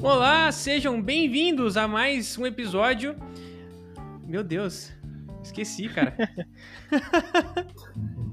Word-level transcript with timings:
Olá, 0.00 0.52
sejam 0.52 1.02
bem-vindos 1.02 1.76
a 1.76 1.88
mais 1.88 2.38
um 2.38 2.46
episódio. 2.46 3.16
Meu 4.24 4.44
Deus, 4.44 4.92
esqueci, 5.42 5.88
cara. 5.88 6.14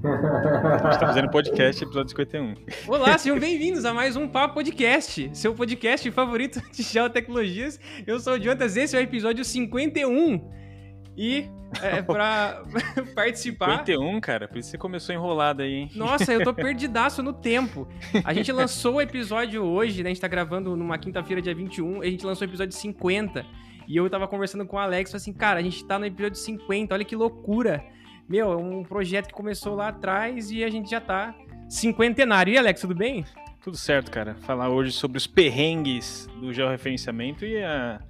A 0.04 0.90
gente 0.90 1.00
tá 1.00 1.06
fazendo 1.08 1.28
podcast, 1.28 1.82
episódio 1.82 2.10
51. 2.10 2.54
Olá, 2.86 3.18
sejam 3.18 3.40
bem-vindos 3.40 3.84
a 3.84 3.92
mais 3.92 4.16
um 4.16 4.28
Papo 4.28 4.54
Podcast, 4.54 5.28
seu 5.34 5.54
podcast 5.54 6.08
favorito 6.12 6.62
de 6.70 6.84
geotecnologias. 6.84 7.80
Eu 8.06 8.20
sou 8.20 8.34
o 8.34 8.40
Jonas, 8.40 8.76
esse 8.76 8.96
é 8.96 9.00
o 9.00 9.02
episódio 9.02 9.44
51. 9.44 10.65
E 11.16 11.48
é, 11.82 12.02
pra 12.02 12.62
participar. 13.14 13.78
51, 13.78 14.20
cara, 14.20 14.46
por 14.46 14.58
isso 14.58 14.70
você 14.70 14.78
começou 14.78 15.14
enrolado 15.14 15.62
aí, 15.62 15.72
hein? 15.72 15.90
Nossa, 15.94 16.32
eu 16.32 16.44
tô 16.44 16.52
perdidaço 16.54 17.22
no 17.22 17.32
tempo. 17.32 17.88
A 18.24 18.32
gente 18.32 18.52
lançou 18.52 18.94
o 18.94 19.00
episódio 19.00 19.62
hoje, 19.64 20.02
né? 20.02 20.10
A 20.10 20.12
gente 20.12 20.20
tá 20.20 20.28
gravando 20.28 20.76
numa 20.76 20.98
quinta-feira, 20.98 21.40
dia 21.40 21.54
21, 21.54 22.04
e 22.04 22.06
a 22.06 22.10
gente 22.10 22.24
lançou 22.24 22.46
o 22.46 22.50
episódio 22.50 22.76
50. 22.76 23.44
E 23.88 23.96
eu 23.96 24.08
tava 24.10 24.26
conversando 24.26 24.66
com 24.66 24.76
o 24.76 24.78
Alex, 24.78 25.10
falei 25.10 25.20
assim, 25.20 25.32
cara, 25.32 25.60
a 25.60 25.62
gente 25.62 25.84
tá 25.84 25.98
no 25.98 26.04
episódio 26.06 26.38
50, 26.38 26.94
olha 26.94 27.04
que 27.04 27.14
loucura. 27.14 27.84
Meu, 28.28 28.52
é 28.52 28.56
um 28.56 28.82
projeto 28.82 29.28
que 29.28 29.32
começou 29.32 29.76
lá 29.76 29.88
atrás 29.88 30.50
e 30.50 30.64
a 30.64 30.68
gente 30.70 30.90
já 30.90 31.00
tá 31.00 31.34
cinquentenário. 31.68 32.52
E 32.52 32.58
Alex, 32.58 32.80
tudo 32.80 32.94
bem? 32.94 33.24
Tudo 33.62 33.76
certo, 33.76 34.10
cara. 34.10 34.34
Falar 34.40 34.68
hoje 34.68 34.90
sobre 34.92 35.18
os 35.18 35.26
perrengues 35.26 36.28
do 36.40 36.52
georreferenciamento 36.52 37.44
e 37.44 37.62
a 37.62 38.00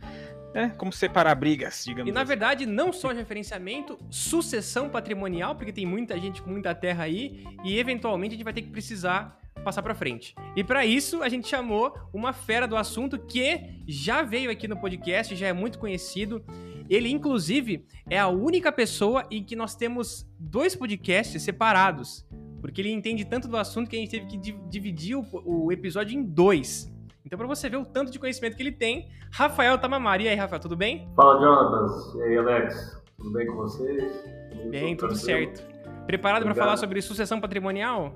é, 0.57 0.71
como 0.71 0.91
separar 0.91 1.35
brigas, 1.35 1.85
digamos 1.85 2.09
E 2.09 2.13
na 2.13 2.23
assim. 2.23 2.29
verdade, 2.29 2.65
não 2.65 2.91
só 2.91 3.13
referenciamento, 3.13 3.99
sucessão 4.09 4.89
patrimonial, 4.89 5.55
porque 5.55 5.71
tem 5.71 5.85
muita 5.85 6.19
gente 6.19 6.41
com 6.41 6.51
muita 6.51 6.75
terra 6.75 7.05
aí, 7.05 7.45
e 7.63 7.79
eventualmente 7.79 8.35
a 8.35 8.37
gente 8.37 8.45
vai 8.45 8.55
ter 8.55 8.63
que 8.63 8.71
precisar 8.71 9.39
passar 9.63 9.83
para 9.83 9.95
frente. 9.95 10.35
E 10.55 10.65
para 10.65 10.87
isso, 10.87 11.23
a 11.23 11.29
gente 11.29 11.47
chamou 11.47 11.93
uma 12.13 12.33
fera 12.33 12.67
do 12.67 12.77
assunto 12.77 13.19
que 13.19 13.83
já 13.87 14.23
veio 14.23 14.51
aqui 14.51 14.67
no 14.67 14.81
podcast, 14.81 15.37
já 15.37 15.49
é 15.49 15.53
muito 15.53 15.79
conhecido. 15.79 16.43
Ele, 16.89 17.11
inclusive, 17.11 17.85
é 18.09 18.19
a 18.19 18.29
única 18.29 18.71
pessoa 18.71 19.27
em 19.31 19.43
que 19.43 19.57
nós 19.57 19.75
temos 19.75 20.27
dois 20.39 20.75
podcasts 20.77 21.43
separados. 21.43 22.25
Porque 22.61 22.81
ele 22.81 22.93
entende 22.93 23.25
tanto 23.25 23.49
do 23.49 23.57
assunto 23.57 23.91
que 23.91 23.97
a 23.97 23.99
gente 23.99 24.11
teve 24.11 24.27
que 24.27 24.39
dividir 24.71 25.17
o, 25.17 25.27
o 25.45 25.73
episódio 25.73 26.17
em 26.17 26.23
dois. 26.23 26.91
Então, 27.27 27.37
para 27.37 27.49
você 27.49 27.69
ver 27.69 27.79
o 27.79 27.85
tanto 27.85 28.13
de 28.13 28.21
conhecimento 28.21 28.57
que 28.57 28.63
ele 28.63 28.71
tem, 28.71 29.09
Rafael 29.33 29.77
Tamamari. 29.79 30.25
E 30.25 30.29
aí, 30.29 30.37
Rafael, 30.37 30.61
tudo 30.61 30.77
bem? 30.77 31.11
Fala, 31.17 31.41
Jonatas. 31.41 32.15
E 32.15 32.23
aí, 32.23 32.39
Alex? 32.39 33.03
Tudo 33.17 33.33
bem 33.33 33.47
com 33.49 33.57
vocês? 33.57 34.23
Tudo 34.53 34.71
bem, 34.71 34.97
tudo 34.97 35.09
tranquilo? 35.09 35.57
certo. 35.57 35.77
Preparado 36.07 36.45
para 36.45 36.55
falar 36.55 36.77
sobre 36.77 37.03
sucessão 37.03 37.41
patrimonial? 37.41 38.15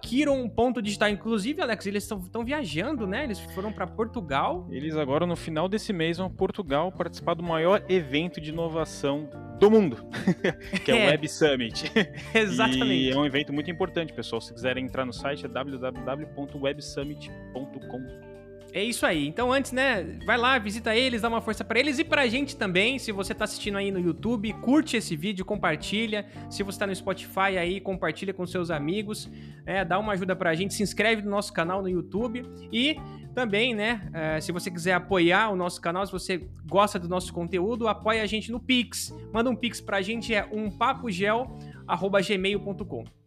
kiron.digital. 0.00 1.08
Inclusive, 1.08 1.62
Alex, 1.62 1.86
eles 1.86 2.04
estão 2.04 2.44
viajando, 2.44 3.06
né? 3.06 3.24
Eles 3.24 3.40
foram 3.54 3.72
para 3.72 3.86
Portugal. 3.86 4.68
Eles 4.70 4.94
agora, 4.96 5.26
no 5.26 5.36
final 5.36 5.68
desse 5.68 5.92
mês, 5.92 6.16
vão 6.18 6.30
Portugal 6.30 6.92
participar 6.92 7.34
do 7.34 7.42
maior 7.42 7.84
evento 7.88 8.40
de 8.40 8.50
inovação 8.50 9.28
do 9.58 9.68
mundo, 9.70 10.06
que 10.84 10.92
é, 10.92 10.98
é 10.98 11.04
o 11.04 11.06
Web 11.10 11.28
Summit. 11.28 11.92
Exatamente. 12.34 12.94
E 12.94 13.10
é 13.10 13.16
um 13.16 13.26
evento 13.26 13.52
muito 13.52 13.70
importante, 13.70 14.12
pessoal. 14.12 14.40
Se 14.40 14.52
quiserem 14.52 14.84
entrar 14.84 15.04
no 15.04 15.12
site, 15.12 15.44
é 15.44 15.48
www.websummit.com. 15.48 18.29
É 18.72 18.82
isso 18.82 19.04
aí. 19.04 19.26
Então, 19.26 19.52
antes, 19.52 19.72
né, 19.72 20.16
vai 20.24 20.38
lá, 20.38 20.56
visita 20.58 20.94
eles, 20.94 21.22
dá 21.22 21.28
uma 21.28 21.40
força 21.40 21.64
para 21.64 21.80
eles 21.80 21.98
e 21.98 22.04
pra 22.04 22.28
gente 22.28 22.56
também. 22.56 22.96
Se 22.98 23.10
você 23.10 23.34
tá 23.34 23.44
assistindo 23.44 23.78
aí 23.78 23.90
no 23.90 23.98
YouTube, 23.98 24.52
curte 24.54 24.96
esse 24.96 25.16
vídeo, 25.16 25.44
compartilha. 25.44 26.24
Se 26.48 26.62
você 26.62 26.78
tá 26.78 26.86
no 26.86 26.94
Spotify 26.94 27.58
aí, 27.58 27.80
compartilha 27.80 28.32
com 28.32 28.46
seus 28.46 28.70
amigos. 28.70 29.28
É, 29.66 29.84
dá 29.84 29.98
uma 29.98 30.12
ajuda 30.12 30.36
pra 30.36 30.54
gente, 30.54 30.74
se 30.74 30.82
inscreve 30.82 31.22
no 31.22 31.30
nosso 31.30 31.52
canal 31.52 31.82
no 31.82 31.88
YouTube 31.88 32.44
e 32.72 32.96
também, 33.34 33.74
né, 33.74 34.08
é, 34.12 34.40
se 34.40 34.52
você 34.52 34.70
quiser 34.70 34.94
apoiar 34.94 35.50
o 35.50 35.56
nosso 35.56 35.80
canal, 35.80 36.04
se 36.04 36.12
você 36.12 36.46
gosta 36.68 36.98
do 36.98 37.08
nosso 37.08 37.32
conteúdo, 37.32 37.88
apoia 37.88 38.22
a 38.22 38.26
gente 38.26 38.50
no 38.50 38.60
Pix. 38.60 39.14
Manda 39.32 39.48
um 39.50 39.56
Pix 39.56 39.80
pra 39.80 40.02
gente, 40.02 40.34
é 40.34 40.44
umpapogel.gmail.com. 40.50 43.19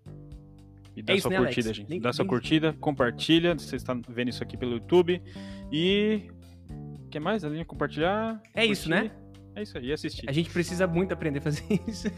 E 0.96 1.02
dá 1.02 1.14
é 1.14 1.20
sua 1.20 1.32
né, 1.32 1.38
curtida, 1.38 1.68
Alex? 1.68 1.78
gente. 1.78 1.90
Nem, 1.90 2.00
dá 2.00 2.14
sua 2.14 2.26
curtida, 2.26 2.74
compartilha. 2.80 3.54
Você 3.54 3.76
está 3.76 3.98
vendo 4.10 4.30
isso 4.30 4.44
aqui 4.44 4.58
pelo 4.58 4.74
YouTube. 4.74 5.22
E. 5.72 6.30
O 7.06 7.10
que 7.10 7.20
mais? 7.20 7.44
Além 7.44 7.60
de 7.60 7.66
compartilhar. 7.66 8.42
É 8.54 8.62
curtir. 8.62 8.72
isso, 8.72 8.90
né? 8.90 9.12
É 9.56 9.62
isso 9.62 9.78
aí, 9.78 9.94
assistir. 9.94 10.28
A 10.28 10.32
gente 10.32 10.50
precisa 10.50 10.88
muito 10.88 11.14
aprender 11.14 11.38
a 11.38 11.42
fazer 11.44 11.64
isso. 11.88 12.08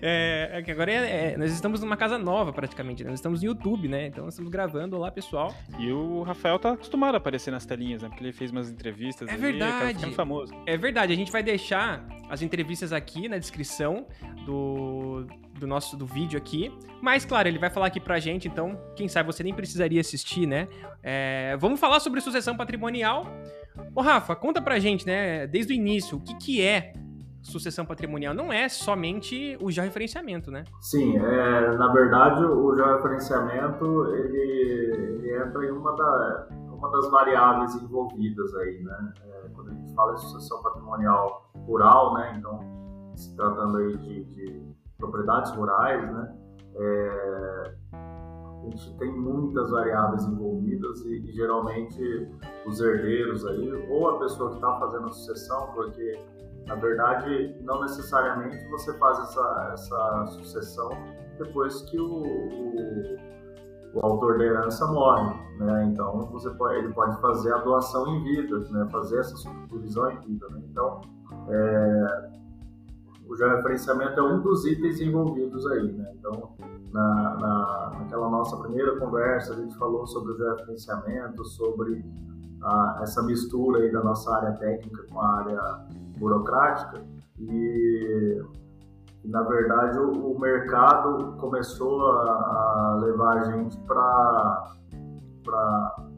é, 0.00 0.50
é, 0.52 0.62
que 0.62 0.70
agora 0.70 0.92
é, 0.92 1.32
é, 1.32 1.36
nós 1.36 1.52
estamos 1.52 1.80
numa 1.80 1.96
casa 1.96 2.16
nova, 2.18 2.52
praticamente. 2.52 3.02
Né? 3.02 3.10
Nós 3.10 3.18
estamos 3.18 3.42
no 3.42 3.48
YouTube, 3.48 3.88
né? 3.88 4.06
Então 4.06 4.24
nós 4.24 4.34
estamos 4.34 4.50
gravando. 4.50 4.96
Olá, 4.96 5.10
pessoal. 5.10 5.52
E 5.78 5.90
o 5.90 6.22
Rafael 6.22 6.58
tá 6.58 6.72
acostumado 6.74 7.16
a 7.16 7.18
aparecer 7.18 7.50
nas 7.50 7.66
telinhas, 7.66 8.02
né? 8.02 8.08
Porque 8.08 8.22
ele 8.22 8.32
fez 8.32 8.52
umas 8.52 8.70
entrevistas. 8.70 9.28
É 9.28 9.36
verdade. 9.36 10.04
Aí, 10.04 10.12
famoso. 10.12 10.54
É 10.66 10.76
verdade. 10.76 11.12
A 11.12 11.16
gente 11.16 11.32
vai 11.32 11.42
deixar 11.42 12.06
as 12.28 12.42
entrevistas 12.42 12.92
aqui 12.92 13.28
na 13.28 13.38
descrição 13.38 14.06
do, 14.46 15.26
do 15.62 15.66
nosso 15.66 15.96
do 15.96 16.04
vídeo 16.04 16.36
aqui. 16.36 16.76
Mas, 17.00 17.24
claro, 17.24 17.48
ele 17.48 17.58
vai 17.58 17.70
falar 17.70 17.86
aqui 17.86 18.00
pra 18.00 18.18
gente, 18.18 18.48
então, 18.48 18.78
quem 18.96 19.08
sabe 19.08 19.32
você 19.32 19.42
nem 19.42 19.54
precisaria 19.54 20.00
assistir, 20.00 20.46
né? 20.46 20.68
É, 21.02 21.56
vamos 21.56 21.78
falar 21.78 22.00
sobre 22.00 22.20
sucessão 22.20 22.56
patrimonial. 22.56 23.26
Ô, 23.94 24.02
Rafa, 24.02 24.34
conta 24.34 24.60
pra 24.60 24.78
gente, 24.78 25.06
né, 25.06 25.46
desde 25.46 25.72
o 25.72 25.74
início, 25.74 26.18
o 26.18 26.20
que, 26.20 26.34
que 26.34 26.62
é 26.62 26.92
sucessão 27.42 27.86
patrimonial? 27.86 28.34
Não 28.34 28.52
é 28.52 28.68
somente 28.68 29.56
o 29.60 29.70
georreferenciamento, 29.70 30.50
né? 30.50 30.64
Sim, 30.80 31.16
é, 31.16 31.76
na 31.76 31.92
verdade, 31.92 32.44
o 32.44 32.74
georreferenciamento, 32.74 34.14
ele, 34.14 35.18
ele 35.18 35.36
entra 35.36 35.64
em 35.64 35.70
uma, 35.70 35.96
da, 35.96 36.48
uma 36.72 36.90
das 36.90 37.10
variáveis 37.10 37.74
envolvidas 37.76 38.54
aí, 38.56 38.82
né? 38.82 39.12
É, 39.24 39.48
quando 39.54 39.70
a 39.70 39.74
gente 39.74 39.94
fala 39.94 40.14
de 40.14 40.20
sucessão 40.22 40.62
patrimonial 40.62 41.50
rural, 41.66 42.14
né, 42.14 42.34
então, 42.38 42.60
se 43.14 43.34
tratando 43.36 43.78
aí 43.78 43.96
de, 43.96 44.24
de 44.24 44.71
propriedades 45.02 45.50
rurais, 45.52 46.12
né, 46.12 46.36
é, 46.76 47.74
a 47.92 48.70
gente 48.70 48.96
tem 48.96 49.12
muitas 49.12 49.70
variáveis 49.70 50.24
envolvidas 50.24 51.00
e, 51.04 51.18
e, 51.28 51.32
geralmente 51.32 52.30
os 52.64 52.80
herdeiros 52.80 53.44
aí, 53.44 53.72
ou 53.90 54.08
a 54.10 54.18
pessoa 54.20 54.50
que 54.50 54.56
está 54.56 54.78
fazendo 54.78 55.06
a 55.08 55.10
sucessão, 55.10 55.72
porque 55.74 56.18
na 56.66 56.76
verdade 56.76 57.56
não 57.62 57.82
necessariamente 57.82 58.64
você 58.70 58.96
faz 58.98 59.18
essa, 59.18 59.70
essa 59.72 60.26
sucessão 60.26 60.90
depois 61.38 61.82
que 61.82 61.98
o, 61.98 62.22
o, 62.22 63.16
o 63.94 64.06
autor 64.06 64.38
da 64.38 64.44
herança 64.44 64.86
morre, 64.86 65.34
né? 65.58 65.84
Então 65.86 66.20
você 66.30 66.48
pode, 66.50 66.76
ele 66.76 66.92
pode 66.94 67.20
fazer 67.20 67.52
a 67.52 67.58
doação 67.58 68.06
em 68.14 68.22
vida, 68.22 68.60
né? 68.70 68.88
Fazer 68.92 69.18
essa 69.18 69.36
subdivisão 69.36 70.08
em 70.12 70.20
vida, 70.20 70.48
né? 70.50 70.62
Então 70.70 71.00
é, 71.48 72.30
o 73.32 73.36
georreferenciamento 73.36 74.20
é 74.20 74.22
um 74.22 74.40
dos 74.42 74.66
itens 74.66 75.00
envolvidos 75.00 75.66
aí, 75.66 75.90
né? 75.92 76.12
Então 76.18 76.52
na, 76.92 77.36
na, 77.40 77.92
naquela 77.98 78.28
nossa 78.28 78.58
primeira 78.58 78.98
conversa 78.98 79.54
a 79.54 79.56
gente 79.56 79.74
falou 79.78 80.06
sobre 80.06 80.32
o 80.32 80.36
georreferenciamento, 80.36 81.42
sobre 81.46 82.04
a, 82.62 83.00
essa 83.02 83.22
mistura 83.22 83.80
aí 83.80 83.90
da 83.90 84.04
nossa 84.04 84.30
área 84.36 84.52
técnica 84.52 85.04
com 85.10 85.18
a 85.18 85.38
área 85.38 85.86
burocrática 86.18 87.02
e 87.40 88.42
na 89.24 89.42
verdade 89.42 89.98
o, 89.98 90.34
o 90.34 90.38
mercado 90.38 91.34
começou 91.38 92.12
a, 92.12 92.30
a, 92.30 92.98
levar 93.00 93.38
a 93.38 93.44
gente 93.44 93.78
para 93.78 94.74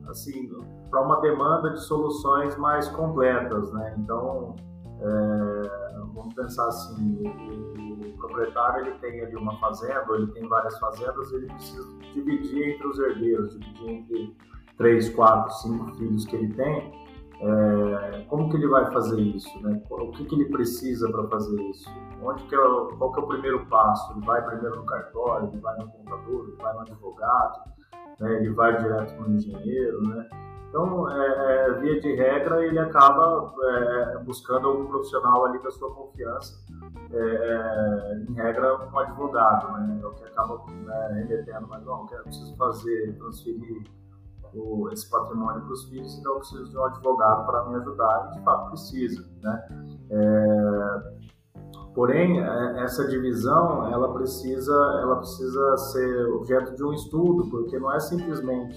assim 0.09 0.51
para 0.91 1.01
uma 1.01 1.21
demanda 1.21 1.71
de 1.71 1.81
soluções 1.81 2.57
mais 2.57 2.89
completas 2.89 3.73
né 3.73 3.95
então 3.99 4.57
é, 5.01 5.84
vamos 6.15 6.35
pensar 6.35 6.67
assim 6.69 7.23
o, 7.23 8.09
o, 8.09 8.17
proprietário 8.17 8.87
ele 8.87 8.99
tem 8.99 9.21
ali 9.21 9.37
uma 9.37 9.59
fazenda 9.59 10.05
ele 10.11 10.29
tem 10.29 10.49
várias 10.49 10.79
fazendas 10.79 11.33
ele 11.33 11.47
precisa 11.47 11.87
dividir 12.15 12.75
entre 12.75 12.87
os 12.87 12.99
herdeiros 12.99 13.59
dividir 13.59 13.91
entre 13.91 14.37
três 14.77 15.09
quatro 15.11 15.53
cinco 15.55 15.95
filhos 15.97 16.25
que 16.25 16.37
ele 16.37 16.55
tem 16.55 17.05
é, 17.41 18.25
como 18.29 18.49
que 18.49 18.57
ele 18.57 18.69
vai 18.69 18.91
fazer 18.91 19.21
isso? 19.21 19.51
Né? 19.61 19.81
O 19.91 20.11
que, 20.13 20.25
que 20.25 20.35
ele 20.35 20.47
precisa 20.47 21.11
para 21.11 21.29
fazer 21.29 21.61
isso? 21.71 21.91
Onde 22.23 22.43
que 22.45 22.55
é, 22.55 22.59
qual 22.59 23.13
que 23.13 23.21
é 23.21 23.23
o 23.23 23.27
primeiro 23.27 23.67
passo? 23.67 24.13
Ele 24.13 24.25
vai 24.25 24.43
primeiro 24.47 24.77
no 24.77 24.87
cartório, 24.87 25.49
ele 25.49 25.61
vai 25.61 25.77
no 25.77 25.89
contador, 25.91 26.47
ele 26.49 26.57
vai 26.57 26.75
no 26.75 26.81
advogado, 26.81 27.61
né? 28.21 28.37
ele 28.37 28.51
vai 28.51 28.79
direto 28.81 29.21
no 29.21 29.35
engenheiro, 29.35 30.03
né? 30.09 30.29
Então, 30.75 31.09
é, 31.09 31.69
é, 31.69 31.73
via 31.75 32.01
de 32.01 32.17
regra, 32.17 32.67
ele 32.67 32.81
acaba 32.81 33.55
é, 33.63 34.19
buscando 34.25 34.67
algum 34.67 34.87
profissional 34.87 35.45
ali 35.45 35.63
da 35.63 35.71
sua 35.71 35.95
confiança, 35.95 36.53
é, 37.13 37.17
é, 37.17 38.25
em 38.29 38.35
regra, 38.35 38.91
um 38.93 38.99
advogado, 38.99 39.73
né? 39.73 40.01
É 40.03 40.05
o 40.05 40.11
que 40.11 40.25
acaba 40.25 40.65
né, 40.67 41.27
remetendo, 41.29 41.69
mas 41.69 41.85
não, 41.85 42.09
eu 42.11 42.23
preciso 42.25 42.57
fazer, 42.57 43.17
transferir 43.17 43.85
o, 44.53 44.91
esse 44.91 45.09
patrimônio 45.09 45.63
para 45.63 45.73
os 45.75 45.85
filhos, 45.85 46.19
então 46.19 46.33
eu 46.33 46.39
preciso 46.39 46.69
de 46.69 46.77
um 46.77 46.85
advogado 46.87 47.47
para 47.47 47.69
me 47.69 47.77
ajudar, 47.77 48.31
e 48.33 48.39
de 48.39 48.45
fato 48.45 48.71
precisa. 48.71 49.25
Né? 49.43 49.69
Porém, 51.95 52.41
essa 52.81 53.07
divisão 53.07 53.93
ela 53.93 54.13
precisa, 54.13 54.75
ela 55.01 55.19
precisa 55.19 55.77
ser 55.77 56.27
objeto 56.33 56.75
de 56.75 56.83
um 56.83 56.93
estudo, 56.93 57.49
porque 57.49 57.79
não 57.79 57.95
é 57.95 58.01
simplesmente, 58.01 58.77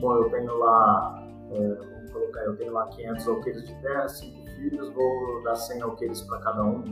bom, 0.00 0.16
eu 0.16 0.28
tenho 0.28 0.58
lá, 0.58 1.25
é, 1.50 1.74
vamos 1.74 2.10
colocar, 2.12 2.40
eu 2.44 2.56
tenho 2.56 2.72
lá 2.72 2.86
500 2.88 3.28
alqueires 3.28 3.66
de 3.66 3.82
terra, 3.82 4.08
5 4.08 4.50
filhos, 4.56 4.92
vou 4.92 5.42
dar 5.42 5.54
100 5.54 5.82
alqueires 5.82 6.22
para 6.22 6.38
cada 6.40 6.64
um, 6.64 6.84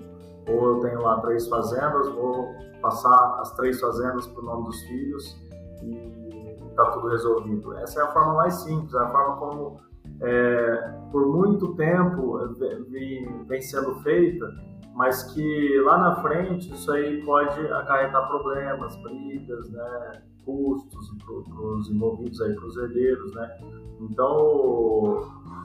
ou 0.49 0.77
eu 0.77 0.81
tenho 0.81 1.01
lá 1.01 1.21
três 1.21 1.49
fazendas, 1.49 2.09
vou 2.11 2.55
passar 2.83 3.41
as 3.41 3.55
três 3.57 3.81
fazendas 3.81 4.27
para 4.27 4.43
o 4.43 4.45
nome 4.45 4.65
dos 4.67 4.81
filhos 4.83 5.37
e 5.83 6.59
está 6.69 6.85
tudo 6.91 7.09
resolvido. 7.09 7.77
Essa 7.79 8.01
é 8.01 8.03
a 8.05 8.13
forma 8.13 8.35
mais 8.35 8.55
simples, 8.55 8.93
é 8.95 8.99
a 8.99 9.09
forma 9.11 9.37
como 9.37 9.81
é, 10.21 10.95
por 11.11 11.27
muito 11.27 11.75
tempo 11.75 12.39
vem, 12.91 13.45
vem 13.45 13.63
sendo 13.63 13.95
feita, 13.97 14.47
mas 14.95 15.25
que 15.33 15.81
lá 15.85 15.99
na 15.99 16.23
frente 16.23 16.73
isso 16.73 16.93
aí 16.93 17.25
pode 17.25 17.61
acarretar 17.69 18.29
problemas, 18.29 18.97
brigas, 19.03 19.71
né, 19.71 20.23
custos 20.45 21.11
para 21.25 21.65
os 21.65 21.91
envolvidos 21.91 22.41
aí, 22.43 22.55
para 22.55 22.67
os 22.67 22.77
herdeiros, 22.77 23.35
né. 23.35 23.59
Então 24.11 24.37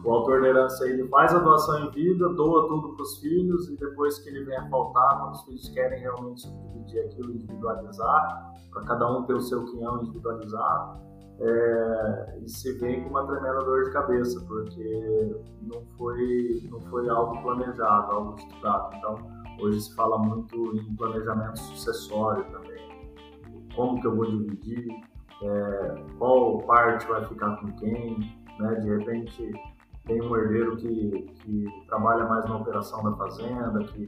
o, 0.03 0.11
autor 0.11 0.41
da 0.41 0.47
herança 0.47 0.87
ele 0.87 1.07
faz 1.07 1.33
a 1.33 1.39
doação 1.39 1.85
em 1.85 1.91
vida, 1.91 2.29
doa 2.29 2.67
tudo 2.67 2.93
para 2.93 3.03
os 3.03 3.17
filhos 3.17 3.69
e 3.69 3.77
depois 3.77 4.19
que 4.19 4.29
ele 4.29 4.43
vem 4.45 4.57
a 4.57 4.69
faltar, 4.69 5.19
quando 5.19 5.33
os 5.33 5.43
filhos 5.43 5.69
querem 5.69 5.99
realmente 5.99 6.41
subdividir 6.41 7.05
aquilo, 7.05 7.31
individualizar, 7.33 8.53
para 8.71 8.83
cada 8.83 9.11
um 9.11 9.23
ter 9.23 9.33
o 9.33 9.41
seu 9.41 9.65
quinhão 9.65 10.01
individualizado, 10.01 11.09
é, 11.41 12.39
e 12.41 12.49
se 12.49 12.73
vem 12.79 13.03
com 13.03 13.11
uma 13.11 13.25
tremenda 13.25 13.63
dor 13.63 13.85
de 13.85 13.91
cabeça, 13.91 14.41
porque 14.45 15.35
não 15.61 15.85
foi, 15.97 16.67
não 16.69 16.81
foi 16.81 17.07
algo 17.07 17.41
planejado, 17.41 18.11
algo 18.11 18.35
estudado. 18.37 18.95
Então, 18.97 19.15
hoje 19.61 19.81
se 19.81 19.95
fala 19.95 20.17
muito 20.17 20.75
em 20.75 20.95
planejamento 20.95 21.59
sucessório 21.59 22.43
também. 22.51 22.79
Como 23.73 24.01
que 24.01 24.07
eu 24.07 24.15
vou 24.17 24.25
dividir, 24.25 24.87
é, 25.41 26.03
qual 26.17 26.59
parte 26.59 27.07
vai 27.07 27.25
ficar 27.25 27.57
com 27.57 27.71
quem, 27.73 28.19
né? 28.59 28.75
De 28.75 28.89
repente 28.89 29.51
tem 30.05 30.21
um 30.21 30.35
herdeiro 30.35 30.75
que, 30.75 31.31
que 31.35 31.85
trabalha 31.87 32.25
mais 32.25 32.45
na 32.45 32.57
operação 32.57 33.03
da 33.03 33.15
fazenda, 33.15 33.79
que 33.83 34.03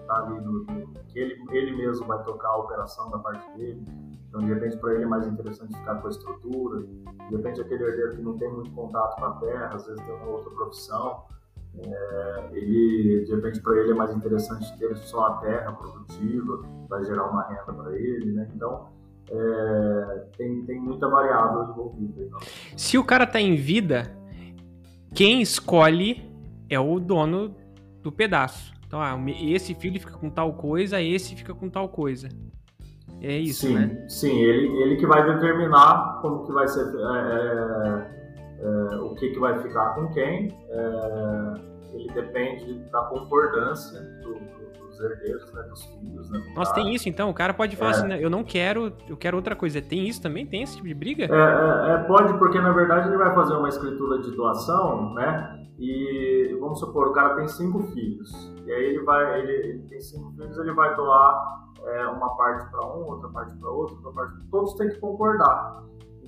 está 0.00 0.16
ali 0.18 0.40
no, 0.40 0.64
que 1.08 1.18
ele, 1.18 1.42
ele 1.50 1.76
mesmo 1.76 2.06
vai 2.06 2.22
tocar 2.22 2.48
a 2.48 2.58
operação 2.58 3.10
da 3.10 3.18
parte 3.18 3.50
dele. 3.56 3.84
Então, 4.28 4.40
de 4.40 4.54
repente, 4.54 4.78
para 4.78 4.94
ele 4.94 5.02
é 5.02 5.06
mais 5.06 5.26
interessante 5.26 5.76
ficar 5.76 5.96
com 5.96 6.06
a 6.06 6.10
estrutura. 6.10 6.82
De 6.82 7.36
repente, 7.36 7.60
aquele 7.60 7.84
herdeiro 7.84 8.16
que 8.16 8.22
não 8.22 8.38
tem 8.38 8.50
muito 8.50 8.70
contato 8.70 9.16
com 9.16 9.26
a 9.26 9.32
terra, 9.32 9.74
às 9.74 9.84
vezes 9.84 10.02
tem 10.04 10.14
uma 10.14 10.28
outra 10.28 10.50
profissão. 10.52 11.24
É, 11.76 12.48
ele, 12.52 13.24
de 13.24 13.34
repente, 13.34 13.60
para 13.60 13.78
ele 13.78 13.92
é 13.92 13.94
mais 13.94 14.14
interessante 14.14 14.78
ter 14.78 14.96
só 14.96 15.26
a 15.26 15.36
terra 15.38 15.72
produtiva, 15.72 16.62
vai 16.88 17.04
gerar 17.04 17.28
uma 17.30 17.42
renda 17.48 17.72
para 17.72 17.92
ele, 17.96 18.32
né? 18.32 18.48
Então, 18.54 18.88
é, 19.30 20.24
tem, 20.36 20.64
tem 20.64 20.80
muita 20.80 21.08
variável 21.08 21.70
envolvida. 21.70 22.22
Então. 22.22 22.40
Se 22.76 22.98
o 22.98 23.04
cara 23.04 23.24
está 23.24 23.40
em 23.40 23.54
vida, 23.54 24.14
quem 25.14 25.40
escolhe 25.40 26.30
é 26.68 26.78
o 26.78 26.98
dono 26.98 27.54
do 28.02 28.10
pedaço. 28.10 28.72
Então, 28.86 29.00
ah, 29.00 29.18
esse 29.40 29.74
filho 29.74 29.98
fica 29.98 30.12
com 30.12 30.28
tal 30.28 30.52
coisa, 30.54 31.00
esse 31.00 31.34
fica 31.34 31.54
com 31.54 31.68
tal 31.70 31.88
coisa. 31.88 32.28
É 33.22 33.36
isso, 33.36 33.66
sim, 33.66 33.74
né? 33.74 34.04
Sim, 34.08 34.36
ele, 34.40 34.66
ele 34.82 34.96
que 34.96 35.06
vai 35.06 35.24
determinar 35.24 36.18
como 36.20 36.44
que 36.44 36.52
vai 36.52 36.66
ser, 36.66 36.80
é, 36.80 38.08
é, 38.58 38.94
é 38.94 38.96
o 38.96 39.14
que, 39.14 39.30
que 39.30 39.38
vai 39.38 39.62
ficar 39.62 39.94
com 39.94 40.08
quem. 40.08 40.48
É, 40.68 41.72
ele 41.94 42.12
depende 42.12 42.74
da 42.90 43.02
concordância 43.02 44.00
do, 44.22 44.34
do, 44.34 44.81
herdeiros, 45.02 45.52
né, 45.52 45.62
dos 45.62 45.84
filhos. 45.84 46.30
Né, 46.30 46.52
Nossa, 46.54 46.74
tem 46.74 46.94
isso 46.94 47.08
então? 47.08 47.30
O 47.30 47.34
cara 47.34 47.52
pode 47.52 47.76
falar 47.76 47.90
é. 47.90 47.94
assim, 47.94 48.08
né, 48.08 48.24
eu 48.24 48.30
não 48.30 48.44
quero, 48.44 48.92
eu 49.08 49.16
quero 49.16 49.36
outra 49.36 49.56
coisa. 49.56 49.82
Tem 49.82 50.06
isso 50.06 50.22
também? 50.22 50.46
Tem 50.46 50.62
esse 50.62 50.76
tipo 50.76 50.88
de 50.88 50.94
briga? 50.94 51.24
É, 51.24 51.98
pode, 52.06 52.38
porque 52.38 52.60
na 52.60 52.72
verdade 52.72 53.08
ele 53.08 53.16
vai 53.16 53.34
fazer 53.34 53.54
uma 53.54 53.68
escritura 53.68 54.20
de 54.20 54.30
doação, 54.30 55.14
né? 55.14 55.58
E 55.78 56.56
vamos 56.60 56.78
supor, 56.78 57.08
o 57.08 57.12
cara 57.12 57.34
tem 57.34 57.48
cinco 57.48 57.82
filhos. 57.88 58.30
E 58.64 58.72
aí 58.72 58.84
ele 58.84 59.02
vai, 59.02 59.40
ele, 59.40 59.52
ele 59.52 59.82
tem 59.88 60.00
cinco 60.00 60.30
filhos, 60.32 60.56
ele 60.58 60.72
vai 60.72 60.94
doar 60.94 61.62
é, 61.84 62.06
uma 62.06 62.36
parte 62.36 62.70
para 62.70 62.86
um, 62.86 63.06
outra 63.06 63.28
parte 63.30 63.56
para 63.56 63.70
outro, 63.70 63.96
outra 63.96 64.12
parte. 64.12 64.34
Todos 64.50 64.74
têm 64.74 64.88
que 64.88 65.00
concordar. 65.00 65.82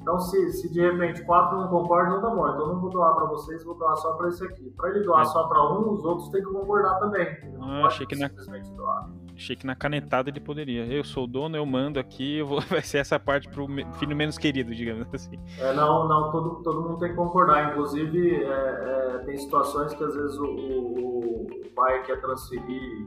Então, 0.05 0.19
se, 0.19 0.53
se 0.53 0.71
de 0.71 0.83
repente 0.83 1.25
quatro 1.25 1.57
não 1.57 1.69
concordam, 1.69 2.17
não 2.17 2.21
tá 2.21 2.29
bom. 2.29 2.47
Então, 2.47 2.75
não 2.75 2.79
vou 2.79 2.91
doar 2.91 3.15
para 3.15 3.25
vocês, 3.25 3.65
vou 3.65 3.75
doar 3.75 3.97
só 3.97 4.13
para 4.13 4.29
esse 4.29 4.45
aqui. 4.45 4.71
Para 4.77 4.91
ele 4.91 5.01
doar 5.01 5.23
é. 5.23 5.25
só 5.25 5.49
para 5.49 5.73
um, 5.73 5.93
os 5.93 6.05
outros 6.05 6.29
têm 6.29 6.45
que 6.45 6.53
concordar 6.53 6.99
também. 6.99 7.27
Ah, 7.59 7.87
achei 7.87 8.07
que 8.07 8.15
na... 8.15 8.29
doar. 8.29 9.11
Achei 9.35 9.57
que 9.57 9.67
na 9.67 9.75
canetada 9.75 10.29
ele 10.29 10.41
poderia. 10.41 10.85
Eu 10.85 11.03
sou 11.03 11.25
o 11.25 11.27
dono, 11.27 11.57
eu 11.57 11.65
mando 11.65 11.99
aqui, 11.99 12.37
eu 12.37 12.47
vou... 12.47 12.61
vai 12.69 12.83
ser 12.83 12.99
essa 12.99 13.19
parte 13.19 13.49
pro 13.49 13.67
filho 13.95 14.15
menos 14.15 14.37
querido, 14.37 14.75
digamos 14.75 15.07
assim. 15.15 15.41
É, 15.59 15.73
não, 15.73 16.07
não, 16.07 16.31
todo, 16.31 16.63
todo 16.63 16.83
mundo 16.83 16.99
tem 16.99 17.09
que 17.09 17.17
concordar. 17.17 17.71
Inclusive, 17.71 18.45
é, 18.45 19.15
é, 19.15 19.19
tem 19.25 19.39
situações 19.39 19.95
que 19.95 20.05
às 20.05 20.15
vezes 20.15 20.37
o, 20.37 20.45
o, 20.45 21.47
o 21.47 21.71
pai 21.75 22.03
quer 22.03 22.21
transferir 22.21 23.07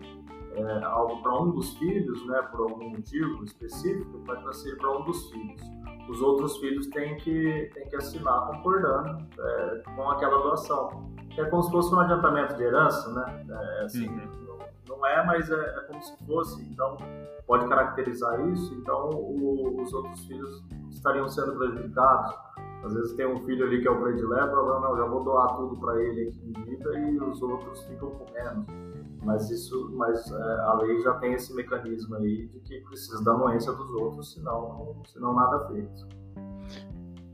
é, 0.56 0.84
algo 0.84 1.22
para 1.22 1.40
um 1.40 1.52
dos 1.52 1.78
filhos, 1.78 2.26
né, 2.26 2.42
por 2.52 2.62
algum 2.62 2.90
motivo 2.90 3.44
específico, 3.44 4.20
vai 4.26 4.42
transferir 4.42 4.80
para 4.80 4.98
um 4.98 5.04
dos 5.04 5.30
filhos. 5.30 5.62
Os 6.10 6.22
outros 6.22 6.58
filhos 6.58 6.88
têm 6.88 7.18
que, 7.18 7.70
têm 7.74 7.88
que 7.88 7.96
assinar 7.96 8.48
concordando 8.48 9.26
é, 9.40 9.84
com 9.96 10.10
aquela 10.10 10.42
doação. 10.42 11.12
É 11.38 11.46
como 11.46 11.62
se 11.64 11.72
fosse 11.72 11.94
um 11.94 12.00
adiantamento 12.00 12.56
de 12.56 12.64
herança, 12.64 13.12
né? 13.14 13.46
É, 13.50 13.84
assim, 13.84 14.08
uhum. 14.08 14.58
não, 14.88 14.98
não, 14.98 15.06
é, 15.06 15.26
mas 15.26 15.50
é, 15.52 15.56
é, 15.56 15.82
como 15.82 16.02
se 16.02 16.26
fosse. 16.26 16.64
Então, 16.64 16.98
pode 17.46 17.68
caracterizar 17.68 18.40
isso. 18.50 18.74
Então, 18.76 19.10
o, 19.12 19.82
os 19.82 19.94
outros 19.94 20.26
filhos 20.26 20.64
estariam 20.90 21.28
sendo 21.28 21.56
prejudicados. 21.56 22.36
Às 22.84 22.94
vezes 22.94 23.14
tem 23.14 23.28
um 23.28 23.44
filho 23.46 23.66
ali 23.66 23.82
que 23.82 23.88
é 23.88 23.92
o 23.92 24.02
predileto, 24.02 24.56
não, 24.56 24.96
já 24.96 25.06
vou 25.06 25.24
doar 25.24 25.56
tudo 25.58 25.76
para 25.78 26.02
ele 26.02 26.30
aqui 26.30 26.54
em 26.56 26.64
vida 26.64 27.00
e 27.00 27.18
os 27.20 27.42
outros 27.42 27.84
ficam 27.84 28.12
com 28.12 28.32
menos. 28.32 28.87
Mas 29.24 29.50
isso, 29.50 29.92
mas 29.96 30.32
é, 30.32 30.60
a 30.62 30.74
lei 30.82 31.00
já 31.02 31.14
tem 31.16 31.34
esse 31.34 31.54
mecanismo 31.54 32.16
aí 32.16 32.48
de 32.48 32.60
que 32.60 32.80
precisa 32.82 33.24
da 33.24 33.32
anuência 33.32 33.74
dos 33.74 33.90
outros, 33.92 34.34
senão, 34.34 35.02
senão 35.06 35.34
nada 35.34 35.68
feito. 35.68 36.08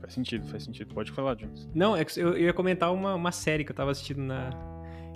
Faz 0.04 0.12
sentido, 0.12 0.46
faz 0.48 0.64
sentido. 0.64 0.94
Pode 0.94 1.12
falar, 1.12 1.34
Jones. 1.34 1.66
Não, 1.74 1.96
é 1.96 2.04
que 2.04 2.20
eu, 2.20 2.36
ia 2.36 2.52
comentar 2.52 2.92
uma, 2.92 3.14
uma 3.14 3.32
série 3.32 3.64
que 3.64 3.72
eu 3.72 3.76
tava 3.76 3.90
assistindo 3.90 4.22
na. 4.22 4.50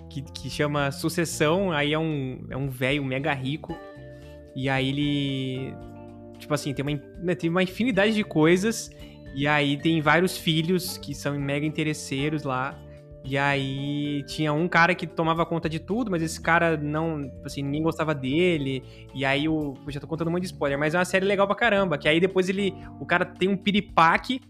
Que, 0.09 0.23
que 0.23 0.49
chama 0.49 0.91
Sucessão, 0.91 1.71
aí 1.71 1.93
é 1.93 1.99
um 1.99 2.47
é 2.49 2.57
um 2.57 2.71
velho 2.71 3.05
mega 3.05 3.33
rico. 3.35 3.77
E 4.57 4.69
aí 4.69 4.89
ele. 4.89 5.75
Tipo 6.39 6.55
assim, 6.55 6.73
tem 6.73 6.83
uma, 6.83 7.03
né, 7.23 7.35
tem 7.35 7.51
uma 7.51 7.63
infinidade 7.63 8.15
de 8.15 8.25
coisas. 8.25 8.91
E 9.35 9.47
aí 9.47 9.77
tem 9.77 10.01
vários 10.01 10.39
filhos 10.39 10.97
que 10.97 11.15
são 11.15 11.39
mega 11.39 11.67
interesseiros 11.67 12.45
lá. 12.45 12.75
E 13.29 13.37
aí 13.37 14.23
tinha 14.23 14.55
um 14.55 14.67
cara 14.67 14.95
que 14.95 15.07
tomava 15.07 15.45
conta 15.45 15.69
de 15.69 15.79
tudo, 15.79 16.11
mas 16.11 16.23
esse 16.23 16.41
cara 16.41 16.79
não, 16.79 17.31
assim, 17.45 17.63
ninguém 17.63 17.83
gostava 17.83 18.15
dele. 18.15 18.83
E 19.15 19.23
aí 19.23 19.47
o, 19.47 19.75
eu 19.85 19.93
já 19.93 20.01
tô 20.01 20.07
contando 20.07 20.31
muito 20.31 20.45
de 20.45 20.49
spoiler, 20.49 20.79
mas 20.79 20.95
é 20.95 20.99
uma 20.99 21.05
série 21.05 21.27
legal 21.27 21.47
pra 21.47 21.55
caramba, 21.55 21.99
que 21.99 22.09
aí 22.09 22.21
depois 22.21 22.49
ele, 22.49 22.73
o 22.99 23.05
cara 23.05 23.27
tem 23.27 23.47
um 23.47 23.57
piripaque 23.57 24.41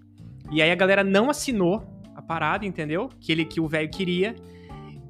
e 0.53 0.63
aí 0.63 0.71
a 0.71 0.77
galera 0.77 1.03
não 1.03 1.29
assinou 1.29 1.83
a 2.15 2.23
parada, 2.23 2.65
entendeu? 2.65 3.09
Que 3.21 3.33
ele 3.33 3.45
que 3.45 3.61
o 3.61 3.67
velho 3.67 3.91
queria. 3.91 4.37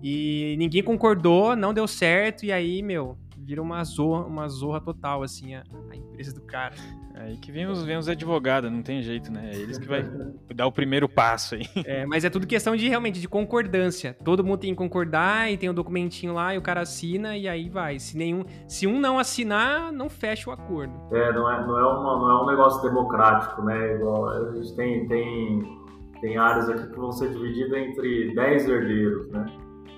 E 0.03 0.57
ninguém 0.59 0.83
concordou, 0.83 1.55
não 1.55 1.75
deu 1.75 1.87
certo 1.87 2.47
e 2.47 2.53
aí, 2.53 2.83
meu, 2.83 3.19
vira 3.49 3.63
uma 3.63 3.83
zorra, 3.83 4.27
uma 4.27 4.47
zorra 4.47 4.79
total 4.79 5.23
assim 5.23 5.55
a, 5.55 5.63
a 5.91 5.97
empresa 5.97 6.35
do 6.35 6.43
cara. 6.43 6.75
Aí 7.15 7.35
que 7.39 7.51
vem 7.51 7.67
os, 7.67 7.83
vem 7.83 7.97
os 7.97 8.07
advogados, 8.07 8.71
não 8.71 8.83
tem 8.83 9.01
jeito, 9.01 9.33
né? 9.33 9.53
É 9.55 9.57
eles 9.57 9.79
que 9.79 9.89
vai 9.89 10.05
dar 10.55 10.67
o 10.67 10.73
primeiro 10.73 11.09
passo 11.09 11.55
aí. 11.55 11.63
É, 11.87 12.05
mas 12.05 12.27
é 12.27 12.31
tudo 12.31 12.47
questão 12.47 12.77
de 12.77 12.87
realmente 12.87 13.19
de 13.19 13.27
concordância. 13.27 14.15
Todo 14.23 14.45
mundo 14.45 14.59
tem 14.59 14.71
que 14.73 14.77
concordar 14.77 15.51
e 15.51 15.57
tem 15.57 15.71
um 15.71 15.75
documentinho 15.75 16.35
lá 16.35 16.55
e 16.55 16.59
o 16.59 16.63
cara 16.63 16.83
assina 16.83 17.39
e 17.39 17.49
aí 17.49 17.71
vai. 17.71 17.99
Se 17.99 18.19
nenhum, 18.19 18.45
se 18.67 18.87
um 18.87 19.01
não 19.01 19.19
assinar, 19.19 19.91
não 19.93 20.11
fecha 20.11 20.51
o 20.51 20.53
acordo. 20.53 20.93
É, 21.11 21.33
não 21.33 21.51
é, 21.51 21.67
não 21.67 21.79
é, 21.79 21.87
uma, 21.87 22.19
não 22.19 22.31
é 22.31 22.43
um 22.43 22.47
negócio 22.49 22.83
democrático, 22.83 23.63
né? 23.63 23.95
Igual 23.95 24.29
a 24.29 24.53
gente 24.53 24.77
tem, 24.77 25.09
tem, 25.09 25.79
tem 26.21 26.37
áreas 26.37 26.69
aqui 26.69 26.87
que 26.87 26.99
vão 26.99 27.13
ser 27.13 27.31
divididas 27.31 27.73
entre 27.73 28.35
10 28.35 28.69
herdeiros, 28.69 29.31
né? 29.31 29.47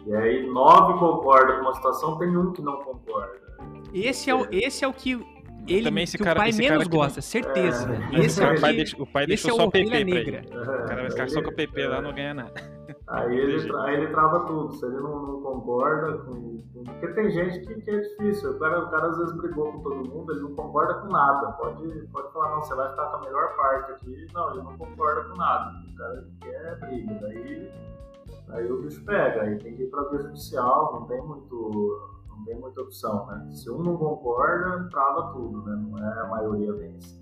E 0.06 0.14
aí 0.14 0.46
nove 0.46 0.98
concordam 0.98 1.56
com 1.56 1.62
uma 1.62 1.74
situação, 1.74 2.18
tem 2.18 2.36
um 2.36 2.52
que 2.52 2.62
não 2.62 2.76
concorda. 2.82 3.40
Esse 3.92 4.30
é 4.30 4.34
o, 4.34 4.46
esse 4.50 4.84
é 4.84 4.88
o 4.88 4.92
que 4.92 5.14
ele 5.66 5.84
também 5.84 6.04
esse 6.04 6.16
que 6.16 6.24
cara, 6.24 6.38
o 6.38 6.42
pai 6.42 6.52
menos 6.52 6.88
gosta, 6.88 7.18
não... 7.18 7.22
certeza. 7.22 7.88
É. 8.12 8.20
Esse 8.20 8.42
é 8.42 8.52
o, 8.52 8.60
pai 8.60 8.74
deixou, 8.74 9.02
o 9.02 9.06
pai 9.06 9.26
deixou 9.26 9.50
é 9.50 9.54
só 9.54 9.64
o 9.66 9.70
PP 9.70 10.04
negra. 10.04 10.42
pra 10.42 10.56
ele. 10.58 10.82
O 10.82 10.86
cara 10.86 11.02
vai 11.02 11.10
ficar 11.10 11.28
só 11.28 11.42
com 11.42 11.50
o 11.50 11.54
PP 11.54 11.86
lá, 11.86 12.02
não 12.02 12.12
ganha 12.12 12.34
nada. 12.34 12.80
Aí 13.08 13.36
ele, 13.36 13.76
aí 13.78 13.94
ele 13.94 14.06
trava 14.08 14.46
tudo. 14.46 14.72
Se 14.72 14.86
ele 14.86 14.96
não, 14.96 15.26
não 15.26 15.42
concorda 15.42 16.18
com, 16.18 16.62
com, 16.72 16.84
Porque 16.84 17.08
tem 17.08 17.30
gente 17.30 17.60
que, 17.60 17.74
que, 17.82 17.90
é 17.90 17.98
difícil. 17.98 18.52
O 18.52 18.58
cara, 18.58 18.84
o 18.84 18.90
cara 18.90 19.08
às 19.08 19.18
vezes 19.18 19.36
brigou 19.36 19.72
com 19.72 19.80
todo 19.80 20.08
mundo, 20.08 20.32
ele 20.32 20.42
não 20.42 20.54
concorda 20.54 20.94
com 20.94 21.08
nada. 21.08 21.52
Pode, 21.52 21.88
pode 22.12 22.32
falar, 22.32 22.50
não, 22.50 22.62
você 22.62 22.74
vai 22.74 22.90
ficar 22.90 23.06
com 23.06 23.16
a 23.16 23.20
melhor 23.20 23.56
parte 23.56 23.92
aqui. 23.92 24.26
Não, 24.32 24.50
ele 24.50 24.62
não 24.62 24.78
concorda 24.78 25.28
com 25.28 25.36
nada. 25.36 25.72
O 25.92 25.96
cara 25.96 26.26
quer 26.40 26.80
briga. 26.80 27.14
Daí, 27.20 27.70
aí 28.52 28.70
o 28.70 28.82
bicho 28.82 29.04
pega. 29.04 29.42
Aí 29.42 29.58
tem 29.58 29.74
que 29.74 29.82
ir 29.82 29.90
pra 29.90 30.04
via 30.04 30.20
judicial, 30.20 31.00
não 31.00 31.06
tem 31.06 31.20
muito 31.22 32.20
não 32.28 32.44
tem 32.44 32.58
muita 32.58 32.80
opção, 32.80 33.26
né? 33.26 33.50
Se 33.50 33.70
um 33.70 33.82
não 33.82 33.96
concorda, 33.96 34.88
trava 34.90 35.32
tudo, 35.32 35.62
né? 35.62 35.76
Não 35.76 35.98
é 35.98 36.20
a 36.20 36.26
maioria 36.26 36.72
vence. 36.72 37.20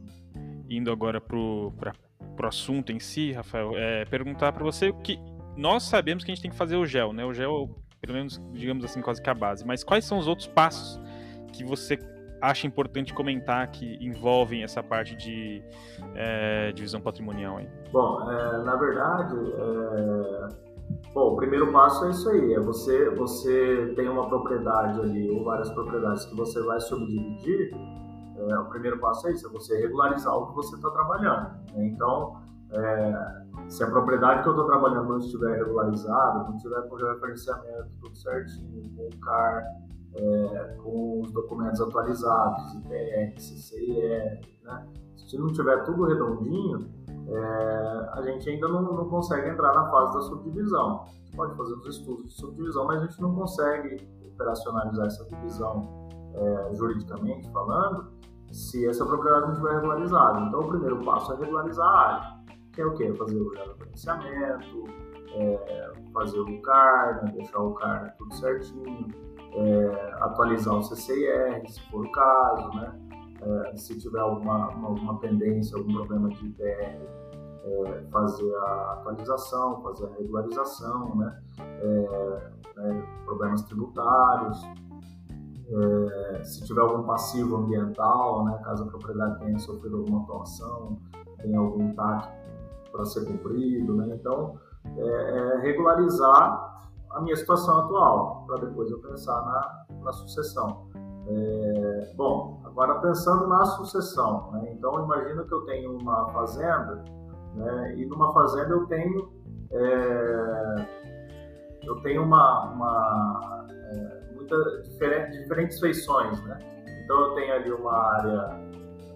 Indo 0.69 0.93
agora 0.93 1.21
pro, 1.21 1.73
pra, 1.79 1.93
pro 2.37 2.49
assunto 2.49 2.93
em 2.93 3.01
si, 3.01 3.33
Rafael, 3.33 3.73
é 3.75 4.05
perguntar 4.05 4.53
para 4.53 4.63
você 4.63 4.91
o 4.91 4.95
que 4.95 5.19
nós 5.57 5.83
sabemos 5.83 6.23
que 6.23 6.31
a 6.31 6.35
gente 6.35 6.43
tem 6.43 6.51
que 6.51 6.57
fazer 6.57 6.77
o 6.77 6.87
gel, 6.87 7.13
né? 7.13 7.25
O 7.25 7.35
gel, 7.35 7.69
pelo 8.01 8.17
menos, 8.17 8.41
digamos 8.53 8.85
assim, 8.85 9.01
quase 9.01 9.21
que 9.21 9.29
a 9.29 9.35
base. 9.35 9.67
Mas 9.67 9.83
quais 9.83 10.05
são 10.05 10.19
os 10.19 10.29
outros 10.29 10.47
passos 10.47 11.01
que 11.53 11.65
você 11.65 11.99
acha 12.41 12.67
importante 12.67 13.13
comentar 13.13 13.67
que 13.69 13.99
envolvem 14.01 14.63
essa 14.63 14.81
parte 14.83 15.17
de 15.17 15.61
é, 16.15 16.71
divisão 16.73 17.01
patrimonial 17.01 17.57
aí? 17.57 17.69
Bom, 17.93 18.31
é, 18.31 18.63
na 18.63 18.77
verdade, 18.77 19.35
é, 19.35 20.68
Bom, 21.15 21.33
o 21.33 21.37
primeiro 21.37 21.73
passo 21.73 22.05
é 22.05 22.11
isso 22.11 22.29
aí, 22.29 22.55
é 22.55 22.61
você, 22.61 23.11
você 23.11 23.93
tem 23.97 24.09
uma 24.09 24.29
propriedade 24.29 25.01
ali, 25.01 25.31
ou 25.31 25.45
várias 25.45 25.71
propriedades 25.71 26.25
que 26.27 26.37
você 26.37 26.63
vai 26.63 26.81
subdividir, 26.81 27.75
é, 28.37 28.59
o 28.59 28.67
primeiro 28.67 28.99
passo 29.01 29.27
é 29.29 29.33
isso, 29.33 29.47
é 29.47 29.51
você 29.51 29.77
regularizar 29.79 30.35
o 30.35 30.47
que 30.49 30.55
você 30.55 30.77
está 30.77 30.91
trabalhando. 30.91 31.51
Né? 31.75 31.87
Então, 31.87 32.41
é, 32.71 33.45
se 33.69 33.83
a 33.83 33.91
propriedade 33.91 34.43
que 34.43 34.49
eu 34.49 34.53
estou 34.53 34.67
trabalhando 34.67 35.09
não 35.09 35.19
estiver 35.19 35.57
regularizada, 35.57 36.45
não 36.45 36.57
tiver 36.57 36.83
com 36.83 36.95
o 36.95 36.99
referenciamento 36.99 37.89
tudo 38.01 38.17
certinho, 38.17 38.91
com 38.97 39.09
o 39.09 39.21
CAR, 39.21 39.65
é, 40.15 40.77
com 40.83 41.21
os 41.23 41.33
documentos 41.33 41.81
atualizados, 41.81 42.75
IPR, 42.75 43.41
CCIR, 43.41 44.41
né? 44.63 44.87
se 45.17 45.37
não 45.37 45.49
tiver 45.49 45.83
tudo 45.85 46.05
redondinho, 46.05 46.98
é, 47.29 48.11
a 48.13 48.23
gente 48.23 48.49
ainda 48.49 48.69
não, 48.69 48.83
não, 48.83 49.09
consegue 49.09 49.51
entrar 49.51 49.75
na 49.75 49.91
fase 49.91 50.15
da 50.15 50.21
subdivisão. 50.23 51.03
A 51.03 51.09
gente 51.09 51.37
pode 51.37 51.55
fazer 51.57 51.75
os 51.75 51.87
estudos 51.87 52.25
de 52.25 52.33
subdivisão, 52.33 52.87
mas 52.87 53.03
a 53.03 53.07
gente 53.07 53.21
não 53.21 53.35
consegue 53.35 54.09
operacionalizar 54.33 55.07
essa 55.07 55.25
divisão 55.27 56.09
é, 56.35 56.75
juridicamente 56.75 57.51
falando 57.51 58.17
se 58.51 58.87
essa 58.89 59.05
propriedade 59.05 59.47
não 59.47 59.53
estiver 59.53 59.75
regularizada. 59.75 60.41
Então, 60.41 60.61
o 60.61 60.69
primeiro 60.69 61.05
passo 61.05 61.35
é 61.35 61.37
regularizar 61.37 61.87
a 61.87 61.99
área, 61.99 62.39
que 62.73 62.81
é 62.81 62.87
o 62.87 62.95
quê? 62.95 63.13
Fazer 63.13 63.39
o 63.39 63.55
gerenciamento, 63.55 64.85
é, 65.35 65.93
fazer 66.15 66.41
o 66.41 66.63
CAR, 66.63 67.25
né? 67.25 67.33
deixar 67.33 67.59
o 67.59 67.75
CAR 67.75 68.15
tudo 68.17 68.35
certinho, 68.35 69.09
é, 69.53 70.15
atualizar 70.21 70.77
o 70.77 70.83
CCIR, 70.83 71.69
se 71.69 71.81
for 71.91 72.07
o 72.07 72.13
caso, 72.13 72.69
né? 72.71 72.99
É, 73.49 73.77
se 73.77 73.97
tiver 73.99 74.21
alguma, 74.21 74.67
alguma 74.67 75.19
pendência, 75.19 75.79
algum 75.79 75.95
problema 75.95 76.29
de 76.29 76.47
IPR, 76.47 77.01
é, 77.65 78.05
fazer 78.11 78.55
a 78.57 78.93
atualização, 78.93 79.81
fazer 79.83 80.07
a 80.07 80.11
regularização, 80.19 81.17
né? 81.17 81.43
Né? 82.77 83.03
problemas 83.25 83.63
tributários, 83.63 84.63
é, 85.71 86.45
se 86.45 86.65
tiver 86.65 86.81
algum 86.83 87.03
passivo 87.05 87.57
ambiental, 87.57 88.45
né? 88.45 88.61
caso 88.65 88.85
a 88.85 88.87
propriedade 88.87 89.39
tenha 89.41 89.59
sofrido 89.59 89.97
alguma 89.97 90.23
atuação, 90.23 90.99
tem 91.43 91.57
algum 91.57 91.93
TAC 91.95 92.29
para 92.93 93.05
ser 93.05 93.25
cumprido, 93.25 93.95
né? 93.97 94.15
então 94.15 94.59
regularizar 95.63 96.83
a 97.11 97.21
minha 97.21 97.37
situação 97.37 97.81
atual, 97.81 98.45
para 98.47 98.59
depois 98.59 98.91
eu 98.91 98.99
pensar 99.01 99.41
na, 99.43 99.87
na 100.05 100.13
sucessão. 100.13 100.89
É, 101.31 102.13
bom, 102.17 102.63
agora 102.65 103.01
pensando 103.01 103.47
na 103.49 103.65
sucessão, 103.67 104.51
né? 104.53 104.73
então 104.73 105.05
imagina 105.05 105.45
que 105.45 105.53
eu 105.53 105.61
tenho 105.67 105.99
uma 105.99 106.33
fazenda 106.33 107.05
né? 107.55 107.95
e 107.97 108.07
numa 108.07 108.33
fazenda 108.33 108.71
eu 108.71 108.87
tenho 108.87 109.31
é, 109.71 110.87
eu 111.83 111.97
tenho 112.03 112.23
uma, 112.23 112.71
uma 112.71 113.67
é, 113.71 114.35
muita 114.35 114.57
diferente, 114.83 115.39
diferentes 115.39 115.81
feições, 115.81 116.43
né? 116.45 116.59
Então 117.05 117.21
eu 117.21 117.35
tenho 117.35 117.55
ali 117.55 117.73
uma 117.73 117.93
área 117.93 118.61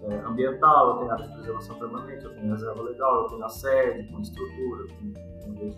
é, 0.03 0.15
ambiental, 0.25 0.91
eu 0.91 0.97
tenho 0.97 1.11
área 1.11 1.27
de 1.27 1.33
preservação 1.33 1.75
permanente, 1.77 2.25
eu 2.25 2.33
tenho 2.33 2.51
reserva 2.51 2.81
legal, 2.81 3.23
eu 3.23 3.29
tenho 3.29 3.45
a 3.45 3.49
sede 3.49 4.11
com 4.11 4.19
estrutura, 4.19 4.87
com, 4.95 5.53
de, 5.53 5.69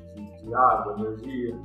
de 0.42 0.54
água, 0.54 0.96
energia, 1.00 1.56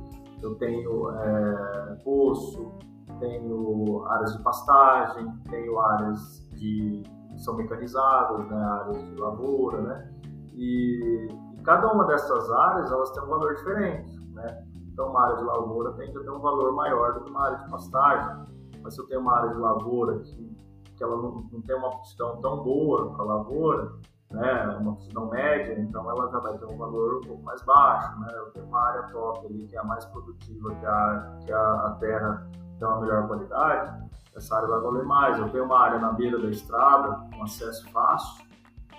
eu 0.41 0.55
tenho 0.55 1.11
é, 1.11 1.95
poço, 2.03 2.73
tenho 3.21 4.03
áreas 4.07 4.35
de 4.35 4.43
pastagem, 4.43 5.31
tenho 5.49 5.79
áreas 5.79 6.45
de 6.53 7.03
são 7.37 7.55
mecanizadas, 7.55 8.45
né, 8.49 8.63
áreas 8.63 8.97
de 8.97 9.15
lavoura, 9.15 9.81
né? 9.81 10.13
E, 10.53 11.27
e, 11.57 11.63
cada 11.63 11.91
uma 11.91 12.05
dessas 12.05 12.51
áreas 12.51 12.91
elas 12.91 13.09
têm 13.11 13.23
um 13.23 13.27
valor 13.27 13.55
diferente, 13.55 14.19
né? 14.33 14.65
Então 14.91 15.09
uma 15.09 15.23
área 15.23 15.37
de 15.37 15.43
lavoura 15.43 15.93
tende 15.93 16.17
a 16.17 16.21
ter 16.21 16.29
um 16.29 16.39
valor 16.39 16.73
maior 16.73 17.13
do 17.13 17.23
que 17.23 17.29
uma 17.29 17.45
área 17.45 17.57
de 17.59 17.69
pastagem, 17.69 18.45
mas 18.83 18.93
se 18.93 19.01
eu 19.01 19.07
tenho 19.07 19.21
uma 19.21 19.33
área 19.33 19.49
de 19.51 19.59
lavoura 19.59 20.19
que, 20.19 20.57
que 20.97 21.03
ela 21.03 21.15
não, 21.15 21.47
não 21.51 21.61
tem 21.61 21.75
uma 21.75 21.87
aptidão 21.87 22.41
tão 22.41 22.63
boa 22.63 23.11
para 23.13 23.23
lavoura, 23.23 23.91
né, 24.31 24.77
uma 24.79 24.93
aptidão 24.93 25.29
média, 25.29 25.79
então 25.79 26.09
ela 26.09 26.29
já 26.29 26.39
vai 26.39 26.57
ter 26.57 26.65
um 26.65 26.77
valor 26.77 27.17
um 27.17 27.27
pouco 27.27 27.43
mais 27.43 27.61
baixo, 27.63 28.19
né? 28.19 28.27
Eu 28.35 28.51
tenho 28.51 28.65
uma 28.65 28.81
área 28.81 29.03
top 29.09 29.45
ali 29.45 29.67
que 29.67 29.75
é 29.75 29.79
a 29.79 29.83
mais 29.83 30.05
produtiva, 30.05 30.75
que 30.75 30.85
a, 30.85 31.37
que 31.45 31.51
a, 31.51 31.73
a 31.87 31.97
terra 31.99 32.47
tem 32.81 32.89
uma 32.89 32.99
melhor 32.99 33.27
qualidade, 33.27 34.09
essa 34.35 34.55
área 34.55 34.67
vai 34.67 34.81
valer 34.81 35.05
mais. 35.05 35.37
Eu 35.37 35.49
tenho 35.49 35.65
uma 35.65 35.79
área 35.79 35.99
na 35.99 36.11
beira 36.13 36.39
da 36.39 36.49
estrada, 36.49 37.27
com 37.31 37.43
acesso 37.43 37.87
fácil, 37.91 38.43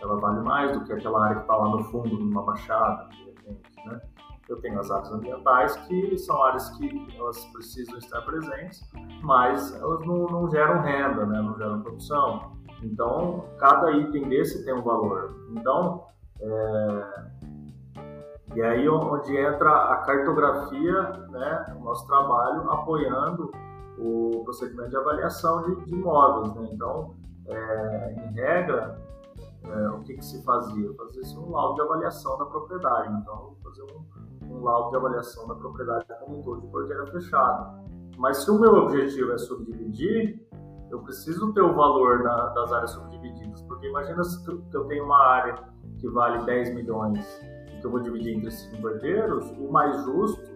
ela 0.00 0.16
vale 0.20 0.40
mais 0.40 0.78
do 0.78 0.84
que 0.84 0.92
aquela 0.92 1.24
área 1.24 1.36
que 1.36 1.42
está 1.42 1.56
lá 1.56 1.68
no 1.68 1.82
fundo, 1.84 2.16
numa 2.16 2.42
baixada, 2.42 3.08
de 3.08 3.24
repente, 3.24 3.86
né? 3.86 4.00
Eu 4.48 4.60
tenho 4.60 4.78
as 4.78 4.90
áreas 4.90 5.10
ambientais, 5.12 5.76
que 5.88 6.18
são 6.18 6.42
áreas 6.44 6.68
que 6.70 7.16
elas 7.16 7.44
precisam 7.46 7.98
estar 7.98 8.20
presentes, 8.22 8.82
mas 9.22 9.74
elas 9.80 10.04
não, 10.04 10.26
não 10.26 10.50
geram 10.50 10.82
renda, 10.82 11.24
né? 11.24 11.40
não 11.40 11.56
geram 11.56 11.80
produção. 11.80 12.52
Então, 12.82 13.44
cada 13.58 13.92
item 13.92 14.28
desse 14.28 14.64
tem 14.64 14.74
um 14.74 14.82
valor. 14.82 15.46
Então, 15.52 16.06
é... 16.40 17.24
e 18.56 18.62
aí 18.62 18.88
onde 18.88 19.36
entra 19.36 19.70
a 19.70 19.96
cartografia, 19.98 21.02
né? 21.30 21.76
o 21.78 21.84
nosso 21.84 22.06
trabalho 22.08 22.68
apoiando 22.70 23.52
o 23.98 24.42
procedimento 24.44 24.90
de 24.90 24.96
avaliação 24.96 25.62
de, 25.62 25.84
de 25.84 25.94
imóveis. 25.94 26.54
Né? 26.54 26.70
Então, 26.72 27.14
é, 27.46 28.14
em 28.14 28.32
regra, 28.34 28.98
é, 29.64 29.88
o 29.90 30.00
que, 30.00 30.14
que 30.14 30.24
se 30.24 30.42
fazia? 30.44 30.92
Fazia-se 30.94 31.36
um 31.38 31.50
laudo 31.50 31.76
de 31.76 31.82
avaliação 31.82 32.38
da 32.38 32.46
propriedade. 32.46 33.12
Então, 33.20 33.56
fazer 33.62 33.82
um, 33.82 34.54
um 34.54 34.62
laudo 34.62 34.90
de 34.90 34.96
avaliação 34.96 35.46
da 35.46 35.54
propriedade 35.54 36.06
como 36.20 36.38
um 36.38 36.42
todo 36.42 36.60
de 36.60 36.66
porteira 36.68 37.06
fechada. 37.06 37.82
Mas 38.18 38.38
se 38.38 38.50
o 38.50 38.58
meu 38.58 38.74
objetivo 38.74 39.32
é 39.32 39.38
subdividir, 39.38 40.40
eu 40.90 41.00
preciso 41.00 41.52
ter 41.54 41.62
o 41.62 41.74
valor 41.74 42.22
da, 42.22 42.48
das 42.50 42.72
áreas 42.72 42.90
subdivididas. 42.90 43.62
Porque 43.62 43.86
imagina 43.88 44.22
se 44.24 44.46
eu 44.48 44.84
tenho 44.84 45.04
uma 45.04 45.22
área 45.22 45.54
que 45.98 46.08
vale 46.08 46.44
10 46.44 46.74
milhões 46.74 47.40
e 47.72 47.80
que 47.80 47.86
eu 47.86 47.90
vou 47.90 48.00
dividir 48.00 48.36
entre 48.36 48.50
cinco 48.50 48.88
herdeiros, 48.88 49.48
o 49.58 49.70
mais 49.72 50.04
justo 50.04 50.52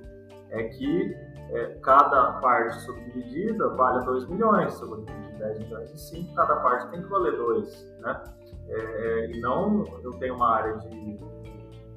é 0.51 0.65
que 0.65 1.26
é, 1.51 1.79
cada 1.83 2.35
parte 2.41 2.81
subdividida 2.81 3.69
vale 3.71 4.05
2 4.05 4.29
milhões. 4.29 4.75
Se 4.75 4.83
eu 4.83 4.89
vou 4.89 5.05
dividir 5.05 5.39
10 5.39 5.59
milhões 5.61 5.93
em 5.93 5.97
5, 5.97 6.35
cada 6.35 6.57
parte 6.57 6.91
tem 6.91 7.03
que 7.03 7.09
valer 7.09 7.37
2. 7.37 7.97
Né? 8.01 8.25
É, 8.69 8.79
é, 8.79 9.31
e 9.31 9.41
não 9.41 9.85
eu 10.03 10.11
tenho 10.19 10.35
uma 10.35 10.51
área 10.55 10.77
de 10.79 11.21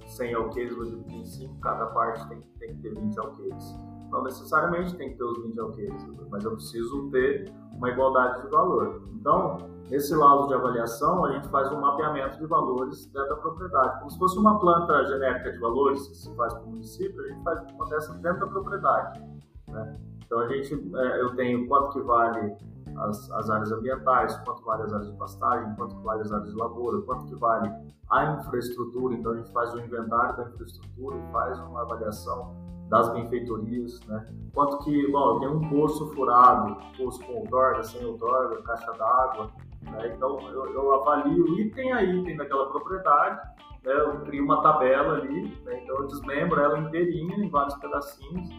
100 0.06 0.34
alqueires, 0.34 0.76
vou 0.76 0.86
dividir 0.86 1.20
em 1.20 1.26
5, 1.26 1.60
cada 1.62 1.88
parte 1.88 2.28
tem, 2.30 2.42
tem 2.60 2.76
que 2.76 2.82
ter 2.82 2.94
20 2.94 3.20
alqueires. 3.20 3.76
Não 4.12 4.24
necessariamente 4.24 4.96
tem 4.98 5.12
que 5.12 5.18
ter 5.18 5.24
os 5.24 5.44
20 5.44 5.60
alqueires, 5.60 6.08
mas 6.30 6.44
eu 6.44 6.52
preciso 6.52 7.10
ter 7.12 7.52
uma 7.74 7.90
igualdade 7.90 8.42
de 8.42 8.50
valor. 8.50 9.04
Então, 9.14 9.58
nesse 9.90 10.16
laudo 10.16 10.48
de 10.48 10.56
avaliação, 10.56 11.26
a 11.26 11.32
gente 11.34 11.48
faz 11.50 11.72
um 11.72 11.80
mapeamento 11.80 12.38
de 12.40 12.46
valores 12.48 13.06
dentro 13.08 13.30
da 13.30 13.36
propriedade. 13.36 14.00
Como 14.00 14.10
se 14.10 14.18
fosse 14.18 14.40
uma 14.40 14.60
planta 14.60 15.06
genérica 15.06 15.52
de 15.52 15.60
valores 15.60 16.08
que 16.08 16.16
se 16.16 16.36
faz 16.36 16.54
para 16.54 16.64
o 16.64 16.70
município, 16.70 17.22
a 17.22 17.28
gente 17.28 17.44
faz 17.44 17.60
acontece 17.60 18.18
dentro 18.20 18.40
da 18.40 18.48
propriedade. 18.48 19.29
Né? 19.72 19.98
Então, 20.26 20.40
a 20.40 20.48
gente, 20.48 20.74
é, 20.74 21.22
eu 21.22 21.36
tenho 21.36 21.68
quanto 21.68 21.94
que 21.94 22.02
vale 22.02 22.56
as, 22.98 23.32
as, 23.32 23.50
áreas 23.50 23.72
ambientais, 23.72 24.36
quanto 24.46 24.64
vale 24.64 24.84
as 24.84 24.94
áreas 24.94 25.12
de 25.12 25.18
pastagem, 25.18 25.76
quanto 25.76 25.96
vale 26.02 26.22
as 26.22 26.32
áreas 26.32 26.50
de 26.50 26.56
lavoura, 26.56 27.02
quanto 27.02 27.26
que 27.26 27.36
vale 27.36 27.72
a 28.10 28.26
infraestrutura. 28.34 29.16
Então, 29.16 29.32
a 29.32 29.38
gente 29.38 29.52
faz 29.52 29.74
o 29.74 29.80
inventário 29.80 30.38
da 30.38 30.44
infraestrutura 30.50 31.18
faz 31.32 31.60
uma 31.60 31.82
avaliação 31.82 32.56
das 32.90 33.08
benfeitorias, 33.14 34.00
né? 34.08 34.28
Quanto 34.54 34.80
que, 34.80 35.12
bom, 35.12 35.40
tem 35.40 35.48
um 35.48 35.70
poço 35.70 36.12
furado, 36.14 36.76
poço 36.98 37.24
com 37.24 37.34
outorga, 37.34 37.84
sem 37.84 38.04
outorga, 38.04 38.62
caixa 38.64 38.92
d'água, 38.94 39.52
né? 39.84 40.14
Então 40.16 40.40
eu, 40.50 40.66
eu, 40.74 40.96
avalio 40.96 41.60
item 41.60 41.94
a 41.94 42.04
item 42.04 42.36
daquela 42.36 42.70
propriedade, 42.70 43.40
né? 43.84 43.94
eu 43.94 44.20
crio 44.22 44.44
uma 44.44 44.62
tabela 44.62 45.18
ali, 45.18 45.56
né? 45.64 45.82
então 45.84 45.96
eu 45.98 46.08
desmembro 46.08 46.60
ela 46.60 46.80
inteirinha 46.80 47.38
em 47.38 47.50
vários 47.50 47.76
pedacinhos, 47.76 48.50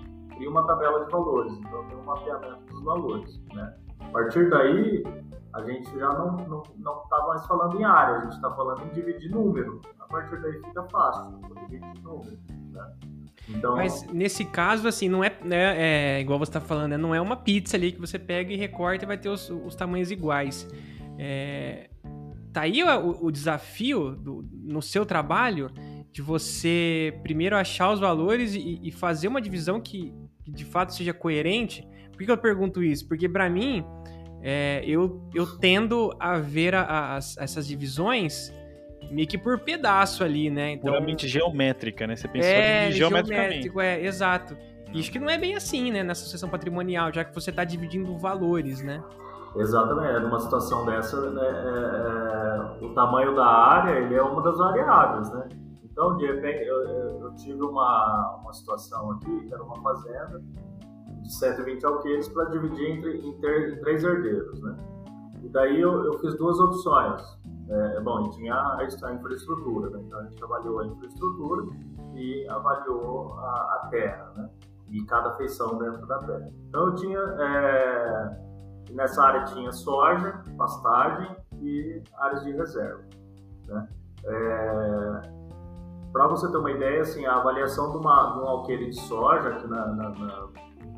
crio 0.40 0.50
uma 0.50 0.66
tabela 0.66 1.04
de 1.04 1.12
valores, 1.12 1.52
então 1.52 1.84
tenho 1.84 2.00
um 2.00 2.04
mapeamento 2.04 2.72
dos 2.72 2.82
valores, 2.82 3.40
né? 3.52 3.74
A 4.00 4.08
partir 4.08 4.48
daí, 4.48 5.04
a 5.52 5.62
gente 5.62 5.98
já 5.98 6.08
não 6.14 6.36
está 6.36 6.48
não, 6.48 6.62
não 6.78 6.94
tá 7.08 7.26
mais 7.28 7.46
falando 7.46 7.78
em 7.78 7.84
área, 7.84 8.16
a 8.16 8.20
gente 8.22 8.32
está 8.32 8.50
falando 8.54 8.82
em 8.86 8.88
dividir 8.88 9.30
número. 9.30 9.80
A 10.00 10.04
partir 10.06 10.40
daí 10.40 10.54
fica 10.54 10.82
fácil, 10.84 11.38
dividir 11.68 12.02
número, 12.02 12.38
né? 12.72 12.92
Então... 13.48 13.76
Mas 13.76 14.06
nesse 14.06 14.44
caso, 14.44 14.88
assim, 14.88 15.08
não 15.08 15.22
é, 15.22 15.36
né, 15.44 16.16
é 16.16 16.20
igual 16.20 16.38
você 16.38 16.50
está 16.50 16.60
falando, 16.60 16.90
né, 16.90 16.96
não 16.96 17.14
é 17.14 17.20
uma 17.20 17.36
pizza 17.36 17.76
ali 17.76 17.92
que 17.92 18.00
você 18.00 18.18
pega 18.18 18.52
e 18.52 18.56
recorta 18.56 19.04
e 19.04 19.06
vai 19.06 19.18
ter 19.18 19.28
os, 19.28 19.50
os 19.50 19.74
tamanhos 19.74 20.10
iguais. 20.10 20.68
É, 21.18 21.90
tá 22.52 22.62
aí 22.62 22.82
o, 22.82 23.26
o 23.26 23.30
desafio 23.30 24.16
do, 24.16 24.48
no 24.52 24.80
seu 24.80 25.04
trabalho 25.04 25.70
de 26.12 26.22
você 26.22 27.18
primeiro 27.22 27.56
achar 27.56 27.92
os 27.92 28.00
valores 28.00 28.54
e, 28.54 28.80
e 28.82 28.90
fazer 28.90 29.28
uma 29.28 29.40
divisão 29.40 29.80
que, 29.80 30.12
que, 30.50 30.56
de 30.56 30.64
fato 30.64 30.94
seja 30.94 31.12
coerente. 31.12 31.86
Por 32.12 32.24
que 32.24 32.30
eu 32.30 32.38
pergunto 32.38 32.82
isso? 32.82 33.06
Porque 33.08 33.28
para 33.28 33.48
mim, 33.48 33.84
é, 34.42 34.82
eu, 34.86 35.22
eu 35.34 35.46
tendo 35.58 36.14
a 36.18 36.38
ver 36.38 36.74
a, 36.74 37.16
a, 37.16 37.16
essas 37.16 37.66
divisões 37.66 38.52
meio 39.10 39.26
que 39.26 39.38
por 39.38 39.58
pedaço 39.58 40.22
ali, 40.22 40.50
né? 40.50 40.72
Então, 40.72 40.92
Puramente 40.92 41.26
geométrica, 41.26 42.06
né? 42.06 42.16
Você 42.16 42.28
pensou 42.28 42.50
é, 42.50 42.90
geometricamente. 42.90 43.70
É, 43.80 44.04
exato. 44.04 44.56
E 44.92 45.00
acho 45.00 45.10
que 45.10 45.18
não 45.18 45.30
é 45.30 45.38
bem 45.38 45.54
assim, 45.54 45.90
né? 45.90 46.02
Nessa 46.02 46.24
sucessão 46.24 46.48
patrimonial, 46.48 47.12
já 47.12 47.24
que 47.24 47.34
você 47.34 47.50
está 47.50 47.64
dividindo 47.64 48.16
valores, 48.18 48.82
né? 48.82 49.02
Exatamente. 49.56 50.20
Numa 50.20 50.38
situação 50.38 50.84
dessa, 50.86 51.30
né, 51.30 51.42
é, 51.42 52.82
é, 52.82 52.84
o 52.84 52.94
tamanho 52.94 53.34
da 53.34 53.46
área 53.46 53.98
ele 53.98 54.14
é 54.14 54.22
uma 54.22 54.42
das 54.42 54.56
variáveis, 54.58 55.32
né? 55.32 55.48
Então, 56.00 56.16
de 56.16 56.24
repente, 56.24 56.64
eu, 56.64 56.78
eu 57.20 57.34
tive 57.34 57.60
uma, 57.60 58.38
uma 58.40 58.54
situação 58.54 59.10
aqui, 59.10 59.46
que 59.46 59.52
era 59.52 59.62
uma 59.62 59.82
fazenda 59.82 60.42
de 61.20 61.30
120 61.30 61.84
alqueires 61.84 62.26
para 62.30 62.46
dividir 62.46 62.90
entre, 62.90 63.18
em, 63.18 63.28
em 63.28 63.80
três 63.80 64.02
herdeiros, 64.02 64.62
né? 64.62 64.78
E 65.42 65.48
daí 65.50 65.78
eu, 65.78 66.06
eu 66.06 66.18
fiz 66.20 66.34
duas 66.38 66.58
opções. 66.58 67.20
É, 67.68 68.00
bom, 68.00 68.24
e 68.24 68.30
tinha 68.30 68.54
a, 68.54 68.78
a 68.78 69.12
infraestrutura, 69.12 69.90
né? 69.90 70.00
então 70.06 70.20
a 70.20 70.24
gente 70.24 70.42
avaliou 70.42 70.80
a 70.80 70.86
infraestrutura 70.86 71.66
e 72.14 72.48
avaliou 72.48 73.34
a, 73.34 73.50
a, 73.50 73.88
terra, 73.90 74.32
né? 74.36 74.50
E 74.88 75.04
cada 75.04 75.36
feição 75.36 75.76
dentro 75.76 76.06
da 76.06 76.18
terra. 76.20 76.50
Então 76.66 76.86
eu 76.86 76.94
tinha, 76.94 77.18
é, 77.18 78.40
nessa 78.92 79.22
área 79.22 79.44
tinha 79.44 79.70
soja, 79.70 80.42
pastagem 80.56 81.36
e 81.60 82.02
áreas 82.16 82.42
de 82.42 82.52
reserva, 82.52 83.04
né? 83.68 83.88
É, 84.24 85.39
Para 86.12 86.26
você 86.26 86.50
ter 86.50 86.56
uma 86.56 86.70
ideia, 86.70 87.02
assim, 87.02 87.24
a 87.24 87.36
avaliação 87.36 87.92
de, 87.92 87.98
uma, 87.98 88.32
de 88.32 88.40
um 88.40 88.48
alqueire 88.48 88.90
de 88.90 89.00
soja, 89.00 89.48
aqui, 89.48 89.66
na, 89.68 89.86
na, 89.86 90.10
na, 90.10 90.48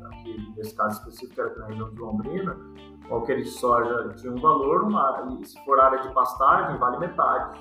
aqui 0.07 0.53
nesse 0.57 0.75
caso 0.75 0.99
específico 0.99 1.39
era 1.39 1.55
na 1.59 1.67
região 1.67 1.89
de 1.89 1.99
Londrina, 1.99 2.57
qualquer 3.07 3.37
de 3.37 3.49
soja 3.49 4.09
tinha 4.15 4.33
um 4.33 4.41
valor, 4.41 4.83
uma, 4.83 5.37
e 5.39 5.45
se 5.45 5.63
for 5.65 5.79
área 5.79 6.01
de 6.01 6.11
pastagem, 6.13 6.77
vale 6.79 6.97
metade. 6.97 7.59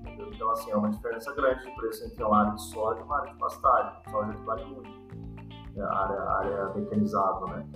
Entendeu? 0.00 0.30
Então, 0.32 0.50
assim, 0.50 0.70
é 0.72 0.76
uma 0.76 0.90
diferença 0.90 1.32
grande 1.34 1.64
de 1.64 1.70
preço 1.76 2.04
entre 2.04 2.24
uma 2.24 2.38
área 2.38 2.52
de 2.52 2.62
soja 2.62 3.00
e 3.00 3.02
uma 3.04 3.18
área 3.18 3.32
de 3.32 3.38
pastagem. 3.38 3.92
Soja 4.10 4.32
que 4.32 4.44
vale 4.44 4.64
muito. 4.64 4.90
É 5.76 5.82
a 5.82 5.96
área, 5.96 6.22
área 6.22 6.74
mecanizada, 6.74 7.46
né? 7.46 7.66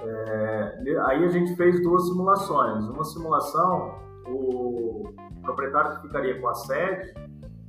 É, 0.00 0.98
aí 1.06 1.24
a 1.24 1.28
gente 1.28 1.54
fez 1.54 1.80
duas 1.82 2.08
simulações. 2.08 2.88
Uma 2.88 3.04
simulação, 3.04 3.94
o 4.26 5.12
proprietário 5.42 5.96
que 5.96 6.02
ficaria 6.02 6.40
com 6.40 6.48
a 6.48 6.54
sede, 6.54 7.14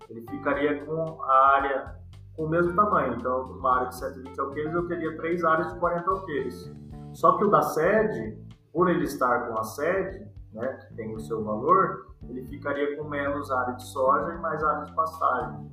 ele 0.09 0.25
ficaria 0.29 0.83
com 0.85 1.21
a 1.23 1.55
área 1.55 1.99
com 2.35 2.45
o 2.45 2.49
mesmo 2.49 2.73
tamanho. 2.73 3.15
Então, 3.15 3.51
uma 3.51 3.75
área 3.75 3.89
de 3.89 3.95
120 3.97 4.39
alqueires, 4.39 4.73
eu 4.73 4.87
teria 4.87 5.17
três 5.17 5.43
áreas 5.43 5.73
de 5.73 5.79
40 5.79 6.09
alqueires. 6.09 6.73
Só 7.13 7.37
que 7.37 7.43
o 7.43 7.49
da 7.49 7.61
sede, 7.61 8.37
por 8.71 8.89
ele 8.89 9.03
estar 9.03 9.47
com 9.47 9.57
a 9.57 9.63
sede, 9.63 10.25
né, 10.53 10.67
que 10.87 10.95
tem 10.95 11.13
o 11.13 11.19
seu 11.19 11.43
valor, 11.43 12.07
ele 12.27 12.45
ficaria 12.47 12.97
com 12.97 13.03
menos 13.03 13.51
área 13.51 13.75
de 13.75 13.83
soja 13.83 14.33
e 14.33 14.37
mais 14.39 14.63
área 14.63 14.85
de 14.85 14.93
pastagem. 14.93 15.71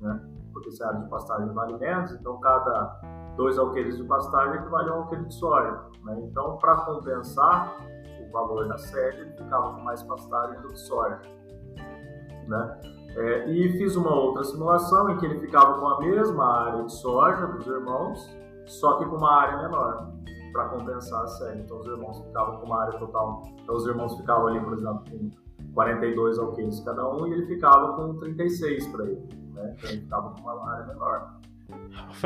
Né? 0.00 0.20
Porque 0.52 0.70
se 0.70 0.82
a 0.82 0.88
área 0.88 1.00
de 1.00 1.08
pastagem 1.08 1.48
vale 1.52 1.78
menos, 1.78 2.12
então 2.12 2.38
cada 2.40 3.00
dois 3.36 3.58
alqueires 3.58 3.96
de 3.96 4.04
pastagem 4.04 4.60
equivale 4.60 4.90
a 4.90 4.94
um 4.94 4.98
alqueire 5.02 5.24
de 5.24 5.34
soja. 5.34 5.84
Né? 6.04 6.20
Então, 6.20 6.56
para 6.58 6.76
compensar 6.84 7.76
o 8.20 8.32
valor 8.32 8.68
da 8.68 8.78
sede, 8.78 9.20
ele 9.20 9.32
ficava 9.32 9.74
com 9.74 9.80
mais 9.80 10.02
pastagem 10.02 10.60
do 10.60 10.68
que 10.68 10.78
soja. 10.78 11.20
Né? 12.48 12.80
É, 13.16 13.50
e 13.50 13.72
fiz 13.76 13.94
uma 13.94 14.14
outra 14.14 14.42
simulação 14.44 15.10
em 15.10 15.18
que 15.18 15.26
ele 15.26 15.38
ficava 15.40 15.78
com 15.78 15.86
a 15.86 16.00
mesma 16.00 16.44
área 16.44 16.84
de 16.84 16.92
soja 16.92 17.46
dos 17.46 17.66
irmãos, 17.66 18.30
só 18.66 18.98
que 18.98 19.04
com 19.04 19.16
uma 19.16 19.32
área 19.32 19.62
menor 19.62 20.12
para 20.52 20.68
compensar 20.68 21.22
a 21.22 21.26
série. 21.26 21.60
Então 21.60 21.78
os 21.78 21.86
irmãos 21.86 22.18
ficavam 22.20 22.58
com 22.58 22.66
uma 22.66 22.82
área 22.82 22.98
total. 22.98 23.42
Então 23.62 23.74
os 23.74 23.86
irmãos 23.86 24.16
ficavam 24.16 24.48
ali, 24.48 24.60
por 24.60 24.74
exemplo, 24.74 25.04
com 25.10 25.30
42 25.74 26.38
alqueires 26.38 26.80
cada 26.80 27.08
um 27.08 27.26
e 27.26 27.32
ele 27.32 27.46
ficava 27.46 27.94
com 27.94 28.18
36 28.18 28.86
para 28.88 29.04
ele. 29.04 29.28
Né? 29.54 29.74
Então 29.76 29.90
ele 29.90 30.00
ficava 30.00 30.30
com 30.30 30.40
uma 30.40 30.70
área 30.70 30.86
menor. 30.86 31.40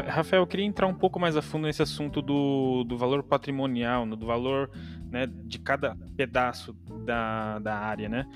Rafael, 0.09 0.43
eu 0.43 0.47
queria 0.47 0.67
entrar 0.67 0.87
um 0.87 0.95
pouco 0.95 1.21
mais 1.21 1.37
a 1.37 1.43
fundo 1.43 1.67
nesse 1.67 1.83
assunto 1.83 2.21
do, 2.21 2.85
do 2.85 2.99
valor 2.99 3.23
patrimonial, 3.23 4.05
do 4.07 4.27
valor 4.27 4.71
né, 5.11 5.27
de 5.27 5.59
cada 5.59 5.97
pedaço 6.17 6.73
da, 7.05 7.59
da 7.61 7.77
área, 7.77 8.09
né? 8.09 8.27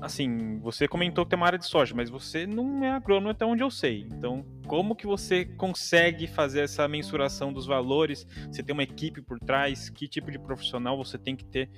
Assim, 0.00 0.58
você 0.60 0.86
comentou 0.86 1.24
que 1.24 1.30
tem 1.30 1.36
uma 1.36 1.46
área 1.46 1.58
de 1.58 1.66
soja, 1.66 1.94
mas 1.94 2.10
você 2.10 2.46
não 2.46 2.84
é 2.84 2.90
agrônomo 2.90 3.30
até 3.30 3.44
onde 3.44 3.62
eu 3.62 3.70
sei. 3.70 4.06
Então, 4.10 4.44
como 4.66 4.94
que 4.94 5.06
você 5.06 5.44
consegue 5.44 6.26
fazer 6.26 6.60
essa 6.60 6.86
mensuração 6.86 7.52
dos 7.52 7.66
valores? 7.66 8.26
Você 8.50 8.62
tem 8.62 8.72
uma 8.72 8.82
equipe 8.82 9.22
por 9.22 9.38
trás? 9.38 9.88
Que 9.88 10.06
tipo 10.08 10.30
de 10.30 10.38
profissional 10.38 10.96
você 10.96 11.18
tem 11.18 11.34
que 11.34 11.44
ter 11.44 11.70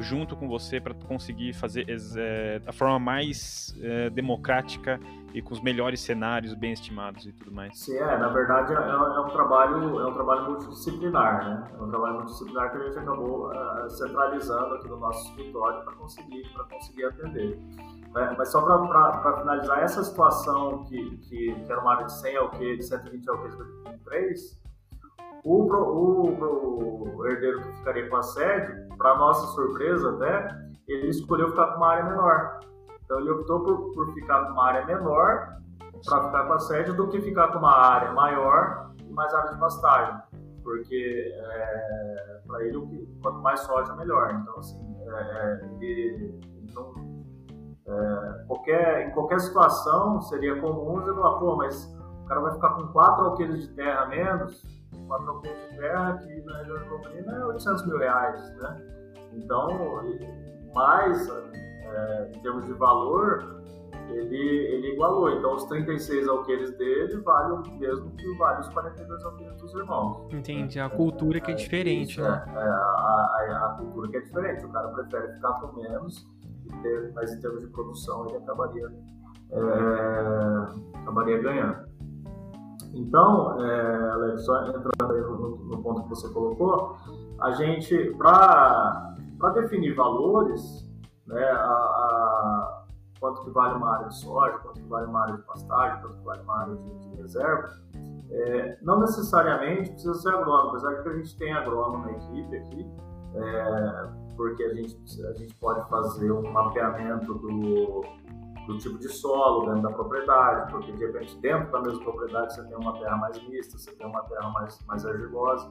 junto 0.00 0.36
com 0.36 0.48
você 0.48 0.80
para 0.80 0.94
conseguir 0.94 1.52
fazer 1.52 1.86
é, 2.16 2.58
da 2.58 2.72
forma 2.72 2.98
mais 2.98 3.74
é, 3.80 4.10
democrática 4.10 4.98
e 5.32 5.40
com 5.40 5.54
os 5.54 5.60
melhores 5.60 6.00
cenários 6.00 6.54
bem 6.54 6.72
estimados 6.72 7.26
e 7.26 7.32
tudo 7.32 7.52
mais. 7.52 7.78
Sim, 7.78 7.96
é, 7.96 8.18
na 8.18 8.28
verdade 8.28 8.72
é, 8.72 8.76
é 8.76 9.20
um 9.20 9.28
trabalho 9.28 10.00
é 10.00 10.06
um 10.06 10.14
trabalho 10.14 10.44
multidisciplinar, 10.50 11.44
né? 11.44 11.70
É 11.78 11.82
um 11.82 11.88
trabalho 11.88 12.14
multidisciplinar 12.14 12.70
que 12.70 12.76
a 12.78 12.84
gente 12.84 12.98
acabou 12.98 13.50
uh, 13.50 13.90
centralizando 13.90 14.74
aqui 14.74 14.88
no 14.88 14.98
nosso 14.98 15.28
escritório 15.28 15.84
para 15.84 15.94
conseguir 15.94 16.48
para 16.52 16.64
conseguir 16.64 17.04
atender. 17.04 17.58
É, 18.16 18.36
mas 18.36 18.50
só 18.50 18.60
para 18.60 19.38
finalizar 19.38 19.78
essa 19.78 20.02
situação 20.02 20.84
que, 20.84 21.16
que, 21.18 21.54
que, 21.54 21.70
era 21.70 21.80
uma 21.80 21.92
área 21.92 22.06
de 22.06 22.12
100 22.20 22.36
ao 22.38 22.50
que 22.50 22.76
de 22.76 22.82
120 22.82 23.30
ao 23.30 23.42
que 23.42 23.48
de 23.50 23.98
3 24.04 24.60
o, 25.44 25.62
o, 25.64 27.16
o, 27.16 27.26
herdeiro 27.26 27.62
que 27.62 27.72
ficaria 27.78 28.08
com 28.08 28.16
a 28.16 28.22
sede, 28.22 28.88
para 28.96 29.16
nossa 29.16 29.46
surpresa 29.48 30.10
até, 30.10 30.48
ele 30.88 31.08
escolheu 31.08 31.50
ficar 31.50 31.68
com 31.68 31.76
uma 31.78 31.88
área 31.88 32.04
menor. 32.04 32.60
Então 33.04 33.20
ele 33.20 33.30
optou 33.30 33.60
por, 33.60 33.94
por 33.94 34.14
ficar 34.14 34.44
com 34.46 34.52
uma 34.52 34.66
área 34.66 34.86
menor 34.86 35.60
para 36.04 36.24
ficar 36.24 36.46
com 36.46 36.52
a 36.52 36.58
sede 36.58 36.92
do 36.92 37.08
que 37.08 37.20
ficar 37.20 37.48
com 37.48 37.58
uma 37.58 37.76
área 37.76 38.12
maior 38.12 38.92
e 38.98 39.12
mais 39.12 39.32
área 39.34 39.52
de 39.52 39.58
pastagem. 39.58 40.20
Porque 40.62 41.32
é, 41.34 42.40
para 42.46 42.64
ele, 42.64 43.08
quanto 43.22 43.40
mais 43.40 43.60
soja, 43.60 43.94
melhor. 43.94 44.34
Então, 44.34 44.58
assim, 44.58 44.96
é, 45.06 45.12
é 45.12 45.64
ele, 45.64 46.40
ele 46.56 46.72
não, 46.74 46.94
É, 47.86 48.44
qualquer, 48.46 49.08
em 49.08 49.10
qualquer 49.12 49.40
situação 49.40 50.20
seria 50.22 50.60
comum 50.60 51.00
você 51.00 51.14
falar, 51.14 51.38
pô, 51.38 51.56
mas 51.56 51.84
o 52.22 52.26
cara 52.26 52.40
vai 52.40 52.52
ficar 52.52 52.70
com 52.74 52.88
4 52.88 53.24
alqueires 53.24 53.62
de 53.62 53.74
terra 53.74 54.02
a 54.02 54.06
menos, 54.06 54.62
4 55.10 55.28
alqueires 55.28 55.70
de 55.70 55.76
terra 55.76 56.18
que 56.18 56.40
na 56.42 56.58
região 56.58 56.78
de 56.78 56.88
Londrina 56.88 57.32
é 57.32 57.44
800 57.46 57.86
mil 57.86 57.98
reais, 57.98 58.56
né? 58.56 58.82
Então, 59.32 60.02
mais 60.72 61.28
é, 61.28 62.30
em 62.32 62.40
termos 62.40 62.64
de 62.64 62.72
valor, 62.74 63.60
ele, 64.08 64.36
ele 64.36 64.92
igualou. 64.92 65.30
Então, 65.30 65.54
os 65.54 65.64
36 65.64 66.28
alqueires 66.28 66.70
dele 66.78 67.16
valem 67.18 67.58
o 67.58 67.78
mesmo 67.78 68.10
que 68.12 68.38
vale 68.38 68.60
os 68.60 68.68
42 68.68 69.24
alqueires 69.24 69.56
dos 69.56 69.74
irmãos. 69.74 70.32
Entendi. 70.32 70.78
A 70.78 70.88
cultura 70.88 71.40
que 71.40 71.50
é, 71.50 71.54
é 71.54 71.56
diferente, 71.56 72.12
isso, 72.12 72.22
né? 72.22 72.44
É, 72.48 72.58
é 72.58 72.62
a, 72.62 72.66
a, 72.66 73.66
a, 73.66 73.74
cultura 73.78 74.08
que 74.08 74.16
é 74.16 74.20
diferente. 74.20 74.64
O 74.64 74.68
cara 74.70 74.88
prefere 74.88 75.32
ficar 75.34 75.52
com 75.54 75.80
menos, 75.80 76.26
mas 77.14 77.32
em 77.32 77.40
termos 77.40 77.60
de 77.62 77.68
produção 77.68 78.28
ele 78.28 78.36
acabaria, 78.36 78.86
é, 79.50 80.98
acabaria 81.00 81.38
ganhando. 81.38 81.89
Então, 82.92 83.64
é, 83.64 84.10
Alex, 84.10 84.44
só 84.44 84.66
entrando 84.66 85.12
aí 85.12 85.20
no, 85.20 85.56
no 85.56 85.82
ponto 85.82 86.02
que 86.02 86.08
você 86.08 86.28
colocou, 86.32 86.96
a 87.40 87.52
gente, 87.52 87.96
para 88.16 89.14
definir 89.54 89.94
valores, 89.94 90.88
né, 91.26 91.44
a, 91.44 91.62
a, 91.62 92.84
quanto 93.20 93.42
que 93.42 93.50
vale 93.50 93.74
uma 93.74 93.94
área 93.94 94.08
de 94.08 94.16
soja, 94.16 94.58
quanto 94.58 94.80
que 94.80 94.88
vale 94.88 95.06
uma 95.06 95.22
área 95.22 95.36
de 95.36 95.42
pastagem, 95.42 96.00
quanto 96.00 96.18
que 96.18 96.24
vale 96.24 96.42
uma 96.42 96.60
área 96.60 96.74
de, 96.74 96.98
de 96.98 97.22
reserva, 97.22 97.70
é, 98.30 98.78
não 98.82 99.00
necessariamente 99.00 99.90
precisa 99.90 100.14
ser 100.14 100.28
agrônomo, 100.30 100.70
apesar 100.70 101.02
que 101.02 101.08
a 101.08 101.16
gente 101.16 101.36
tem 101.36 101.52
agrônomo 101.52 102.04
na 102.04 102.12
equipe 102.12 102.56
aqui, 102.56 102.90
é, 103.34 104.08
porque 104.36 104.62
a 104.64 104.74
gente, 104.74 104.96
a 105.26 105.32
gente 105.34 105.54
pode 105.56 105.88
fazer 105.88 106.30
um 106.32 106.50
mapeamento 106.50 107.34
do, 107.34 108.02
do 108.70 108.78
tipo 108.78 108.98
de 108.98 109.08
solo 109.08 109.66
dentro 109.66 109.82
da 109.82 109.90
propriedade, 109.90 110.70
porque 110.70 110.92
de 110.92 111.04
repente 111.04 111.36
dentro 111.40 111.70
da 111.72 111.80
mesma 111.80 112.02
propriedade 112.02 112.54
você 112.54 112.62
tem 112.64 112.76
uma 112.76 112.92
terra 112.98 113.16
mais 113.16 113.42
mista, 113.48 113.76
você 113.76 113.90
tem 113.92 114.06
uma 114.06 114.22
terra 114.22 114.48
mais, 114.50 114.80
mais 114.86 115.04
argilosa, 115.04 115.68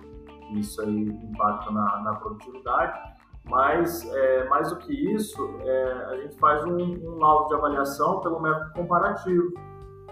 isso 0.51 0.81
aí 0.81 1.07
impacta 1.07 1.71
na, 1.71 2.01
na 2.01 2.15
produtividade. 2.15 3.17
Mas, 3.45 4.05
é, 4.13 4.47
mais 4.47 4.69
do 4.69 4.75
que 4.75 4.93
isso, 4.93 5.41
é, 5.61 6.05
a 6.05 6.17
gente 6.17 6.37
faz 6.37 6.63
um, 6.65 6.77
um, 6.77 7.17
laudo 7.17 7.47
de 7.47 7.55
avaliação 7.55 8.19
pelo 8.19 8.39
método 8.39 8.73
comparativo, 8.73 9.53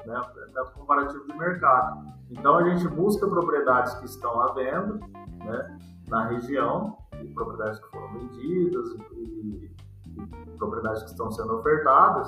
né, 0.06 0.22
método 0.54 0.72
comparativo 0.74 1.24
de 1.28 1.38
mercado. 1.38 2.08
Então, 2.32 2.56
a 2.56 2.64
gente 2.68 2.88
busca 2.88 3.28
propriedades 3.28 3.94
que 3.96 4.06
estão 4.06 4.42
à 4.42 4.54
venda 4.54 5.00
né, 5.46 5.78
na 6.08 6.26
região, 6.26 6.98
e 7.22 7.28
propriedades 7.34 7.80
que 7.80 7.92
foram 7.92 8.12
vendidas, 8.14 8.90
e, 9.12 9.72
e 10.08 10.58
propriedades 10.58 11.04
que 11.04 11.10
estão 11.10 11.30
sendo 11.30 11.58
ofertadas, 11.58 12.28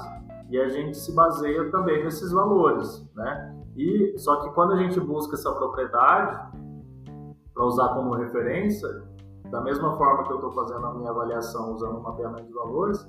e 0.50 0.60
a 0.60 0.68
gente 0.68 0.98
se 0.98 1.14
baseia 1.14 1.70
também 1.72 2.04
nesses 2.04 2.32
valores. 2.32 3.08
Né? 3.16 3.56
E, 3.76 4.18
só 4.18 4.42
que 4.42 4.50
quando 4.52 4.74
a 4.74 4.78
gente 4.78 5.00
busca 5.00 5.36
essa 5.36 5.54
propriedade, 5.54 6.60
para 7.54 7.66
usar 7.66 7.90
como 7.90 8.16
referência, 8.16 8.88
da 9.52 9.62
mesma 9.62 9.98
forma 9.98 10.24
que 10.24 10.32
eu 10.32 10.36
estou 10.38 10.52
fazendo 10.52 10.86
a 10.86 10.94
minha 10.94 11.10
avaliação 11.10 11.74
usando 11.74 11.98
o 11.98 12.04
mapeamento 12.04 12.48
de 12.48 12.54
valores, 12.54 13.08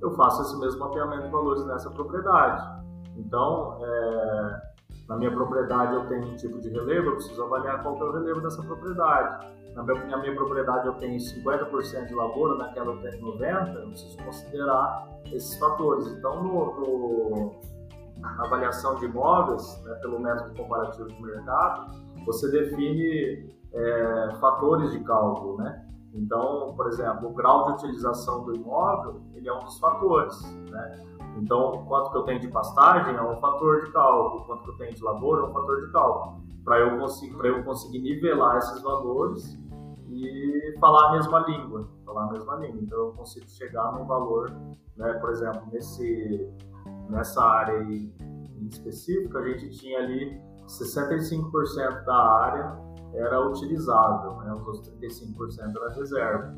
eu 0.00 0.10
faço 0.12 0.42
esse 0.42 0.58
mesmo 0.58 0.80
mapeamento 0.80 1.22
de 1.22 1.30
valores 1.30 1.64
nessa 1.66 1.88
propriedade. 1.90 2.82
Então, 3.16 3.78
é, 3.80 4.60
na 5.08 5.16
minha 5.16 5.30
propriedade 5.30 5.94
eu 5.94 6.06
tenho 6.08 6.32
um 6.32 6.36
tipo 6.36 6.60
de 6.60 6.68
relevo, 6.70 7.10
eu 7.10 7.14
preciso 7.14 7.42
avaliar 7.44 7.82
qual 7.82 7.96
é 7.96 8.04
o 8.04 8.12
relevo 8.12 8.40
dessa 8.40 8.62
propriedade. 8.62 9.46
Na 9.74 9.82
minha, 9.82 10.16
minha 10.18 10.34
propriedade 10.34 10.86
eu 10.86 10.94
tenho 10.94 11.16
50% 11.16 12.06
de 12.06 12.14
lavoura, 12.14 12.56
naquela 12.56 12.92
eu 12.92 13.00
tenho 13.00 13.38
90%, 13.38 13.74
eu 13.74 13.88
preciso 13.88 14.16
considerar 14.18 15.08
esses 15.26 15.58
fatores. 15.58 16.06
Então, 16.08 16.42
no, 16.42 16.80
no 16.80 17.72
na 18.22 18.44
avaliação 18.44 18.94
de 18.96 19.06
imóveis, 19.06 19.82
né, 19.84 19.94
pelo 19.96 20.20
método 20.20 20.54
comparativo 20.54 21.08
de 21.08 21.22
mercado, 21.22 21.92
você 22.24 22.50
define 22.50 23.52
é, 23.72 24.36
fatores 24.40 24.92
de 24.92 25.00
cálculo, 25.00 25.56
né? 25.58 25.84
Então, 26.14 26.74
por 26.76 26.86
exemplo, 26.88 27.30
o 27.30 27.32
grau 27.32 27.66
de 27.66 27.72
utilização 27.72 28.44
do 28.44 28.54
imóvel, 28.54 29.22
ele 29.34 29.48
é 29.48 29.52
um 29.52 29.58
dos 29.60 29.78
fatores, 29.78 30.40
né? 30.70 31.04
Então, 31.38 31.84
quanto 31.88 32.10
que 32.10 32.18
eu 32.18 32.22
tenho 32.24 32.40
de 32.40 32.48
pastagem 32.48 33.16
é 33.16 33.22
um 33.22 33.40
fator 33.40 33.84
de 33.84 33.92
cálculo, 33.92 34.44
quanto 34.44 34.62
que 34.64 34.70
eu 34.70 34.76
tenho 34.76 34.94
de 34.94 35.02
lavoura 35.02 35.42
é 35.42 35.44
um 35.46 35.52
fator 35.52 35.80
de 35.80 35.92
cálculo. 35.92 36.42
Para 36.62 36.78
eu, 36.78 36.98
eu 36.98 37.64
conseguir 37.64 37.98
nivelar 38.00 38.58
esses 38.58 38.82
valores 38.82 39.58
e 40.26 40.78
falar 40.78 41.08
a 41.08 41.12
mesma 41.12 41.40
língua, 41.40 41.88
falar 42.04 42.24
a 42.24 42.32
mesma 42.32 42.56
língua. 42.56 42.80
Então, 42.82 42.98
eu 42.98 43.12
consigo 43.12 43.48
chegar 43.48 43.92
num 43.92 44.04
valor, 44.06 44.50
né? 44.96 45.12
Por 45.14 45.30
exemplo, 45.30 45.62
nesse, 45.72 46.48
nessa 47.08 47.42
área 47.42 47.78
aí 47.78 48.12
em 48.60 48.66
específico, 48.68 49.36
a 49.38 49.48
gente 49.48 49.70
tinha 49.70 49.98
ali 49.98 50.40
65% 50.66 52.04
da 52.04 52.14
área 52.14 52.92
era 53.14 53.46
utilizável, 53.46 54.36
né? 54.38 54.54
os 54.54 54.66
outros 54.66 54.90
35% 55.00 55.76
era 55.76 55.94
reserva. 55.94 56.54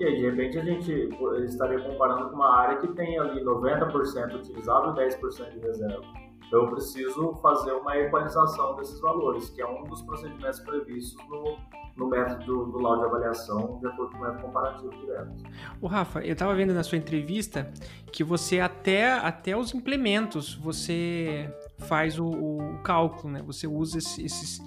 E 0.00 0.04
aí, 0.04 0.16
de 0.16 0.22
repente, 0.28 0.58
a 0.58 0.64
gente 0.64 1.08
estaria 1.44 1.80
comparando 1.80 2.28
com 2.28 2.34
uma 2.34 2.52
área 2.52 2.78
que 2.78 2.88
tem 2.94 3.16
ali 3.16 3.44
90% 3.44 4.34
utilizável 4.34 4.90
e 4.90 4.96
10% 4.96 5.52
de 5.52 5.58
reserva. 5.60 6.02
Então, 6.46 6.64
eu 6.64 6.70
preciso 6.70 7.34
fazer 7.42 7.72
uma 7.72 7.96
equalização 7.96 8.76
desses 8.76 9.00
valores, 9.00 9.50
que 9.50 9.60
é 9.60 9.66
um 9.66 9.84
dos 9.84 10.02
procedimentos 10.02 10.60
previstos 10.60 11.16
no, 11.28 11.58
no 11.96 12.08
método 12.08 12.44
do, 12.44 12.72
do 12.72 12.78
laudo 12.78 13.00
de 13.00 13.06
avaliação, 13.06 13.78
de 13.80 13.86
acordo 13.86 14.12
com 14.12 14.18
o 14.18 14.20
método 14.22 14.42
comparativo 14.42 14.90
direto. 14.90 15.42
O 15.80 15.86
Rafa, 15.86 16.20
eu 16.20 16.32
estava 16.32 16.54
vendo 16.54 16.74
na 16.74 16.82
sua 16.82 16.98
entrevista 16.98 17.72
que 18.12 18.22
você 18.22 18.60
até, 18.60 19.12
até 19.12 19.56
os 19.56 19.74
implementos, 19.74 20.54
você 20.54 21.52
faz 21.78 22.18
o, 22.18 22.26
o 22.26 22.78
cálculo, 22.82 23.32
né? 23.32 23.42
Você 23.42 23.66
usa 23.66 23.98
esses 23.98 24.60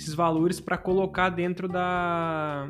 esses 0.00 0.14
valores 0.14 0.60
para 0.60 0.78
colocar 0.78 1.28
dentro 1.28 1.68
da, 1.68 2.68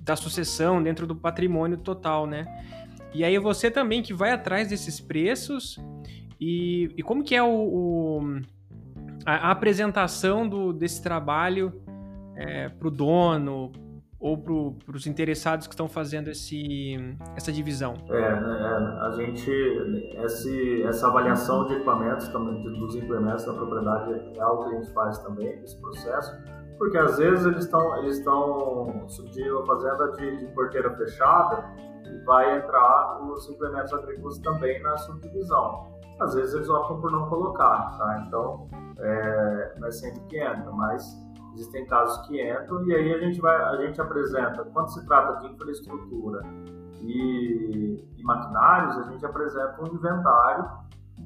da 0.00 0.16
sucessão, 0.16 0.82
dentro 0.82 1.06
do 1.06 1.14
patrimônio 1.16 1.76
total, 1.76 2.26
né? 2.26 2.46
E 3.12 3.24
aí 3.24 3.38
você 3.38 3.70
também 3.70 4.02
que 4.02 4.12
vai 4.12 4.30
atrás 4.30 4.68
desses 4.68 5.00
preços 5.00 5.78
e, 6.40 6.92
e 6.96 7.02
como 7.02 7.22
que 7.22 7.34
é 7.34 7.42
o, 7.42 7.48
o 7.48 8.40
a, 9.24 9.48
a, 9.48 9.50
apresentação 9.50 10.48
do, 10.48 10.72
desse 10.72 11.02
trabalho 11.02 11.72
é, 12.36 12.68
para 12.68 12.88
o 12.88 12.90
dono, 12.90 13.72
ou 14.20 14.36
para 14.36 14.96
os 14.96 15.06
interessados 15.06 15.66
que 15.66 15.74
estão 15.74 15.88
fazendo 15.88 16.28
esse, 16.28 16.96
essa 17.36 17.52
divisão? 17.52 17.94
É, 18.10 18.18
é, 18.18 18.26
a 18.26 19.12
gente, 19.16 19.50
esse, 20.24 20.82
essa 20.82 21.06
avaliação 21.06 21.66
de 21.66 21.74
equipamentos, 21.74 22.28
também, 22.28 22.62
dos 22.62 22.96
implementos 22.96 23.44
da 23.44 23.52
propriedade 23.52 24.20
é 24.36 24.40
algo 24.40 24.68
que 24.68 24.76
a 24.76 24.80
gente 24.80 24.92
faz 24.92 25.18
também, 25.18 25.48
esse 25.62 25.80
processo, 25.80 26.36
porque 26.78 26.98
às 26.98 27.18
vezes 27.18 27.46
eles 27.46 27.64
estão 27.64 27.96
eles 27.98 28.18
estão 28.18 29.06
a 29.06 29.66
fazenda 29.66 30.12
de, 30.12 30.36
de 30.38 30.46
porteira 30.54 30.96
fechada 30.96 31.64
vai 32.28 32.58
entrar 32.58 33.20
os 33.22 33.48
implementos 33.48 33.92
agrícolas 33.92 34.38
também 34.38 34.80
na 34.82 34.96
subdivisão. 34.98 35.88
Às 36.20 36.34
vezes 36.34 36.54
eles 36.54 36.68
optam 36.68 37.00
por 37.00 37.10
não 37.10 37.28
colocar, 37.28 37.96
tá? 37.98 38.24
Então, 38.26 38.68
é, 38.98 39.74
não 39.78 39.88
é 39.88 39.90
sempre 39.90 40.20
que 40.28 40.38
entra, 40.38 40.70
mas 40.70 41.16
Existem 41.58 41.86
casos 41.86 42.24
que 42.26 42.40
entram 42.40 42.86
e 42.86 42.94
aí 42.94 43.14
a 43.14 43.18
gente 43.18 43.40
vai, 43.40 43.56
a 43.56 43.76
gente 43.84 44.00
apresenta, 44.00 44.64
quando 44.66 44.88
se 44.92 45.04
trata 45.06 45.40
de 45.40 45.52
infraestrutura 45.52 46.42
e, 47.02 48.00
e 48.16 48.22
maquinários, 48.22 48.96
a 48.98 49.10
gente 49.10 49.26
apresenta 49.26 49.82
um 49.82 49.86
inventário, 49.88 50.70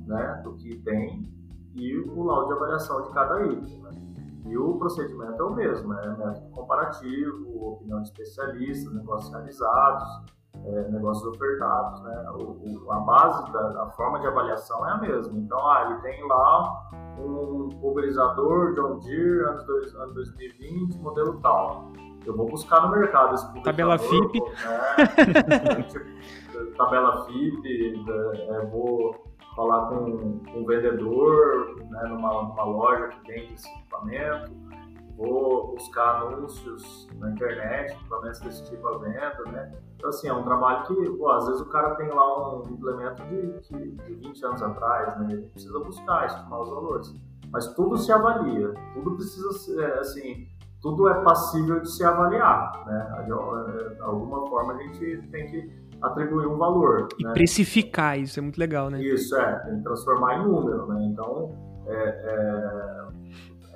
né, 0.07 0.41
do 0.43 0.55
que 0.55 0.79
tem 0.79 1.31
e 1.75 1.99
o 1.99 2.23
laudo 2.23 2.49
de 2.49 2.53
avaliação 2.55 3.03
de 3.03 3.11
cada 3.11 3.45
item. 3.47 3.83
Né? 3.83 3.91
E 4.47 4.57
o 4.57 4.79
procedimento 4.79 5.43
é 5.43 5.45
o 5.45 5.55
mesmo, 5.55 5.93
é 5.93 6.17
método 6.17 6.49
comparativo, 6.51 7.73
opinião 7.75 8.01
de 8.01 8.09
especialistas, 8.09 8.93
negócios 8.95 9.31
realizados, 9.33 10.09
é, 10.65 10.91
negócios 10.91 11.27
ofertados, 11.35 12.03
né? 12.03 12.31
O, 12.35 12.85
o, 12.85 12.93
a 12.93 13.01
base 13.01 13.53
da 13.53 13.83
a 13.83 13.91
forma 13.91 14.21
de 14.21 14.27
avaliação 14.27 14.87
é 14.89 14.93
a 14.93 14.99
mesma. 14.99 15.39
Então, 15.39 15.59
ah, 15.59 15.87
ele 15.87 16.01
tem 16.01 16.27
lá 16.29 16.83
um 17.19 17.69
pulverizador 17.81 18.75
John 18.75 18.99
Deere 19.01 19.45
ano, 19.45 19.65
dois, 19.65 19.95
ano 19.95 20.15
2020, 20.15 20.99
modelo 20.99 21.41
tal. 21.41 21.91
Eu 22.25 22.37
vou 22.37 22.47
buscar 22.47 22.83
no 22.83 22.91
mercado 22.91 23.35
esse 23.35 23.53
Tabela 23.63 23.99
FIP. 23.99 24.41
Né? 24.41 25.83
Tipo, 25.83 26.77
tabela 26.77 27.25
FIP, 27.25 28.05
é, 28.51 28.67
vou 28.67 29.25
falar 29.57 29.87
com, 29.87 30.39
com 30.39 30.61
um 30.61 30.65
vendedor 30.65 31.77
né, 31.91 32.03
numa, 32.09 32.43
numa 32.43 32.65
loja 32.65 33.09
que 33.09 33.33
vende 33.33 33.55
esse 33.55 33.69
equipamento 33.69 34.53
vou 35.17 35.73
buscar 35.75 36.23
anúncios 36.23 37.09
na 37.19 37.31
internet, 37.31 37.97
promessas 38.09 38.43
desse 38.43 38.65
tipo 38.71 38.87
à 38.89 38.99
venda, 38.99 39.43
né? 39.53 39.73
Então, 40.03 40.11
assim, 40.11 40.27
é 40.27 40.35
um 40.35 40.43
trabalho 40.43 40.85
que, 40.85 41.11
pô, 41.11 41.31
às 41.31 41.47
vezes 41.47 41.61
o 41.61 41.67
cara 41.67 41.95
tem 41.95 42.09
lá 42.09 42.57
um 42.57 42.69
implemento 42.69 43.23
de, 43.23 43.61
de, 43.61 43.91
de 43.93 44.15
20 44.15 44.45
anos 44.47 44.61
atrás, 44.61 45.17
né? 45.21 45.29
Ele 45.31 45.43
precisa 45.43 45.79
buscar, 45.79 46.27
estimar 46.27 46.61
os 46.61 46.71
valores. 46.71 47.15
Mas 47.53 47.69
tudo 47.75 47.97
se 47.97 48.11
avalia, 48.11 48.75
tudo 48.95 49.15
precisa 49.15 49.53
ser, 49.53 49.85
assim, 50.01 50.49
tudo 50.81 51.09
é 51.09 51.23
passível 51.23 51.79
de 51.79 51.89
se 51.89 52.03
avaliar, 52.03 52.85
né? 52.85 53.25
De 53.27 54.03
alguma 54.03 54.45
forma 54.49 54.73
a 54.73 54.79
gente 54.79 55.23
tem 55.29 55.47
que 55.47 55.73
atribuir 56.03 56.49
um 56.49 56.59
valor. 56.59 57.07
E 57.17 57.23
né? 57.23 57.33
precificar, 57.33 58.19
isso 58.19 58.41
é 58.41 58.43
muito 58.43 58.59
legal, 58.59 58.91
né? 58.91 59.01
Isso, 59.01 59.37
é, 59.37 59.61
tem 59.61 59.77
que 59.77 59.85
transformar 59.85 60.39
em 60.39 60.49
número, 60.49 60.85
né? 60.89 61.05
Então, 61.05 61.55
é, 61.87 61.95
é, 61.95 63.07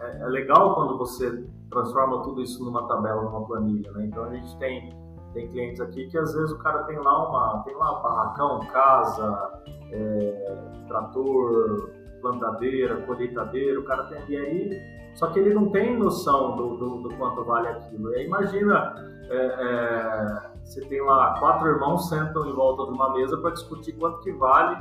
é, 0.01 0.23
é 0.23 0.27
legal 0.27 0.75
quando 0.75 0.99
você 0.99 1.47
transforma 1.71 2.21
tudo 2.25 2.43
isso 2.43 2.65
numa 2.65 2.89
tabela, 2.89 3.23
numa 3.23 3.47
planilha, 3.47 3.93
né? 3.93 4.07
Então, 4.07 4.25
a 4.25 4.35
gente 4.35 4.59
tem, 4.59 5.06
tem 5.37 5.49
clientes 5.49 5.81
aqui 5.83 6.07
que 6.07 6.16
às 6.16 6.33
vezes 6.33 6.51
o 6.51 6.59
cara 6.59 6.85
tem 6.85 6.99
lá 6.99 7.29
uma, 7.29 7.62
tem 7.62 7.77
lá 7.77 7.99
um 7.99 8.03
barracão, 8.03 8.61
casa, 8.72 9.61
é, 9.92 10.59
trator, 10.88 11.90
plantadeira, 12.22 12.96
colheitadeira, 13.03 13.79
o 13.79 13.85
cara 13.85 14.05
tem, 14.05 14.18
e 14.29 14.37
aí 14.37 14.96
só 15.14 15.29
que 15.29 15.38
ele 15.38 15.53
não 15.53 15.70
tem 15.70 15.96
noção 15.96 16.57
do, 16.57 16.77
do, 16.77 17.03
do 17.03 17.16
quanto 17.16 17.44
vale 17.44 17.68
aquilo. 17.68 18.12
E 18.12 18.16
aí 18.16 18.27
imagina, 18.27 18.94
é, 19.29 19.37
é, 19.37 20.51
você 20.64 20.81
tem 20.87 21.03
lá 21.03 21.38
quatro 21.38 21.68
irmãos 21.68 22.09
sentam 22.09 22.46
em 22.46 22.53
volta 22.55 22.85
de 22.90 22.96
uma 22.96 23.12
mesa 23.12 23.37
para 23.37 23.51
discutir 23.51 23.92
quanto 23.92 24.20
que 24.20 24.33
vale 24.33 24.77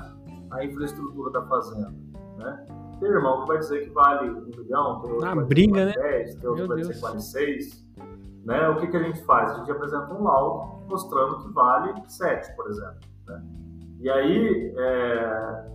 a 0.51 0.63
infraestrutura 0.63 1.31
da 1.31 1.41
fazenda, 1.47 1.93
né? 2.37 2.65
Tem 3.01 3.09
irmão 3.09 3.41
que 3.41 3.47
vai 3.49 3.57
dizer 3.57 3.83
que 3.83 3.89
vale 3.89 4.29
um 4.29 4.45
milhão, 4.45 5.01
tem 5.01 5.11
outro 5.11 5.25
ah, 5.25 5.29
que 5.31 5.35
vai 5.35 5.45
briga, 5.45 5.85
dizer 5.85 5.99
né? 5.99 6.09
10, 6.11 6.35
tem 6.35 6.49
outro 6.49 6.63
que 6.63 6.67
vai 6.69 6.77
dizer 6.77 6.93
que 6.93 7.01
vale 7.01 7.19
6. 7.19 7.84
Né? 8.45 8.69
O 8.69 8.79
que, 8.79 8.87
que 8.87 8.95
a 8.95 9.03
gente 9.03 9.23
faz? 9.25 9.51
A 9.51 9.55
gente 9.55 9.71
apresenta 9.71 10.13
um 10.13 10.23
laudo 10.23 10.85
mostrando 10.87 11.41
que 11.41 11.51
vale 11.51 11.93
7, 12.07 12.55
por 12.55 12.69
exemplo. 12.69 12.99
Né? 13.27 13.43
E 13.99 14.09
aí, 14.09 14.73
é, 14.77 15.65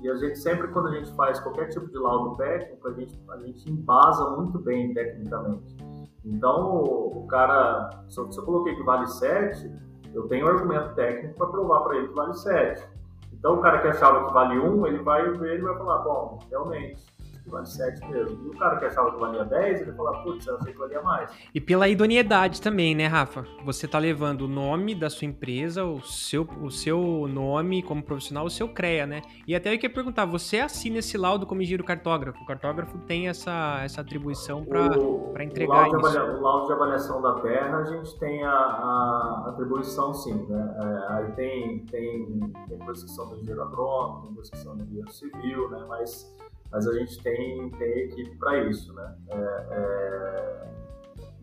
e 0.00 0.08
a 0.08 0.14
gente 0.14 0.38
sempre, 0.38 0.68
quando 0.68 0.88
a 0.88 0.92
gente 0.92 1.12
faz 1.16 1.40
qualquer 1.40 1.68
tipo 1.68 1.88
de 1.88 1.98
laudo 1.98 2.36
técnico, 2.36 2.86
a 2.86 2.92
gente, 2.92 3.20
a 3.28 3.36
gente 3.38 3.68
embasa 3.68 4.30
muito 4.36 4.58
bem 4.60 4.94
tecnicamente. 4.94 5.76
Então, 6.24 6.82
o, 6.82 7.26
cara, 7.28 7.90
se 8.08 8.20
eu, 8.20 8.30
se 8.30 8.38
eu 8.38 8.44
coloquei 8.44 8.76
que 8.76 8.82
vale 8.84 9.06
7, 9.08 9.68
eu 10.14 10.28
tenho 10.28 10.46
um 10.46 10.48
argumento 10.48 10.94
técnico 10.94 11.36
para 11.36 11.48
provar 11.48 11.80
para 11.80 11.96
ele 11.96 12.08
que 12.08 12.14
vale 12.14 12.34
7. 12.34 12.88
Então, 13.32 13.58
o 13.58 13.60
cara 13.60 13.80
que 13.80 13.88
achava 13.88 14.26
que 14.26 14.32
vale 14.32 14.58
1, 14.58 14.86
ele 14.86 15.02
vai 15.02 15.28
ver 15.30 15.58
e 15.58 15.62
vai 15.62 15.76
falar, 15.76 15.98
bom, 15.98 16.38
realmente, 16.48 17.04
vale 17.50 17.66
7 17.66 18.06
mesmo. 18.08 18.46
E 18.46 18.48
o 18.48 18.58
cara 18.58 18.76
que 18.78 18.84
achava 18.84 19.12
que 19.12 19.18
valia 19.18 19.44
10, 19.44 19.82
ele 19.82 19.92
fala, 19.92 20.22
putz, 20.22 20.46
eu 20.46 20.56
achei 20.56 20.72
que 20.72 20.78
valia 20.78 21.02
mais. 21.02 21.30
E 21.54 21.60
pela 21.60 21.88
idoneidade 21.88 22.60
também, 22.60 22.94
né, 22.94 23.06
Rafa? 23.06 23.44
Você 23.64 23.86
tá 23.86 23.98
levando 23.98 24.42
o 24.42 24.48
nome 24.48 24.94
da 24.94 25.10
sua 25.10 25.26
empresa, 25.26 25.84
o 25.84 26.00
seu, 26.02 26.48
o 26.62 26.70
seu 26.70 27.26
nome 27.28 27.82
como 27.82 28.02
profissional, 28.02 28.46
o 28.46 28.50
seu 28.50 28.68
CREA, 28.68 29.06
né? 29.06 29.22
E 29.46 29.54
até 29.54 29.72
eu 29.72 29.78
queria 29.78 29.94
perguntar, 29.94 30.24
você 30.24 30.58
assina 30.60 30.98
esse 30.98 31.16
laudo 31.16 31.46
como 31.46 31.62
engenheiro 31.62 31.84
cartógrafo? 31.84 32.42
O 32.42 32.46
cartógrafo 32.46 32.98
tem 32.98 33.28
essa, 33.28 33.80
essa 33.82 34.00
atribuição 34.00 34.64
para 34.64 35.44
entregar 35.44 35.88
o 35.88 35.98
isso? 35.98 36.18
O 36.18 36.40
laudo 36.40 36.66
de 36.66 36.72
avaliação 36.72 37.20
da 37.22 37.34
terra, 37.40 37.78
a 37.78 37.84
gente 37.84 38.18
tem 38.18 38.42
a, 38.44 38.50
a 38.50 39.44
atribuição 39.48 40.12
sim, 40.14 40.34
né? 40.48 40.76
É, 40.76 41.12
aí 41.12 41.32
tem, 41.32 41.78
tem, 41.86 42.40
tem 42.68 42.78
coisas 42.78 43.04
que 43.04 43.10
são 43.10 43.28
do 43.28 43.36
engenheiro 43.36 43.62
agrônomo, 43.62 44.22
tem 44.22 44.34
coisas 44.34 44.50
que 44.50 44.58
são 44.58 44.76
do 44.76 44.82
engenheiro 44.84 45.12
civil, 45.12 45.70
né? 45.70 45.84
Mas 45.88 46.34
mas 46.70 46.86
a 46.86 46.92
gente 46.98 47.22
tem, 47.22 47.70
tem 47.70 47.98
equipe 48.04 48.36
para 48.38 48.64
isso, 48.64 48.92
né? 48.94 49.16
É, 49.28 49.36
é, 49.70 50.70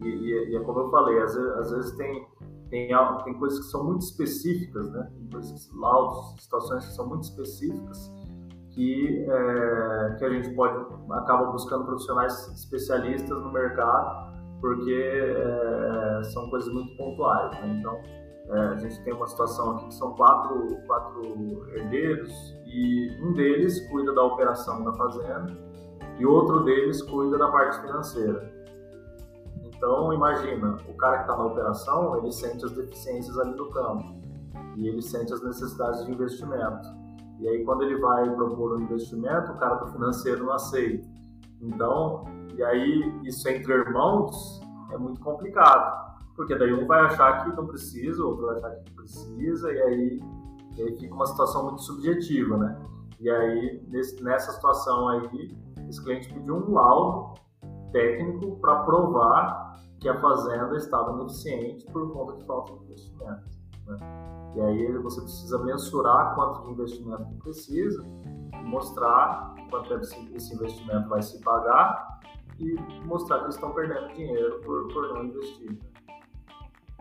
e, 0.02 0.52
e, 0.52 0.56
é 0.56 0.60
como 0.62 0.80
eu 0.80 0.90
falei, 0.92 1.22
às 1.22 1.36
vezes, 1.36 1.52
às 1.54 1.72
vezes 1.72 1.98
tem, 1.98 2.28
tem, 2.70 2.90
tem 3.24 3.34
coisas 3.40 3.60
que 3.60 3.66
são 3.66 3.84
muito 3.86 4.02
específicas, 4.02 4.92
né? 4.92 5.10
Tem 5.16 5.30
coisas, 5.30 5.70
laudos, 5.74 6.42
situações 6.42 6.86
que 6.86 6.94
são 6.94 7.08
muito 7.08 7.24
específicas 7.24 8.12
que, 8.74 9.26
é, 9.30 10.16
que 10.18 10.26
a 10.26 10.30
gente 10.30 10.50
pode 10.56 10.76
acaba 11.12 11.52
buscando 11.52 11.86
profissionais 11.86 12.48
especialistas 12.48 13.30
no 13.30 13.52
mercado 13.52 14.34
porque 14.60 14.94
é, 14.94 16.24
são 16.24 16.50
coisas 16.50 16.74
muito 16.74 16.96
pontuais, 16.96 17.52
né? 17.60 17.78
Então 17.80 18.02
é, 18.50 18.60
a 18.60 18.76
gente 18.76 19.02
tem 19.04 19.14
uma 19.14 19.28
situação 19.28 19.72
aqui 19.72 19.88
que 19.88 19.94
são 19.94 20.14
quatro, 20.16 20.78
quatro 20.86 21.66
herdeiros 21.74 22.32
e 22.66 23.18
um 23.22 23.34
deles 23.34 23.80
cuida 23.90 24.14
da 24.14 24.24
operação 24.24 24.84
da 24.84 24.94
fazenda 24.94 25.58
e 26.18 26.26
outro 26.26 26.64
deles 26.64 27.02
cuida 27.02 27.38
da 27.38 27.50
parte 27.50 27.80
financeira. 27.82 28.52
Então, 29.64 30.14
imagina, 30.14 30.78
o 30.88 30.94
cara 30.96 31.18
que 31.18 31.24
está 31.24 31.38
na 31.38 31.46
operação, 31.46 32.18
ele 32.18 32.32
sente 32.32 32.64
as 32.64 32.72
deficiências 32.72 33.38
ali 33.40 33.54
do 33.56 33.70
campo 33.70 34.16
e 34.78 34.88
ele 34.88 35.02
sente 35.02 35.34
as 35.34 35.42
necessidades 35.42 36.06
de 36.06 36.12
investimento. 36.12 36.88
E 37.40 37.48
aí, 37.48 37.64
quando 37.66 37.84
ele 37.84 38.00
vai 38.00 38.30
propor 38.36 38.78
um 38.78 38.82
investimento, 38.82 39.52
o 39.52 39.58
cara 39.58 39.76
do 39.76 39.92
financeiro 39.92 40.46
não 40.46 40.54
aceita. 40.54 41.08
Então, 41.62 42.24
e 42.56 42.64
aí, 42.64 43.22
isso 43.24 43.48
entre 43.50 43.74
irmãos 43.74 44.62
é 44.92 44.98
muito 44.98 45.20
complicado 45.22 46.03
porque 46.36 46.56
daí 46.56 46.74
um 46.74 46.88
vai 46.88 47.02
achar 47.02 47.43
que 47.43 47.56
não 47.56 47.67
precisa, 47.67 48.24
outro 48.24 48.48
vai 48.48 48.56
achar 48.58 48.72
que 48.72 48.91
precisa, 48.91 49.72
e 49.72 49.82
aí, 49.82 50.24
e 50.78 50.82
aí 50.82 51.00
fica 51.00 51.13
uma 51.13 51.26
situação 51.26 51.63
muito 51.65 51.82
subjetiva, 51.82 52.58
né? 52.58 52.80
E 53.19 53.30
aí, 53.30 53.84
nesse, 53.88 54.22
nessa 54.24 54.52
situação 54.52 55.08
aí, 55.08 55.56
esse 55.88 56.04
cliente 56.04 56.34
pediu 56.34 56.56
um 56.56 56.74
laudo 56.74 57.39
técnico 57.91 58.58
para 58.60 58.84
provar 58.84 59.80
que 60.00 60.10
a 60.10 60.19
fazenda 60.19 60.76
estava 60.76 61.13
ineficiente 61.13 61.86
por 61.86 62.12
conta 62.12 62.38
de 62.38 62.46
falta 62.46 62.74
de 62.74 62.84
investimento. 62.84 63.43
Né? 63.88 64.00
E 64.56 64.62
aí 64.62 64.98
você 64.98 65.22
precisa 65.22 65.58
mensurar 65.63 66.36
quanto 66.36 66.63
de 66.63 66.72
investimento 66.72 67.26
que 67.26 67.36
precisa, 67.36 68.04
mostrar 68.65 69.56
quanto 69.69 69.93
esse 69.93 70.54
investimento 70.54 71.08
vai 71.08 71.22
se 71.22 71.41
pagar 71.41 72.19
e 72.60 72.76
mostrar 73.06 73.39
que 73.39 73.46
eles 73.46 73.56
estão 73.56 73.72
perdendo 73.72 74.13
dinheiro 74.13 74.60
por, 74.62 74.88
por 74.89 75.13
não 75.13 75.24
investir. 75.24 75.80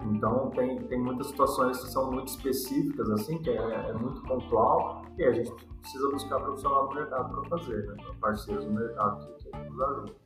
Então 0.00 0.50
tem, 0.50 0.78
tem 0.84 0.98
muitas 0.98 1.28
situações 1.28 1.80
que 1.80 1.88
são 1.90 2.10
muito 2.10 2.28
específicas, 2.28 3.10
assim, 3.10 3.38
que 3.38 3.50
é, 3.50 3.56
é 3.56 3.92
muito 3.92 4.20
pontual, 4.22 5.04
e 5.16 5.24
a 5.24 5.32
gente 5.32 5.52
precisa 5.80 6.10
buscar 6.10 6.40
profissional 6.40 6.88
do 6.88 6.94
mercado 6.94 7.40
para 7.40 7.58
fazer, 7.58 7.86
né? 7.86 7.96
parceiros 8.20 8.64
do 8.64 8.72
mercado 8.72 9.26
que, 9.38 9.50
que 9.50 9.70
nos 9.70 9.80
ajudam. 9.80 10.22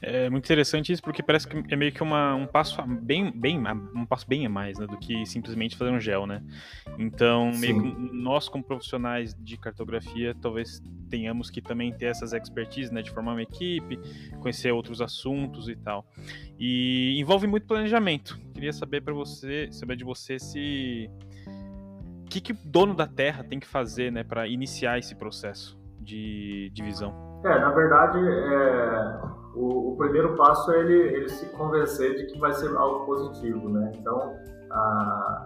É 0.00 0.30
muito 0.30 0.44
interessante 0.44 0.92
isso 0.92 1.02
porque 1.02 1.22
parece 1.22 1.46
que 1.46 1.62
é 1.72 1.76
meio 1.76 1.92
que 1.92 2.02
uma, 2.02 2.34
um 2.34 2.46
passo 2.46 2.80
bem, 2.86 3.30
bem, 3.30 3.60
um 3.94 4.06
passo 4.06 4.26
bem 4.26 4.46
a 4.46 4.48
mais 4.48 4.78
né, 4.78 4.86
do 4.86 4.96
que 4.96 5.26
simplesmente 5.26 5.76
fazer 5.76 5.90
um 5.90 6.00
gel, 6.00 6.26
né? 6.26 6.42
Então, 6.98 7.50
meio 7.52 7.80
que 7.80 8.14
nós 8.14 8.48
como 8.48 8.64
profissionais 8.64 9.34
de 9.34 9.56
cartografia, 9.56 10.34
talvez 10.40 10.82
tenhamos 11.08 11.50
que 11.50 11.60
também 11.60 11.92
ter 11.92 12.06
essas 12.06 12.32
expertise, 12.32 12.92
né, 12.92 13.02
de 13.02 13.10
formar 13.10 13.32
uma 13.32 13.42
equipe, 13.42 13.98
conhecer 14.40 14.72
outros 14.72 15.00
assuntos 15.00 15.68
e 15.68 15.76
tal. 15.76 16.06
E 16.58 17.18
envolve 17.18 17.46
muito 17.46 17.66
planejamento. 17.66 18.38
Queria 18.56 18.72
saber 18.72 19.02
para 19.02 19.12
você, 19.12 19.68
saber 19.70 19.96
de 19.96 20.04
você 20.04 20.38
se 20.38 21.10
o 22.22 22.24
que, 22.24 22.40
que 22.40 22.52
o 22.52 22.58
dono 22.64 22.94
da 22.94 23.06
terra 23.06 23.44
tem 23.44 23.60
que 23.60 23.66
fazer, 23.66 24.10
né, 24.10 24.24
para 24.24 24.48
iniciar 24.48 24.98
esse 24.98 25.14
processo 25.14 25.78
de 26.00 26.70
divisão. 26.72 27.12
É, 27.44 27.58
na 27.60 27.70
verdade, 27.72 28.18
é, 28.18 29.20
o, 29.54 29.92
o, 29.92 29.96
primeiro 29.98 30.34
passo 30.36 30.72
é 30.72 30.80
ele, 30.80 30.94
ele 30.94 31.28
se 31.28 31.44
convencer 31.50 32.16
de 32.16 32.32
que 32.32 32.38
vai 32.38 32.54
ser 32.54 32.74
algo 32.74 33.04
positivo, 33.04 33.68
né? 33.68 33.92
Então, 33.94 34.34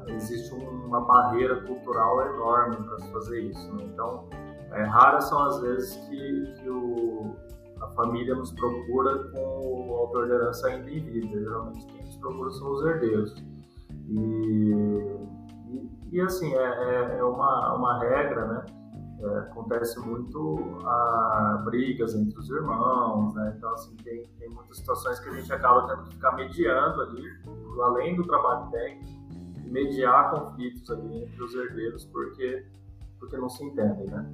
existe 0.07 0.55
uma 0.55 1.01
barreira 1.01 1.57
cultural 1.63 2.33
enorme 2.33 2.77
para 2.77 2.99
se 3.01 3.13
fazer 3.13 3.41
isso. 3.41 3.75
Né? 3.75 3.87
Então, 3.93 4.29
é, 4.71 4.85
raras 4.85 5.25
são 5.29 5.43
as 5.47 5.61
vezes 5.63 5.97
que, 6.09 6.55
que 6.63 6.71
o, 6.71 7.35
a 7.81 7.89
família 7.89 8.37
nos 8.37 8.53
procura 8.53 9.19
com 9.31 9.89
o 9.91 9.97
autor 9.97 10.27
de 10.27 10.33
herança 10.33 10.69
ainda 10.69 10.89
em 10.89 11.01
vida. 11.01 11.41
Geralmente 11.41 11.85
quem 11.87 12.10
nos 12.21 12.51
procura 12.51 12.51
são 12.51 12.73
os 12.73 12.85
herdeiros. 12.85 13.35
E, 14.09 14.19
e, 15.69 15.91
e 16.13 16.21
assim, 16.21 16.53
é, 16.55 16.59
é, 16.59 17.19
é 17.19 17.25
uma, 17.25 17.75
uma 17.75 17.99
regra, 17.99 18.47
né? 18.47 18.67
É, 19.23 19.39
acontece 19.41 20.01
muito 20.01 20.79
a 20.83 21.63
brigas 21.65 22.15
entre 22.15 22.39
os 22.39 22.49
irmãos, 22.49 23.35
né? 23.35 23.55
Então, 23.57 23.73
assim, 23.75 23.95
tem, 23.97 24.27
tem 24.39 24.49
muitas 24.49 24.79
situações 24.79 25.21
que 25.21 25.29
a 25.29 25.33
gente 25.33 25.53
acaba 25.53 25.87
tendo 25.87 26.05
que 26.05 26.15
ficar 26.15 26.35
mediando 26.37 27.03
ali, 27.03 27.23
além 27.83 28.17
do 28.17 28.27
trabalho 28.27 28.71
técnico, 28.71 29.21
mediar 29.67 30.31
conflitos 30.31 30.91
ali 30.91 31.25
entre 31.25 31.43
os 31.43 31.55
herdeiros, 31.55 32.05
porque, 32.07 32.67
porque 33.19 33.37
não 33.37 33.49
se 33.49 33.63
entendem, 33.63 34.07
né? 34.07 34.33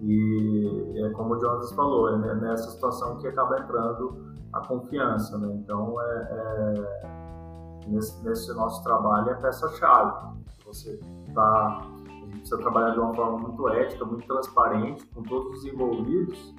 E 0.00 0.94
é 0.96 1.10
como 1.10 1.34
o 1.34 1.40
Jonas 1.40 1.70
falou, 1.72 2.08
é 2.08 2.34
nessa 2.34 2.70
situação 2.70 3.18
que 3.18 3.28
acaba 3.28 3.60
entrando 3.60 4.31
a 4.52 4.60
confiança, 4.60 5.38
né? 5.38 5.52
Então, 5.54 6.00
é, 6.00 6.28
é 6.30 7.88
nesse, 7.88 8.22
nesse, 8.24 8.52
nosso 8.54 8.82
trabalho 8.82 9.30
é 9.30 9.34
peça-chave. 9.34 10.38
Você 10.66 11.00
está 11.28 11.86
precisa 12.30 12.58
trabalhar 12.58 12.90
de 12.90 12.98
uma 12.98 13.14
forma 13.14 13.38
muito 13.38 13.68
ética, 13.68 14.04
muito 14.04 14.26
transparente 14.26 15.06
com 15.08 15.22
todos 15.22 15.58
os 15.58 15.64
envolvidos 15.66 16.54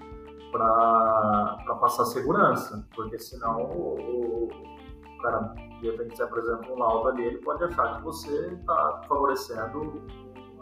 para 0.51 1.77
passar 1.81 2.05
segurança, 2.05 2.87
porque 2.95 3.17
senão 3.17 3.63
o, 3.63 4.47
o 4.47 5.21
cara, 5.21 5.53
de 5.81 5.89
repente, 5.89 6.15
se 6.15 6.21
apresenta 6.21 6.71
um 6.71 6.77
laudo 6.77 7.09
ali, 7.09 7.23
ele 7.23 7.37
pode 7.39 7.63
achar 7.63 7.97
que 7.97 8.03
você 8.03 8.53
está 8.53 9.01
favorecendo 9.07 10.01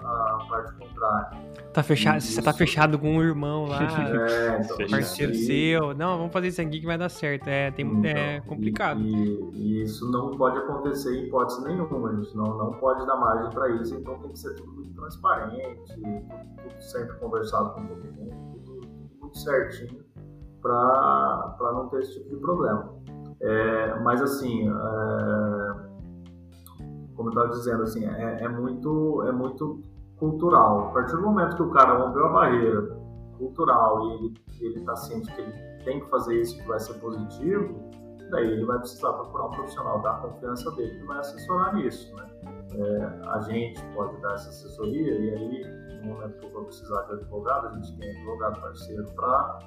a 0.03 0.45
parte 0.49 0.73
contrária. 0.75 1.51
Tá 1.73 1.81
fechado, 1.83 2.17
Isso. 2.17 2.33
você 2.33 2.41
tá 2.41 2.51
fechado 2.53 2.99
com 2.99 3.15
um 3.17 3.21
irmão 3.23 3.65
lá, 3.65 3.79
É, 4.29 4.61
então, 4.61 4.77
parceiro 4.89 5.31
isso- 5.31 5.45
seu. 5.45 5.93
Não, 5.93 6.17
vamos 6.17 6.33
fazer 6.33 6.47
isso 6.49 6.61
aqui 6.61 6.79
que 6.81 6.85
vai 6.85 6.97
dar 6.97 7.09
certo. 7.09 7.47
É, 7.47 7.71
tem, 7.71 7.85
é 8.05 8.37
Então, 8.37 8.47
complicado. 8.49 8.99
E, 8.99 9.13
e- 9.15 9.51
e 9.53 9.81
isso 9.83 10.09
não 10.11 10.31
pode 10.37 10.57
acontecer 10.57 11.15
em 11.15 11.27
hipótese 11.27 11.63
nenhuma, 11.63 12.09
a 12.09 12.15
gente 12.15 12.35
não, 12.35 12.57
não 12.57 12.73
pode 12.73 13.05
dar 13.05 13.15
margem 13.15 13.49
para 13.51 13.69
isso, 13.81 13.95
então 13.95 14.17
tem 14.19 14.31
que 14.31 14.39
ser 14.39 14.53
tudo 14.55 14.71
muito 14.73 14.93
transparente, 14.93 15.93
tudo, 15.95 16.03
tudo 16.61 16.81
sempre 16.81 17.17
conversado 17.19 17.69
com 17.73 17.85
todo 17.85 18.03
mundo, 18.03 18.35
tudo, 18.65 18.79
tudo 18.81 18.87
muito 19.21 19.37
certinho 19.37 20.01
para 20.61 21.71
não 21.73 21.87
ter 21.89 21.99
esse 22.01 22.13
tipo 22.15 22.29
de 22.35 22.41
problema. 22.41 22.93
É, 23.41 23.99
mas 24.01 24.21
assim, 24.21 24.69
é, 24.69 25.91
como 27.15 27.29
eu 27.29 27.33
estava 27.33 27.49
dizendo, 27.49 27.83
assim, 27.83 28.05
é, 28.05 28.43
é 28.43 28.47
muito, 28.49 29.23
é 29.27 29.31
muito 29.31 29.81
cultural. 30.21 30.89
A 30.89 30.91
partir 30.91 31.17
do 31.17 31.23
momento 31.23 31.55
que 31.55 31.63
o 31.63 31.71
cara 31.71 31.97
rompeu 31.97 32.27
a 32.27 32.29
barreira 32.29 32.95
cultural 33.37 34.05
e 34.05 34.13
ele 34.13 34.41
ele 34.61 34.79
está 34.79 34.95
ciente 34.95 35.33
que 35.33 35.41
ele 35.41 35.51
tem 35.83 35.99
que 35.99 36.07
fazer 36.11 36.39
isso 36.39 36.55
que 36.55 36.67
vai 36.67 36.79
ser 36.79 36.93
positivo, 36.99 37.89
daí 38.29 38.51
ele 38.51 38.63
vai 38.63 38.77
precisar 38.77 39.11
procurar 39.13 39.47
um 39.47 39.49
profissional 39.49 39.99
da 40.03 40.13
confiança 40.19 40.69
dele 40.75 40.99
que 40.99 41.05
vai 41.07 41.17
assessorar 41.17 41.73
nisso, 41.73 42.15
né? 42.15 42.29
É, 42.73 43.29
a 43.29 43.39
gente 43.41 43.83
pode 43.95 44.15
dar 44.21 44.35
essa 44.35 44.49
assessoria 44.49 45.19
e 45.19 45.29
aí 45.31 45.81
no 46.03 46.13
momento 46.13 46.37
que 46.39 46.45
eu 46.45 46.51
for 46.51 46.65
precisar 46.65 47.01
de 47.03 47.13
advogado, 47.13 47.67
a 47.67 47.71
gente 47.71 47.97
tem 47.97 48.09
advogado 48.11 48.61
parceiro 48.61 49.05
para 49.15 49.59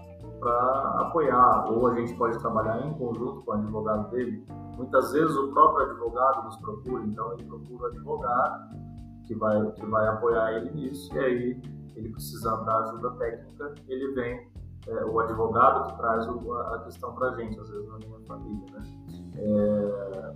apoiar, 1.01 1.71
ou 1.71 1.87
a 1.89 1.95
gente 1.95 2.15
pode 2.15 2.39
trabalhar 2.39 2.87
em 2.87 2.95
conjunto 2.95 3.43
com 3.43 3.51
o 3.51 3.55
advogado 3.55 4.11
dele. 4.11 4.45
Muitas 4.77 5.13
vezes 5.13 5.37
o 5.37 5.53
próprio 5.53 5.91
advogado 5.91 6.45
nos 6.45 6.57
procura, 6.57 7.05
então 7.05 7.33
ele 7.33 7.45
procura 7.45 7.85
o 7.85 7.87
advogado 7.87 8.84
que 9.27 9.35
vai, 9.35 9.71
que 9.73 9.87
vai 9.87 10.07
apoiar 10.09 10.53
ele 10.53 10.71
nisso, 10.71 11.15
e 11.15 11.19
aí 11.19 11.63
ele 11.97 12.09
precisando 12.11 12.65
da 12.65 12.79
ajuda 12.81 13.11
técnica, 13.13 13.75
ele 13.89 14.13
vem, 14.15 14.51
é, 14.87 15.05
o 15.05 15.19
advogado 15.21 15.87
que 15.91 15.97
traz 15.97 16.27
o- 16.29 16.53
a 16.53 16.79
questão 16.81 17.15
para 17.15 17.33
gente, 17.35 17.59
às 17.59 17.69
vezes 17.71 17.89
na 17.89 17.99
minha 17.99 18.21
família, 18.27 18.67
né? 18.73 18.83
É, 19.37 20.35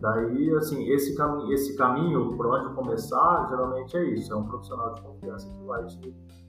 daí, 0.00 0.54
assim, 0.56 0.88
esse, 0.90 1.14
cami 1.16 1.52
esse 1.52 1.76
caminho, 1.76 2.36
por 2.36 2.46
onde 2.46 2.74
começar, 2.74 3.46
geralmente 3.48 3.96
é 3.96 4.04
isso, 4.04 4.32
é 4.32 4.36
um 4.36 4.44
profissional 4.44 4.94
de 4.94 5.02
confiança 5.02 5.48
que 5.48 5.64
vai 5.64 5.84
te, 5.84 5.98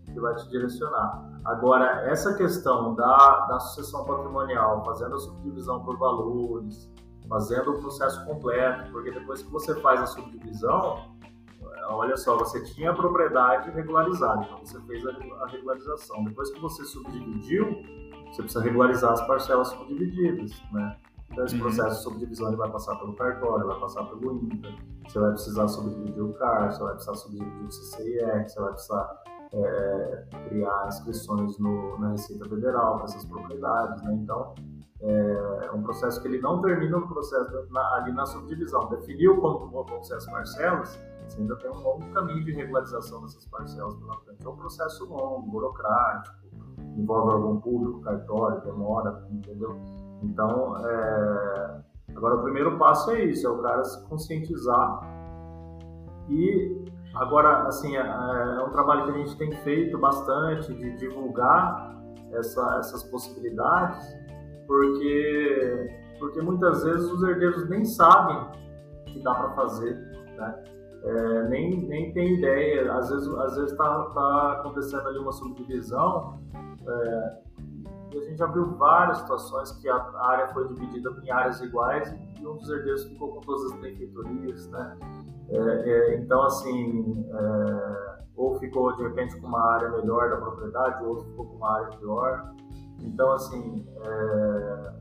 que 0.05 0.19
vai 0.19 0.35
te 0.35 0.49
direcionar. 0.49 1.41
Agora, 1.45 1.85
essa 2.09 2.33
questão 2.35 2.95
da, 2.95 3.45
da 3.47 3.59
sucessão 3.59 4.05
patrimonial, 4.05 4.83
fazendo 4.85 5.15
a 5.15 5.19
subdivisão 5.19 5.83
por 5.83 5.97
valores, 5.97 6.89
fazendo 7.31 7.71
o 7.71 7.79
processo 7.79 8.25
completo, 8.25 8.91
porque 8.91 9.09
depois 9.09 9.41
que 9.41 9.49
você 9.49 9.73
faz 9.79 10.01
a 10.01 10.05
subdivisão, 10.05 11.15
olha 11.87 12.17
só, 12.17 12.37
você 12.37 12.61
tinha 12.61 12.91
a 12.91 12.93
propriedade 12.93 13.71
regularizada, 13.71 14.43
então 14.43 14.59
você 14.59 14.77
fez 14.81 15.01
a, 15.07 15.47
regularização. 15.47 16.25
Depois 16.25 16.51
que 16.51 16.59
você 16.59 16.83
subdividiu, 16.83 17.83
você 18.29 18.41
precisa 18.43 18.61
regularizar 18.61 19.13
as 19.13 19.25
parcelas 19.25 19.69
subdivididas, 19.69 20.51
né? 20.73 20.97
Então 21.31 21.45
esse 21.45 21.55
Uhum. 21.55 21.61
processo 21.61 21.95
de 21.95 22.03
subdivisão 22.03 22.49
ele 22.49 22.57
vai 22.57 22.69
passar 22.69 22.97
pelo 22.97 23.13
cartório, 23.13 23.65
vai 23.65 23.79
passar 23.79 24.03
pelo 24.03 24.33
INCA, 24.33 24.67
você 25.07 25.17
vai 25.17 25.31
precisar 25.31 25.69
subdividir 25.69 26.21
o 26.21 26.33
CAR, 26.33 26.73
você 26.73 26.83
vai 26.83 26.93
precisar 26.95 27.15
subdividir 27.15 27.65
o 27.65 27.71
CCIR, 27.71 28.49
você 28.49 28.59
vai 28.59 28.73
precisar 28.73 29.21
é, 29.53 30.25
criar 30.49 30.87
inscrições 30.89 31.57
no, 31.57 31.97
na 31.97 32.09
Receita 32.11 32.43
Federal 32.49 32.97
para 32.97 33.05
essas 33.05 33.23
propriedades, 33.23 34.03
né? 34.03 34.19
Então 34.21 34.53
é 35.03 35.71
um 35.73 35.81
processo 35.81 36.21
que 36.21 36.27
ele 36.27 36.39
não 36.39 36.61
termina 36.61 36.97
no 36.99 37.07
processo 37.07 37.67
na- 37.71 37.95
ali 37.95 38.11
na 38.11 38.25
subdivisão. 38.25 38.87
Definiu 38.89 39.39
como 39.41 39.67
vão 39.83 40.03
ser 40.03 40.15
as 40.15 40.25
parcelas, 40.27 40.99
você 41.27 41.39
ainda 41.41 41.55
tem 41.57 41.71
um 41.71 41.79
longo 41.81 42.05
caminho 42.13 42.43
de 42.43 42.51
regularização 42.51 43.21
dessas 43.21 43.45
parcelas 43.45 43.95
pela 43.95 44.15
frente. 44.19 44.45
É 44.45 44.49
um 44.49 44.55
processo 44.55 45.05
longo, 45.05 45.49
burocrático, 45.49 46.35
envolve 46.97 47.33
órgão 47.33 47.59
público, 47.61 48.01
cartório, 48.01 48.61
demora, 48.61 49.23
entendeu? 49.31 49.75
Então, 50.21 50.75
é, 50.77 51.81
agora 52.15 52.35
o 52.35 52.43
primeiro 52.43 52.77
passo 52.77 53.11
é 53.11 53.23
isso, 53.25 53.47
é 53.47 53.49
o 53.49 53.57
cara 53.61 53.83
se 53.83 54.07
conscientizar 54.07 54.99
e 56.29 56.85
agora, 57.15 57.63
assim, 57.67 57.95
é, 57.97 57.99
é 58.01 58.63
um 58.63 58.69
trabalho 58.69 59.05
que 59.05 59.11
a 59.11 59.13
gente 59.17 59.37
tem 59.37 59.51
feito 59.63 59.97
bastante 59.97 60.73
de 60.73 60.95
divulgar 60.97 61.91
essa- 62.33 62.77
essas 62.79 63.03
possibilidades, 63.03 64.05
porque, 64.71 65.97
porque 66.17 66.41
muitas 66.41 66.81
vezes 66.85 67.11
os 67.11 67.21
herdeiros 67.23 67.67
nem 67.67 67.83
sabem 67.83 68.37
que 69.05 69.21
dá 69.21 69.35
para 69.35 69.49
fazer, 69.49 69.95
né? 70.37 70.63
É, 71.03 71.47
nem, 71.49 71.81
nem 71.87 72.13
tem 72.13 72.35
ideia, 72.35 72.93
às 72.93 73.09
vezes 73.09 73.27
às 73.27 73.55
vezes 73.57 73.71
está 73.71 74.03
tá 74.13 74.51
acontecendo 74.59 75.09
ali 75.09 75.17
uma 75.17 75.31
subdivisão 75.33 76.39
é, 76.87 77.37
e 78.13 78.17
a 78.17 78.21
gente 78.21 78.37
já 78.37 78.45
viu 78.45 78.77
várias 78.77 79.17
situações 79.17 79.71
que 79.73 79.89
a 79.89 79.95
área 80.21 80.47
foi 80.53 80.65
dividida 80.69 81.09
em 81.21 81.31
áreas 81.31 81.59
iguais 81.59 82.15
e 82.39 82.47
um 82.47 82.55
dos 82.55 82.69
herdeiros 82.69 83.03
ficou 83.03 83.33
com 83.33 83.41
todas 83.41 83.73
as 83.73 83.79
benfeitorias, 83.79 84.69
né? 84.69 84.97
É, 85.49 85.57
é, 85.57 86.15
então, 86.15 86.43
assim, 86.43 87.25
é, 87.29 88.19
ou 88.37 88.55
ficou 88.55 88.95
de 88.95 89.03
repente 89.03 89.35
com 89.41 89.47
uma 89.47 89.73
área 89.73 89.89
melhor 89.89 90.29
da 90.29 90.37
propriedade, 90.37 91.03
ou 91.03 91.09
outro 91.09 91.25
ficou 91.25 91.45
com 91.47 91.57
uma 91.57 91.75
área 91.77 91.97
pior. 91.97 92.53
Então, 93.03 93.31
assim, 93.33 93.85
é, 94.03 94.93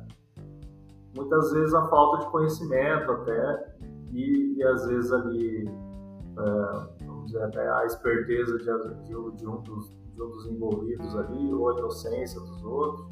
muitas 1.16 1.52
vezes 1.52 1.74
a 1.74 1.86
falta 1.88 2.24
de 2.24 2.30
conhecimento 2.30 3.10
até, 3.12 3.74
e, 4.12 4.54
e 4.56 4.62
às 4.64 4.86
vezes 4.86 5.12
ali, 5.12 5.68
é, 5.68 7.04
vamos 7.04 7.26
dizer, 7.26 7.42
até 7.44 7.68
a 7.70 7.84
esperteza 7.86 8.58
de, 8.58 8.64
de, 9.04 9.36
de 9.36 9.46
um 9.46 9.60
dos, 9.62 9.90
de 10.14 10.22
um 10.22 10.30
dos 10.30 10.46
envolvidos 10.46 11.16
ali, 11.16 11.52
ou 11.52 11.70
a 11.70 11.78
inocência 11.78 12.40
dos 12.40 12.62
outros, 12.64 13.06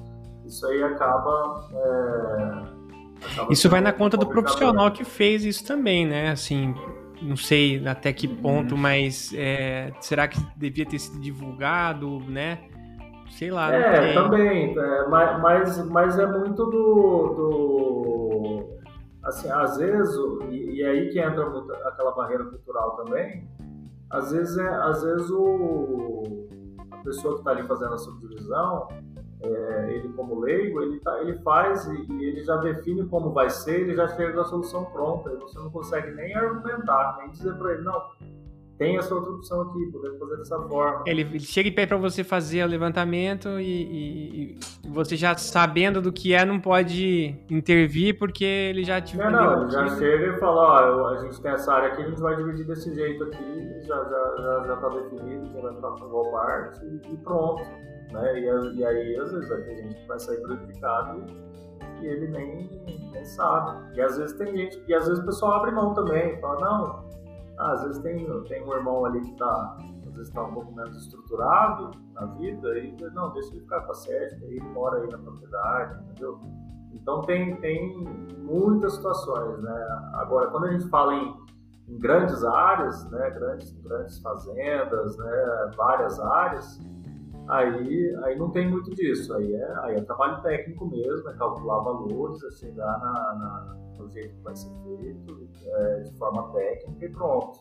isso 0.44 0.66
aí 0.66 0.82
acaba. 0.82 1.68
é, 1.72 3.26
acaba 3.32 3.52
Isso 3.52 3.68
vai 3.68 3.80
na 3.80 3.92
conta 3.92 4.16
do 4.16 4.26
profissional 4.26 4.90
que 4.90 5.04
fez 5.04 5.44
isso 5.44 5.64
também, 5.66 6.06
né? 6.06 6.30
Assim, 6.30 6.74
não 7.20 7.36
sei 7.36 7.86
até 7.86 8.12
que 8.12 8.26
ponto, 8.28 8.74
Uhum. 8.74 8.80
mas 8.80 9.32
é, 9.34 9.92
será 10.00 10.26
que 10.28 10.38
devia 10.56 10.86
ter 10.86 10.98
sido 10.98 11.20
divulgado, 11.20 12.20
né? 12.20 12.60
Sei 13.30 13.50
lá, 13.50 13.72
É, 13.72 14.14
também, 14.14 14.78
é, 14.78 15.06
mas, 15.08 15.86
mas, 15.88 16.18
é 16.18 16.26
muito 16.26 16.64
do, 16.66 17.34
do- 17.34 18.78
Assim, 19.24 19.50
às 19.50 19.76
vezes, 19.76 20.16
e, 20.48 20.76
e 20.76 20.84
aí 20.84 21.10
que 21.10 21.18
entra 21.20 21.44
aquela 21.84 22.12
barreira 22.12 22.44
cultural 22.44 22.96
também, 22.96 23.46
às 24.10 24.32
vezes, 24.32 24.56
é, 24.56 24.68
às 24.68 25.02
vezes 25.02 25.30
o, 25.30 26.22
a 26.90 26.96
pessoa 26.98 27.34
que 27.34 27.40
está 27.40 27.50
ali 27.50 27.62
fazendo 27.64 27.92
a 27.94 27.98
subdivisão, 27.98 28.88
é, 29.42 29.90
ele 29.92 30.08
como 30.14 30.40
leigo, 30.40 30.80
ele, 30.80 30.98
tá, 31.00 31.20
ele 31.20 31.34
faz 31.40 31.84
e, 31.86 32.06
e 32.12 32.24
ele 32.24 32.42
já 32.42 32.56
define 32.56 33.04
como 33.06 33.30
vai 33.32 33.50
ser, 33.50 33.80
ele 33.82 33.94
já 33.94 34.08
chega 34.08 34.32
com 34.32 34.40
a 34.40 34.44
solução 34.44 34.84
pronta, 34.86 35.30
e 35.30 35.36
você 35.36 35.58
não 35.58 35.70
consegue 35.70 36.10
nem 36.12 36.34
argumentar, 36.34 37.18
nem 37.20 37.30
dizer 37.30 37.54
para 37.56 37.72
ele, 37.72 37.82
não, 37.82 38.02
tem 38.78 38.96
essa 38.96 39.14
outra 39.14 39.32
opção 39.32 39.60
aqui, 39.62 39.86
podemos 39.92 40.18
fazer 40.18 40.36
dessa 40.36 40.58
forma. 40.62 41.02
Ele, 41.06 41.22
ele 41.22 41.40
chega 41.40 41.68
e 41.68 41.72
pede 41.72 41.88
pra 41.88 41.96
você 41.96 42.22
fazer 42.22 42.62
o 42.64 42.66
levantamento 42.68 43.58
e, 43.60 43.64
e- 43.64 44.58
e 44.84 44.88
você 44.88 45.16
já 45.16 45.34
sabendo 45.36 46.00
do 46.00 46.12
que 46.12 46.32
é, 46.32 46.44
não 46.44 46.60
pode 46.60 47.34
intervir 47.50 48.16
porque 48.18 48.44
ele 48.44 48.84
já 48.84 49.00
te 49.00 49.16
Não, 49.16 49.30
não, 49.30 49.62
ele 49.62 49.70
já 49.72 49.86
chega 49.96 50.36
e 50.36 50.38
fala, 50.38 50.96
ó, 50.96 51.08
a 51.08 51.16
gente 51.18 51.40
tem 51.40 51.50
essa 51.50 51.72
área 51.72 51.88
aqui, 51.92 52.02
a 52.02 52.08
gente 52.08 52.20
vai 52.20 52.36
dividir 52.36 52.66
desse 52.66 52.94
jeito 52.94 53.24
aqui, 53.24 53.80
já, 53.82 53.96
já, 53.96 54.34
já, 54.38 54.64
já 54.66 54.76
tá 54.76 54.88
definido, 54.88 55.50
quem 55.52 55.60
vai 55.62 55.74
ficar 55.74 55.90
com 55.90 56.08
qual 56.08 56.30
parte 56.30 56.80
e, 57.12 57.16
pronto. 57.18 57.62
Né? 58.12 58.40
E, 58.40 58.48
a- 58.48 58.72
e 58.74 58.84
aí, 58.86 59.16
às 59.18 59.32
vezes, 59.32 59.48
vai 59.48 59.60
ter 59.62 59.76
gente 59.76 59.94
que 59.96 60.06
vai 60.08 60.18
sair 60.18 60.40
prejudicado 60.40 61.24
e, 62.00 62.04
e 62.04 62.06
ele 62.06 62.28
nem, 62.28 62.70
nem 63.12 63.24
sabe. 63.24 63.96
E 63.96 64.00
às 64.00 64.16
vezes 64.16 64.36
tem 64.36 64.56
gente, 64.56 64.82
e 64.86 64.94
às 64.94 65.06
vezes 65.08 65.22
o 65.22 65.26
pessoal 65.26 65.52
abre 65.60 65.72
mão 65.72 65.92
também, 65.94 66.40
fala, 66.40 66.60
não, 66.60 67.07
ah, 67.58 67.72
às 67.72 67.82
vezes 67.82 68.02
tem, 68.02 68.24
tem 68.44 68.64
um 68.64 68.72
irmão 68.72 69.04
ali 69.04 69.20
que 69.20 69.32
tá, 69.36 69.76
às 70.06 70.14
vezes 70.16 70.32
tá 70.32 70.42
um 70.44 70.52
pouco 70.52 70.72
menos 70.74 70.96
estruturado 70.96 71.90
na 72.14 72.26
vida, 72.26 72.78
e 72.78 72.96
não, 73.12 73.32
deixa 73.32 73.50
ele 73.50 73.60
ficar 73.60 73.80
com 73.82 73.92
a 73.92 73.94
sede, 73.94 74.44
ele 74.44 74.60
mora 74.72 75.00
aí 75.00 75.10
na 75.10 75.18
propriedade, 75.18 76.02
entendeu? 76.04 76.38
Então 76.92 77.20
tem, 77.22 77.56
tem 77.56 78.04
muitas 78.38 78.94
situações, 78.94 79.60
né? 79.62 80.10
Agora, 80.14 80.48
quando 80.50 80.64
a 80.66 80.72
gente 80.72 80.88
fala 80.88 81.14
em, 81.14 81.34
em 81.88 81.98
grandes 81.98 82.42
áreas, 82.44 83.08
né, 83.10 83.30
grandes, 83.30 83.72
grandes 83.82 84.18
fazendas, 84.20 85.16
né, 85.18 85.70
várias 85.76 86.18
áreas, 86.20 86.80
aí, 87.48 88.14
aí 88.24 88.38
não 88.38 88.50
tem 88.50 88.70
muito 88.70 88.90
disso. 88.94 89.34
Aí 89.34 89.54
é, 89.54 89.78
aí 89.82 89.96
é 89.96 90.00
trabalho 90.02 90.42
técnico 90.42 90.86
mesmo, 90.86 91.28
é 91.28 91.34
calcular 91.34 91.80
valores, 91.80 92.42
é 92.44 92.50
chegar 92.50 92.98
na, 92.98 93.12
na- 93.34 93.76
no 93.98 94.08
jeito 94.08 94.34
que 94.36 94.42
vai 94.42 94.56
ser 94.56 94.70
feito, 94.82 95.48
é, 95.66 96.00
de 96.00 96.12
forma 96.18 96.52
técnica 96.52 97.04
e 97.04 97.08
pronto. 97.10 97.60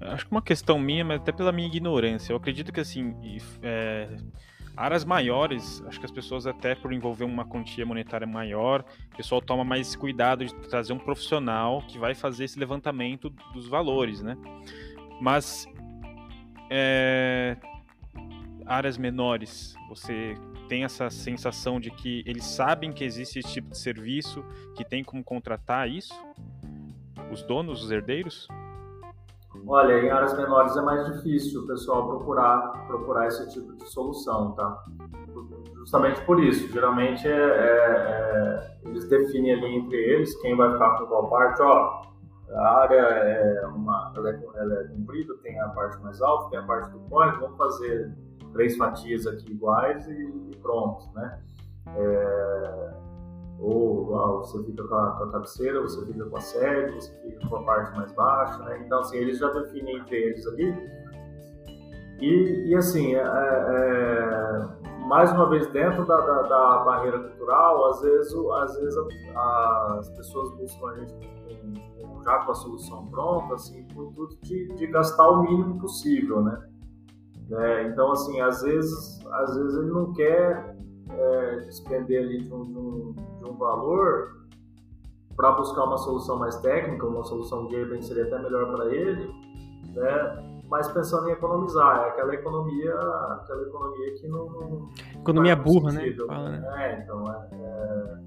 Acho 0.00 0.26
que 0.26 0.30
uma 0.30 0.42
questão 0.42 0.78
minha, 0.78 1.04
mas 1.04 1.20
até 1.20 1.32
pela 1.32 1.52
minha 1.52 1.66
ignorância. 1.66 2.32
Eu 2.32 2.36
acredito 2.36 2.72
que, 2.72 2.80
assim, 2.80 3.14
é, 3.62 4.16
áreas 4.76 5.04
maiores, 5.04 5.82
acho 5.86 5.98
que 5.98 6.06
as 6.06 6.12
pessoas, 6.12 6.46
até 6.46 6.74
por 6.74 6.92
envolver 6.92 7.24
uma 7.24 7.44
quantia 7.44 7.84
monetária 7.84 8.26
maior, 8.26 8.84
o 9.12 9.16
pessoal 9.16 9.42
toma 9.42 9.64
mais 9.64 9.96
cuidado 9.96 10.44
de 10.44 10.54
trazer 10.68 10.92
um 10.92 10.98
profissional 10.98 11.82
que 11.88 11.98
vai 11.98 12.14
fazer 12.14 12.44
esse 12.44 12.58
levantamento 12.58 13.28
dos 13.52 13.66
valores, 13.68 14.22
né? 14.22 14.36
Mas 15.20 15.66
é, 16.70 17.56
áreas 18.64 18.96
menores, 18.96 19.74
você 19.88 20.36
tem 20.68 20.84
essa 20.84 21.08
sensação 21.08 21.80
de 21.80 21.90
que 21.90 22.22
eles 22.26 22.44
sabem 22.44 22.92
que 22.92 23.02
existe 23.02 23.38
esse 23.38 23.52
tipo 23.54 23.70
de 23.70 23.78
serviço, 23.78 24.44
que 24.76 24.84
tem 24.84 25.02
como 25.02 25.24
contratar 25.24 25.88
isso? 25.88 26.14
Os 27.32 27.42
donos, 27.42 27.82
os 27.82 27.90
herdeiros? 27.90 28.46
Olha, 29.66 30.00
em 30.02 30.10
áreas 30.10 30.36
menores 30.36 30.76
é 30.76 30.82
mais 30.82 31.04
difícil 31.06 31.62
o 31.62 31.66
pessoal 31.66 32.06
procurar, 32.06 32.86
procurar 32.86 33.26
esse 33.26 33.48
tipo 33.50 33.74
de 33.74 33.88
solução, 33.88 34.52
tá? 34.52 34.84
Justamente 35.74 36.20
por 36.22 36.42
isso. 36.42 36.70
Geralmente 36.72 37.26
é, 37.26 37.32
é, 37.32 38.78
é, 38.84 38.88
eles 38.88 39.08
definem 39.08 39.54
ali 39.54 39.76
entre 39.76 39.96
eles 39.96 40.34
quem 40.40 40.56
vai 40.56 40.72
ficar 40.72 40.98
com 40.98 41.06
qual 41.06 41.28
parte. 41.28 41.60
Ó, 41.62 42.02
a 42.50 42.80
área 42.82 42.96
é 42.96 43.66
uma, 43.66 44.12
ela 44.16 44.30
é, 44.30 44.40
ela 44.54 44.74
é 44.74 44.84
comprida, 44.88 45.34
tem 45.42 45.58
a 45.60 45.68
parte 45.68 45.98
mais 46.02 46.20
alta, 46.20 46.50
tem 46.50 46.58
a 46.58 46.62
parte 46.62 46.90
do 46.90 46.98
point, 47.00 47.38
vamos 47.38 47.56
fazer 47.56 48.14
três 48.52 48.76
fatias 48.76 49.26
aqui 49.26 49.50
iguais 49.50 50.06
e, 50.08 50.56
pronto, 50.60 51.06
né? 51.14 51.40
É, 51.96 52.94
ou 53.58 54.14
ah, 54.16 54.32
você 54.38 54.62
fica 54.64 54.86
com 54.86 54.94
a, 54.94 55.10
com 55.12 55.24
a, 55.24 55.32
cabeceira, 55.32 55.80
você 55.80 56.06
fica 56.06 56.24
com 56.24 56.36
a 56.36 56.40
sede, 56.40 56.94
você 56.94 57.12
fica 57.22 57.48
com 57.48 57.56
a 57.56 57.62
parte 57.64 57.96
mais 57.96 58.12
baixa, 58.12 58.62
né? 58.64 58.82
Então, 58.84 59.00
assim, 59.00 59.16
eles 59.16 59.38
já 59.38 59.48
definem 59.50 59.98
entre 59.98 60.16
eles 60.16 60.46
ali. 60.46 60.74
E, 62.20 62.70
e 62.70 62.74
assim, 62.76 63.14
é, 63.14 63.22
é, 63.22 64.68
mais 65.06 65.32
uma 65.32 65.48
vez, 65.48 65.66
dentro 65.68 66.04
da, 66.06 66.16
da, 66.20 66.42
da, 66.42 66.78
barreira 66.84 67.18
cultural, 67.18 67.90
às 67.90 68.00
vezes, 68.00 68.34
às 68.34 68.76
vezes 68.76 68.96
a, 69.34 69.96
as 69.98 70.10
pessoas 70.10 70.50
buscam 70.56 70.88
a 70.88 70.96
gente 70.96 71.14
com, 71.14 72.08
com, 72.08 72.22
já 72.22 72.38
com 72.38 72.52
a 72.52 72.54
solução 72.54 73.06
pronta, 73.06 73.54
assim, 73.54 73.86
com 73.94 74.12
tudo 74.12 74.36
de, 74.42 74.68
de 74.74 74.86
gastar 74.88 75.28
o 75.30 75.42
mínimo 75.42 75.80
possível, 75.80 76.42
né? 76.42 76.67
É, 77.50 77.82
então, 77.84 78.12
assim, 78.12 78.40
às 78.40 78.62
vezes, 78.62 79.24
às 79.26 79.56
vezes 79.56 79.78
ele 79.78 79.90
não 79.90 80.12
quer 80.12 80.76
é, 81.10 81.56
despender 81.60 82.22
ali 82.22 82.42
de 82.42 82.52
um, 82.52 82.64
de 82.66 82.78
um, 82.78 83.12
de 83.12 83.50
um 83.50 83.56
valor 83.56 84.38
para 85.34 85.52
buscar 85.52 85.84
uma 85.84 85.98
solução 85.98 86.38
mais 86.38 86.56
técnica, 86.56 87.06
uma 87.06 87.24
solução 87.24 87.66
de 87.68 87.76
repente 87.76 88.06
seria 88.06 88.24
até 88.24 88.38
melhor 88.38 88.70
para 88.72 88.94
ele, 88.94 89.32
né? 89.94 90.48
mas 90.68 90.86
pensando 90.88 91.28
em 91.28 91.32
economizar, 91.32 92.04
é 92.04 92.08
aquela 92.10 92.34
economia, 92.34 92.94
aquela 92.94 93.62
economia 93.62 94.14
que 94.14 94.28
não. 94.28 94.50
não 94.50 94.88
economia 95.20 95.56
burra, 95.56 95.92
né? 95.92 96.12
Fala, 96.26 96.50
né? 96.50 96.74
É, 96.76 97.02
então 97.02 97.24
é, 97.32 97.48
é 97.54 98.18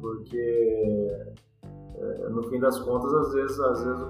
porque 0.00 1.36
é, 1.64 2.28
no 2.30 2.42
fim 2.44 2.58
das 2.58 2.78
contas, 2.80 3.12
às 3.12 3.34
vezes, 3.34 3.60
às 3.60 3.84
vezes 3.84 4.06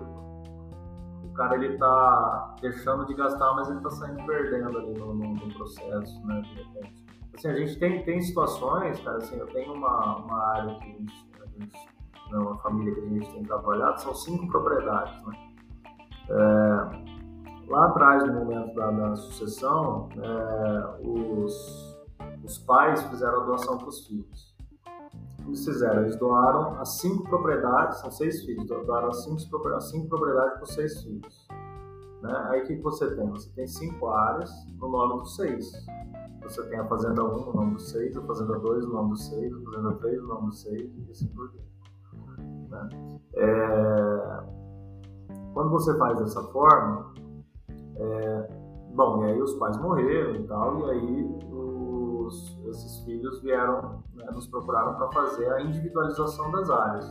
cara 1.41 1.55
ele 1.55 1.79
tá 1.79 2.55
deixando 2.61 3.07
de 3.07 3.15
gastar, 3.15 3.55
mas 3.55 3.71
ele 3.71 3.81
tá 3.81 3.91
saindo 3.91 4.23
perdendo 4.27 4.77
ali 4.79 4.93
no, 4.93 5.15
no, 5.15 5.35
no 5.35 5.55
processo, 5.55 6.27
né? 6.27 6.43
De 6.43 6.55
repente. 6.55 7.05
Assim, 7.35 7.49
a 7.49 7.55
gente 7.55 7.79
tem, 7.79 8.03
tem 8.05 8.21
situações, 8.21 9.01
cara, 9.01 9.17
assim, 9.17 9.37
eu 9.37 9.47
tenho 9.47 9.73
uma, 9.73 10.17
uma 10.17 10.47
área 10.49 10.75
que 10.81 10.85
a 10.85 10.93
gente, 10.93 11.31
a 11.41 11.47
gente, 11.47 11.89
né, 12.31 12.39
uma 12.39 12.59
família 12.59 12.95
que 12.95 13.01
a 13.01 13.09
gente 13.09 13.33
tem 13.33 13.43
trabalhado, 13.45 14.01
são 14.03 14.15
cinco 14.15 14.49
propriedades, 14.49 15.25
né? 15.27 15.35
É, 16.29 17.69
lá 17.69 17.87
atrás, 17.87 18.27
no 18.27 18.35
momento 18.35 18.75
da, 18.75 18.91
da 18.91 19.17
sucessão, 19.17 20.11
é, 20.17 21.07
os, 21.09 21.97
os 22.45 22.59
pais 22.59 23.03
fizeram 23.05 23.43
a 23.43 23.45
doação 23.47 23.79
para 23.79 23.89
os 23.89 24.07
filhos. 24.07 24.50
O 25.45 25.49
eles 25.49 25.65
fizeram? 25.65 26.03
Eles 26.03 26.17
doaram 26.17 26.81
as 26.81 27.01
cinco 27.01 27.25
propriedades, 27.25 27.99
são 27.99 28.11
seis 28.11 28.45
filhos, 28.45 28.67
doaram 28.67 29.09
as 29.09 29.25
cinco, 29.25 29.69
as 29.69 29.91
cinco 29.91 30.09
propriedades 30.09 30.55
para 30.55 30.63
os 30.63 30.75
seis 30.75 31.03
filhos. 31.03 31.49
Né? 32.23 32.47
Aí 32.51 32.63
o 32.63 32.67
que 32.67 32.77
você 32.77 33.15
tem? 33.15 33.29
Você 33.31 33.51
tem 33.51 33.67
cinco 33.67 34.09
áreas 34.09 34.51
no 34.79 34.89
nome 34.89 35.21
dos 35.23 35.37
seis. 35.37 35.73
Você 36.43 36.63
tem 36.65 36.79
a 36.79 36.85
Fazenda 36.87 37.23
1 37.23 37.47
no 37.47 37.53
nome 37.53 37.75
do 37.75 37.81
6, 37.81 38.17
a 38.17 38.23
Fazenda 38.23 38.59
2 38.59 38.87
no 38.87 38.95
nome 38.95 39.11
do 39.11 39.17
6, 39.17 39.53
a 39.53 39.61
Fazenda 39.61 39.93
3 39.93 40.23
no 40.23 40.29
nome 40.29 40.47
do 40.47 40.55
6 40.55 40.81
e 40.81 41.11
assim 41.11 41.27
por 41.29 41.51
diante. 41.51 41.71
Né? 42.71 42.89
É... 43.35 44.43
Quando 45.53 45.71
você 45.71 45.97
faz 45.99 46.19
dessa 46.19 46.43
forma, 46.45 47.13
é... 47.97 48.49
bom, 48.95 49.25
e 49.25 49.31
aí 49.31 49.41
os 49.41 49.55
pais 49.55 49.77
morreram 49.79 50.37
e 50.37 50.47
tal, 50.47 50.79
e 50.81 50.91
aí 50.91 51.39
os... 52.31 52.59
esses 52.69 53.05
filhos 53.05 53.43
vieram, 53.43 54.03
né, 54.15 54.27
nos 54.33 54.47
procuraram 54.47 54.95
para 54.95 55.11
fazer 55.13 55.53
a 55.53 55.61
individualização 55.63 56.51
das 56.51 56.71
áreas. 56.71 57.07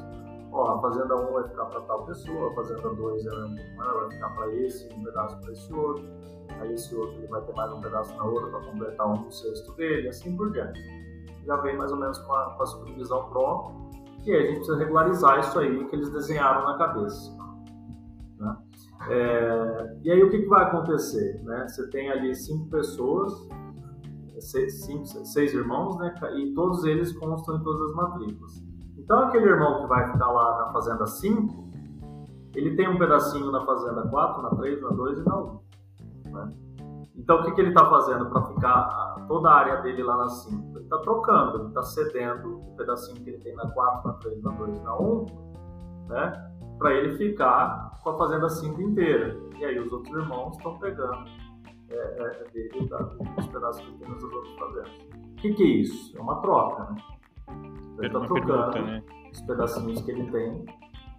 Ó, 0.51 0.77
a 0.77 0.81
Fazenda 0.81 1.15
1 1.15 1.33
vai 1.33 1.47
ficar 1.47 1.65
para 1.65 1.81
tal 1.81 2.05
pessoa, 2.05 2.51
a 2.51 2.55
Fazenda 2.55 2.89
2 2.93 3.25
é, 3.25 3.29
vai 3.77 4.09
ficar 4.09 4.29
para 4.29 4.55
esse, 4.55 4.89
um 4.95 5.03
pedaço 5.03 5.39
para 5.41 5.51
esse 5.51 5.73
outro 5.73 6.19
aí 6.59 6.73
esse 6.73 6.95
outro 6.95 7.15
ele 7.17 7.27
vai 7.27 7.41
ter 7.41 7.53
mais 7.53 7.71
um 7.71 7.81
pedaço 7.81 8.15
na 8.15 8.23
outra 8.23 8.49
para 8.49 8.71
completar 8.71 9.07
um 9.07 9.31
sexto 9.31 9.73
dele, 9.73 10.09
assim 10.09 10.35
por 10.35 10.51
diante. 10.51 10.79
Já 11.45 11.57
vem 11.57 11.77
mais 11.77 11.91
ou 11.91 11.97
menos 11.97 12.17
com 12.19 12.33
a, 12.33 12.55
com 12.55 12.63
a 12.63 13.23
pronta, 13.29 13.73
e 14.25 14.31
aí 14.31 14.43
a 14.43 14.45
gente 14.47 14.57
precisa 14.57 14.77
regularizar 14.77 15.39
isso 15.39 15.57
aí 15.59 15.85
que 15.87 15.95
eles 15.95 16.09
desenharam 16.09 16.65
na 16.65 16.77
cabeça. 16.77 17.37
Né? 18.37 18.57
É, 19.09 19.97
e 20.03 20.11
aí 20.11 20.23
o 20.23 20.29
que, 20.29 20.39
que 20.39 20.47
vai 20.47 20.63
acontecer? 20.63 21.41
Né? 21.43 21.67
Você 21.67 21.89
tem 21.89 22.09
ali 22.09 22.35
cinco 22.35 22.69
pessoas, 22.69 23.33
seis, 24.41 24.85
cinco, 24.85 25.05
seis 25.05 25.53
irmãos, 25.53 25.97
né? 25.97 26.13
e 26.37 26.53
todos 26.53 26.83
eles 26.85 27.11
constam 27.17 27.57
em 27.57 27.63
todas 27.63 27.89
as 27.89 27.95
matrículas. 27.95 28.63
Então 28.97 29.19
aquele 29.19 29.45
irmão 29.45 29.81
que 29.81 29.87
vai 29.87 30.11
ficar 30.11 30.31
lá 30.31 30.65
na 30.65 30.73
fazenda 30.73 31.05
5, 31.05 31.69
ele 32.55 32.75
tem 32.75 32.89
um 32.89 32.97
pedacinho 32.97 33.51
na 33.51 33.65
fazenda 33.65 34.01
4, 34.07 34.41
na 34.41 34.49
3, 34.49 34.81
na 34.81 34.89
2 34.89 35.19
e 35.19 35.23
na 35.23 35.37
1. 35.37 35.59
Né? 36.31 36.53
Então, 37.15 37.41
o 37.41 37.43
que, 37.43 37.51
que 37.51 37.61
ele 37.61 37.69
está 37.69 37.87
fazendo 37.89 38.29
para 38.29 38.41
ficar 38.43 39.25
toda 39.27 39.49
a 39.49 39.53
área 39.53 39.81
dele 39.81 40.01
lá 40.03 40.17
na 40.17 40.29
5? 40.29 40.77
Ele 40.77 40.83
está 40.83 40.97
trocando, 40.99 41.59
ele 41.59 41.67
está 41.67 41.83
cedendo 41.83 42.59
o 42.59 42.75
pedacinho 42.75 43.21
que 43.21 43.29
ele 43.29 43.39
tem 43.39 43.55
na 43.55 43.69
4, 43.69 44.07
na 44.07 44.13
3, 44.15 44.41
na 44.41 44.51
2 44.51 44.81
na 44.81 44.97
1, 44.97 45.25
né? 46.07 46.51
para 46.77 46.93
ele 46.93 47.17
ficar 47.17 47.99
com 48.01 48.11
a 48.11 48.17
fazenda 48.17 48.47
5 48.47 48.81
inteira. 48.81 49.37
E 49.59 49.65
aí 49.65 49.77
os 49.79 49.91
outros 49.91 50.15
irmãos 50.15 50.55
estão 50.55 50.79
pegando 50.79 51.25
é, 51.91 51.95
é, 51.95 52.45
é 52.45 52.49
dele 52.51 52.87
da, 52.87 53.03
os 53.37 53.47
pedaços 53.47 53.85
que 53.85 53.97
tem 53.97 54.09
nas 54.09 54.23
outras 54.23 54.49
fazendas. 54.53 54.91
O 55.13 55.35
que, 55.35 55.53
que 55.53 55.63
é 55.63 55.67
isso? 55.67 56.17
É 56.17 56.21
uma 56.21 56.41
troca, 56.41 56.91
né? 56.91 57.01
Ele 57.97 58.07
está 58.07 58.19
trocando 58.21 58.71
pergunta, 58.71 58.81
né? 58.81 59.03
os 59.31 59.41
pedacinhos 59.41 60.01
que 60.01 60.11
ele 60.11 60.31
tem 60.31 60.65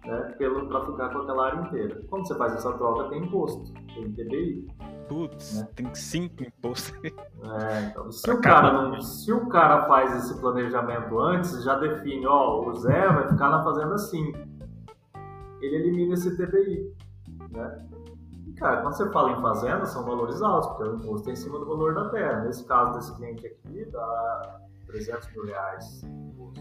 né, 0.05 0.35
para 0.37 0.85
ficar 0.85 1.09
com 1.09 1.19
aquela 1.19 1.47
área 1.47 1.61
inteira. 1.61 2.01
Quando 2.09 2.27
você 2.27 2.35
faz 2.35 2.53
essa 2.53 2.73
troca, 2.73 3.09
tem 3.09 3.23
imposto, 3.23 3.71
tem 3.93 4.11
TBI. 4.11 4.67
Putz, 5.07 5.59
né? 5.59 5.67
tem 5.75 5.93
cinco 5.93 6.43
impostos. 6.43 6.93
É, 7.43 7.89
então, 7.89 8.11
se, 8.11 8.29
o 8.29 8.39
cara 8.39 8.71
não, 8.71 9.01
se 9.01 9.33
o 9.33 9.47
cara 9.47 9.87
faz 9.87 10.15
esse 10.15 10.39
planejamento 10.39 11.19
antes, 11.19 11.63
já 11.63 11.75
define, 11.79 12.27
ó, 12.27 12.69
o 12.69 12.73
Zé 12.75 13.07
vai 13.07 13.27
ficar 13.29 13.49
na 13.49 13.63
fazenda 13.63 13.97
5. 13.97 14.37
Ele 15.59 15.75
elimina 15.75 16.13
esse 16.13 16.37
TBI. 16.37 16.93
Né? 17.49 17.87
Cara, 18.61 18.83
quando 18.83 18.93
você 18.93 19.09
fala 19.09 19.31
em 19.31 19.41
fazenda, 19.41 19.85
são 19.87 20.03
valores 20.03 20.39
altos, 20.39 20.69
porque 20.69 20.83
o 20.83 20.95
imposto 20.95 21.29
é 21.29 21.33
em 21.33 21.35
cima 21.35 21.57
do 21.57 21.65
valor 21.65 21.95
da 21.95 22.09
terra. 22.09 22.41
Nesse 22.41 22.63
caso 22.63 22.93
desse 22.93 23.15
cliente 23.15 23.47
aqui, 23.47 23.85
dá 23.85 24.61
300 24.85 25.31
mil 25.31 25.45
reais 25.45 26.05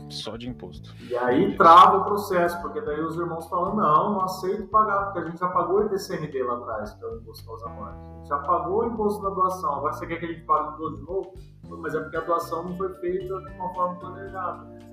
só 0.09 0.37
de 0.39 0.49
imposto. 0.49 0.95
E 1.09 1.15
aí 1.15 1.57
trava 1.59 1.99
o 1.99 2.05
processo, 2.05 2.59
porque 2.63 2.81
daí 2.81 3.01
os 3.01 3.17
irmãos 3.17 3.47
falam, 3.49 3.77
não, 3.77 4.15
não 4.15 4.23
aceito 4.23 4.67
pagar, 4.69 5.05
porque 5.05 5.19
a 5.19 5.25
gente 5.25 5.39
já 5.39 5.49
pagou 5.49 5.81
o 5.81 5.85
ITCMD 5.85 6.43
lá 6.43 6.55
atrás, 6.55 6.95
que 6.95 7.05
é 7.05 7.07
o 7.07 7.17
imposto 7.17 7.47
causa 7.47 7.69
morte. 7.69 7.99
A 7.99 8.17
gente 8.17 8.29
já 8.29 8.39
pagou 8.39 8.81
o 8.81 8.87
imposto 8.87 9.23
da 9.23 9.29
doação, 9.31 9.75
agora 9.75 9.93
você 9.93 10.07
quer 10.07 10.17
que 10.17 10.25
a 10.25 10.29
gente 10.29 10.47
pague 10.47 10.83
o 10.83 10.97
de 10.97 11.03
novo? 11.03 11.35
Mas 11.69 11.95
é 11.95 12.01
porque 12.01 12.17
a 12.17 12.21
doação 12.21 12.65
não 12.65 12.77
foi 12.79 12.95
feita 12.95 13.27
de 13.27 13.51
uma 13.59 13.75
forma 13.75 13.99
planejada. 14.01 14.90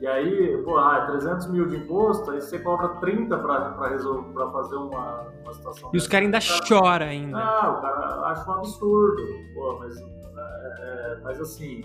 E 0.00 0.06
aí, 0.06 0.62
pô, 0.62 0.76
ah, 0.78 1.06
300 1.06 1.46
é 1.46 1.48
mil 1.50 1.66
de 1.66 1.76
imposto, 1.76 2.30
aí 2.30 2.40
você 2.40 2.58
cobra 2.60 2.88
30 3.00 3.36
para 3.36 3.74
fazer 3.74 4.76
uma, 4.76 5.22
uma 5.42 5.52
situação. 5.52 5.90
E 5.92 5.96
os 5.96 6.06
caras 6.06 6.26
ainda 6.26 6.40
choram 6.40 7.06
ainda. 7.06 7.36
Ah, 7.36 7.76
o 7.76 7.80
cara 7.80 8.30
acha 8.30 8.48
um 8.48 8.54
absurdo. 8.54 9.22
Pô, 9.54 9.78
mas, 9.80 9.98
é, 9.98 10.04
é, 10.80 11.20
mas 11.24 11.40
assim, 11.40 11.82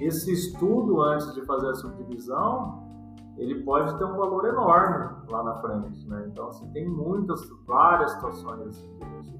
esse 0.00 0.32
estudo 0.32 1.00
antes 1.00 1.32
de 1.32 1.42
fazer 1.46 1.70
a 1.70 1.74
subdivisão, 1.74 2.84
ele 3.38 3.62
pode 3.62 3.96
ter 3.98 4.04
um 4.04 4.16
valor 4.16 4.44
enorme 4.46 5.30
lá 5.30 5.44
na 5.44 5.54
frente, 5.60 6.08
né? 6.08 6.24
Então, 6.26 6.48
assim, 6.48 6.68
tem 6.72 6.88
muitas, 6.88 7.40
várias 7.66 8.12
situações 8.12 8.66
assim, 8.66 8.96
que 8.96 9.04
a 9.04 9.08
gente, 9.08 9.36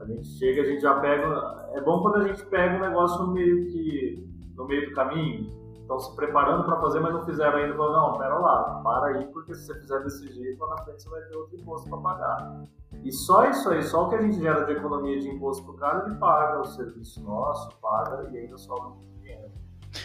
a 0.00 0.04
gente 0.04 0.28
chega, 0.38 0.62
a 0.62 0.64
gente 0.66 0.82
já 0.82 1.00
pega... 1.00 1.70
É 1.72 1.80
bom 1.80 2.02
quando 2.02 2.16
a 2.16 2.28
gente 2.28 2.44
pega 2.46 2.76
um 2.76 2.80
negócio 2.80 3.26
meio 3.28 3.66
que... 3.68 4.28
no 4.54 4.66
meio 4.66 4.90
do 4.90 4.94
caminho, 4.94 5.50
estão 5.86 5.98
se 6.00 6.14
preparando 6.16 6.64
para 6.64 6.80
fazer, 6.80 7.00
mas 7.00 7.14
não 7.14 7.24
fizeram 7.24 7.58
ainda. 7.58 7.76
Falam, 7.76 8.12
não, 8.12 8.18
pera 8.18 8.38
lá, 8.38 8.80
para 8.82 9.06
aí, 9.06 9.26
porque 9.26 9.54
se 9.54 9.66
você 9.66 9.80
fizer 9.80 10.00
desse 10.00 10.28
jeito, 10.32 10.60
lá 10.60 10.74
na 10.74 10.82
frente 10.82 11.02
você 11.02 11.08
vai 11.08 11.22
ter 11.22 11.36
outro 11.36 11.56
imposto 11.56 11.88
para 11.88 11.98
pagar. 11.98 12.66
E 13.04 13.12
só 13.12 13.48
isso 13.48 13.70
aí, 13.70 13.82
só 13.82 14.06
o 14.06 14.08
que 14.08 14.16
a 14.16 14.22
gente 14.22 14.38
gera 14.38 14.64
de 14.64 14.72
economia 14.72 15.20
de 15.20 15.30
imposto 15.30 15.64
para 15.64 15.72
o 15.72 15.76
cara, 15.76 16.06
ele 16.06 16.16
paga 16.16 16.60
o 16.60 16.64
serviço 16.64 17.22
nosso, 17.22 17.70
paga 17.78 18.28
e 18.30 18.38
ainda 18.38 18.58
sobra 18.58 18.90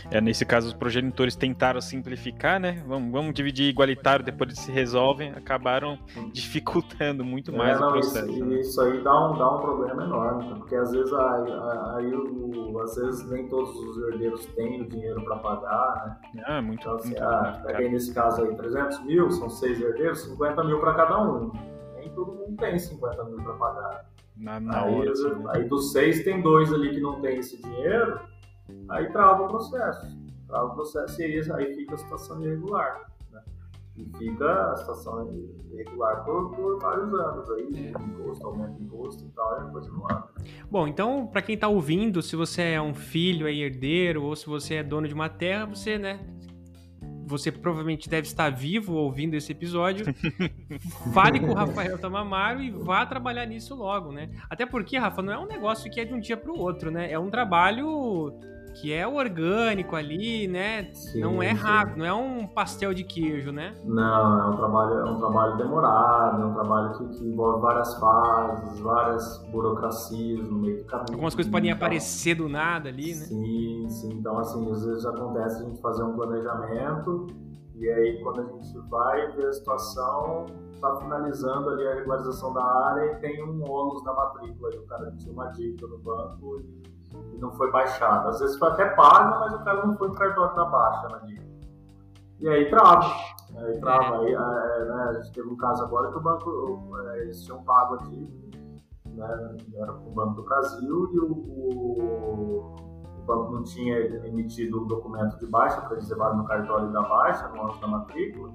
É, 0.09 0.19
nesse 0.21 0.45
caso, 0.45 0.67
os 0.67 0.73
progenitores 0.73 1.35
tentaram 1.35 1.81
simplificar, 1.81 2.59
né? 2.59 2.83
Vamos, 2.87 3.11
vamos 3.11 3.33
dividir 3.33 3.69
igualitário, 3.69 4.23
depois 4.23 4.49
eles 4.49 4.59
se 4.59 4.71
resolvem, 4.71 5.31
acabaram 5.31 5.97
dificultando 6.33 7.23
muito 7.23 7.51
mais 7.51 7.77
é, 7.77 7.79
não, 7.79 7.89
o 7.89 7.91
processo. 7.93 8.29
Isso, 8.29 8.45
né? 8.45 8.59
isso, 8.59 8.81
aí 8.81 9.03
dá 9.03 9.29
um, 9.29 9.37
dá 9.37 9.55
um 9.55 9.59
problema 9.59 10.03
enorme, 10.03 10.55
porque 10.55 10.75
às 10.75 10.91
vezes, 10.91 11.13
aí 11.13 12.13
o, 12.13 12.79
às 12.79 12.95
vezes 12.95 13.29
nem 13.29 13.47
todos 13.47 13.75
os 13.75 13.97
herdeiros 14.07 14.45
têm 14.47 14.81
o 14.81 14.89
dinheiro 14.89 15.23
para 15.23 15.37
pagar, 15.37 16.19
né? 16.33 16.43
Ah, 16.45 16.61
muito, 16.61 16.81
então, 16.81 16.95
assim, 16.95 17.09
muito, 17.09 17.23
ah, 17.23 17.61
nesse 17.89 18.13
caso 18.13 18.43
aí 18.43 18.55
300 18.55 19.03
mil, 19.05 19.31
são 19.31 19.49
seis 19.49 19.79
herdeiros, 19.79 20.21
50 20.21 20.63
mil 20.63 20.79
para 20.79 20.93
cada 20.93 21.21
um. 21.21 21.51
Nem 21.95 22.09
todo 22.09 22.33
mundo 22.33 22.55
tem 22.57 22.77
50 22.77 23.23
mil 23.25 23.37
para 23.43 23.53
pagar. 23.53 24.05
Na, 24.35 24.59
na 24.59 24.83
aí, 24.83 24.95
hora, 24.95 25.11
assim, 25.11 25.29
né? 25.29 25.51
aí 25.53 25.63
dos 25.65 25.91
seis 25.91 26.23
tem 26.23 26.41
dois 26.41 26.73
ali 26.73 26.89
que 26.91 26.99
não 26.99 27.21
tem 27.21 27.37
esse 27.37 27.61
dinheiro 27.61 28.19
aí 28.89 29.11
trava 29.11 29.43
o 29.43 29.47
processo. 29.47 30.17
Trava 30.47 30.65
o 30.65 30.75
processo 30.75 31.21
e 31.21 31.25
aí, 31.25 31.51
aí 31.51 31.75
fica 31.75 31.95
a 31.95 31.97
situação 31.97 32.43
irregular. 32.43 33.11
Né? 33.31 33.41
E 33.97 34.05
fica 34.17 34.71
a 34.71 34.75
situação 34.77 35.33
irregular 35.71 36.23
por, 36.25 36.51
por 36.55 36.79
vários 36.79 37.13
anos 37.13 37.49
aí, 37.51 37.93
é. 37.95 38.01
imposto, 38.01 38.47
aumento 38.47 38.75
de 38.75 38.83
imposto 38.83 39.23
e 39.23 39.29
tal, 39.29 39.57
e 39.57 39.61
anda. 39.61 40.27
Bom, 40.69 40.87
então, 40.87 41.27
para 41.27 41.41
quem 41.41 41.55
está 41.55 41.67
ouvindo, 41.67 42.21
se 42.21 42.35
você 42.35 42.61
é 42.61 42.81
um 42.81 42.93
filho, 42.93 43.47
é 43.47 43.53
herdeiro, 43.53 44.23
ou 44.23 44.35
se 44.35 44.47
você 44.47 44.75
é 44.75 44.83
dono 44.83 45.07
de 45.07 45.13
uma 45.13 45.29
terra, 45.29 45.65
você, 45.65 45.97
né, 45.97 46.19
você 47.31 47.51
provavelmente 47.51 48.09
deve 48.09 48.27
estar 48.27 48.49
vivo 48.49 48.93
ouvindo 48.93 49.35
esse 49.35 49.51
episódio, 49.51 50.05
fale 51.13 51.39
com 51.39 51.47
o 51.47 51.53
Rafael 51.53 51.97
Tamamaro 51.97 52.61
e 52.61 52.69
vá 52.69 53.05
trabalhar 53.05 53.45
nisso 53.45 53.73
logo, 53.73 54.11
né? 54.11 54.29
Até 54.49 54.65
porque, 54.65 54.97
Rafa, 54.97 55.21
não 55.21 55.33
é 55.33 55.39
um 55.39 55.47
negócio 55.47 55.89
que 55.89 55.99
é 55.99 56.05
de 56.05 56.13
um 56.13 56.19
dia 56.19 56.35
para 56.35 56.51
o 56.51 56.59
outro, 56.59 56.91
né? 56.91 57.11
É 57.11 57.17
um 57.17 57.29
trabalho 57.29 58.37
que 58.73 58.93
é 58.93 59.07
orgânico 59.07 59.95
ali, 59.95 60.47
né? 60.47 60.93
Sim, 60.93 61.21
não 61.21 61.41
é 61.41 61.51
rápido, 61.51 61.97
não 61.97 62.05
é 62.05 62.13
um 62.13 62.47
pastel 62.47 62.93
de 62.93 63.03
queijo, 63.03 63.51
né? 63.51 63.75
Não, 63.83 64.41
é 64.41 64.47
um 64.47 64.57
trabalho, 64.57 64.93
é 64.93 65.09
um 65.09 65.19
trabalho 65.19 65.57
demorado, 65.57 66.41
é 66.41 66.45
um 66.45 66.53
trabalho 66.53 66.97
que, 66.97 67.17
que 67.17 67.25
envolve 67.25 67.61
várias 67.61 67.93
fases, 67.99 68.79
várias 68.79 69.37
burocracias 69.51 70.47
no 70.47 70.59
meio 70.59 70.77
do 70.77 70.85
caminho. 70.85 71.13
Algumas 71.13 71.35
coisas 71.35 71.51
podem 71.51 71.71
aparecer 71.71 72.35
do 72.35 72.47
nada 72.47 72.89
ali, 72.89 73.13
né? 73.13 73.25
Sim, 73.25 73.89
sim. 73.89 74.13
Então, 74.13 74.37
assim, 74.39 74.71
às 74.71 74.85
vezes 74.85 75.05
acontece 75.05 75.63
a 75.63 75.65
gente 75.65 75.81
fazer 75.81 76.03
um 76.03 76.15
planejamento 76.15 77.27
e 77.75 77.89
aí 77.89 78.21
quando 78.21 78.41
a 78.41 78.43
gente 78.43 78.77
vai 78.89 79.31
ver 79.31 79.47
a 79.47 79.53
situação, 79.53 80.45
está 80.71 80.95
finalizando 80.97 81.69
ali 81.69 81.87
a 81.87 81.95
regularização 81.95 82.53
da 82.53 82.63
área 82.63 83.11
e 83.11 83.15
tem 83.15 83.43
um 83.43 83.63
ônus 83.69 84.03
da 84.03 84.13
matrícula. 84.13 84.69
E 84.73 84.77
o 84.77 84.85
cara 84.85 85.11
tinha 85.17 85.33
uma 85.33 85.47
dívida 85.47 85.87
no 85.87 85.97
banco 85.97 86.59
e 86.59 86.81
e 87.33 87.37
não 87.37 87.51
foi 87.51 87.71
baixado. 87.71 88.29
Às 88.29 88.39
vezes 88.39 88.57
foi 88.57 88.69
até 88.69 88.85
pago, 88.89 89.39
mas 89.39 89.53
o 89.53 89.63
cara 89.63 89.85
não 89.85 89.97
foi 89.97 90.07
no 90.09 90.15
cartório 90.15 90.55
da 90.55 90.65
baixa 90.65 91.09
na 91.09 91.17
dívida. 91.19 91.51
E 92.39 92.49
aí 92.49 92.69
trava. 92.69 93.13
Aí 93.55 93.79
trava. 93.79 94.19
Aí, 94.19 94.33
é, 94.33 94.85
né, 94.85 95.05
a 95.09 95.13
gente 95.13 95.31
teve 95.33 95.47
um 95.47 95.57
caso 95.57 95.83
agora 95.83 96.11
que 96.11 96.17
o 96.17 96.21
banco, 96.21 96.97
é, 96.99 97.21
eles 97.21 97.43
tinham 97.43 97.63
pago 97.63 97.95
a 97.95 97.97
dívida, 97.97 98.57
né, 99.05 99.57
era 99.75 99.93
com 99.93 100.09
o 100.09 100.13
Banco 100.13 100.35
do 100.35 100.43
Brasil, 100.43 101.09
e 101.13 101.19
o, 101.19 101.31
o, 101.31 102.75
o 103.19 103.23
banco 103.25 103.51
não 103.51 103.63
tinha 103.63 103.99
emitido 104.25 104.81
o 104.81 104.85
documento 104.85 105.37
de 105.37 105.45
baixa 105.45 105.81
para 105.81 105.93
eles 105.93 106.09
levarem 106.09 106.37
no 106.37 106.45
cartório 106.45 106.91
da 106.91 107.01
baixa, 107.01 107.47
no 107.49 107.61
ano 107.61 107.79
da 107.79 107.87
matrícula, 107.87 108.51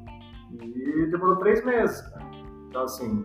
e 0.50 1.07
demorou 1.11 1.36
três 1.36 1.64
meses. 1.64 2.02
Então, 2.68 2.82
assim, 2.82 3.24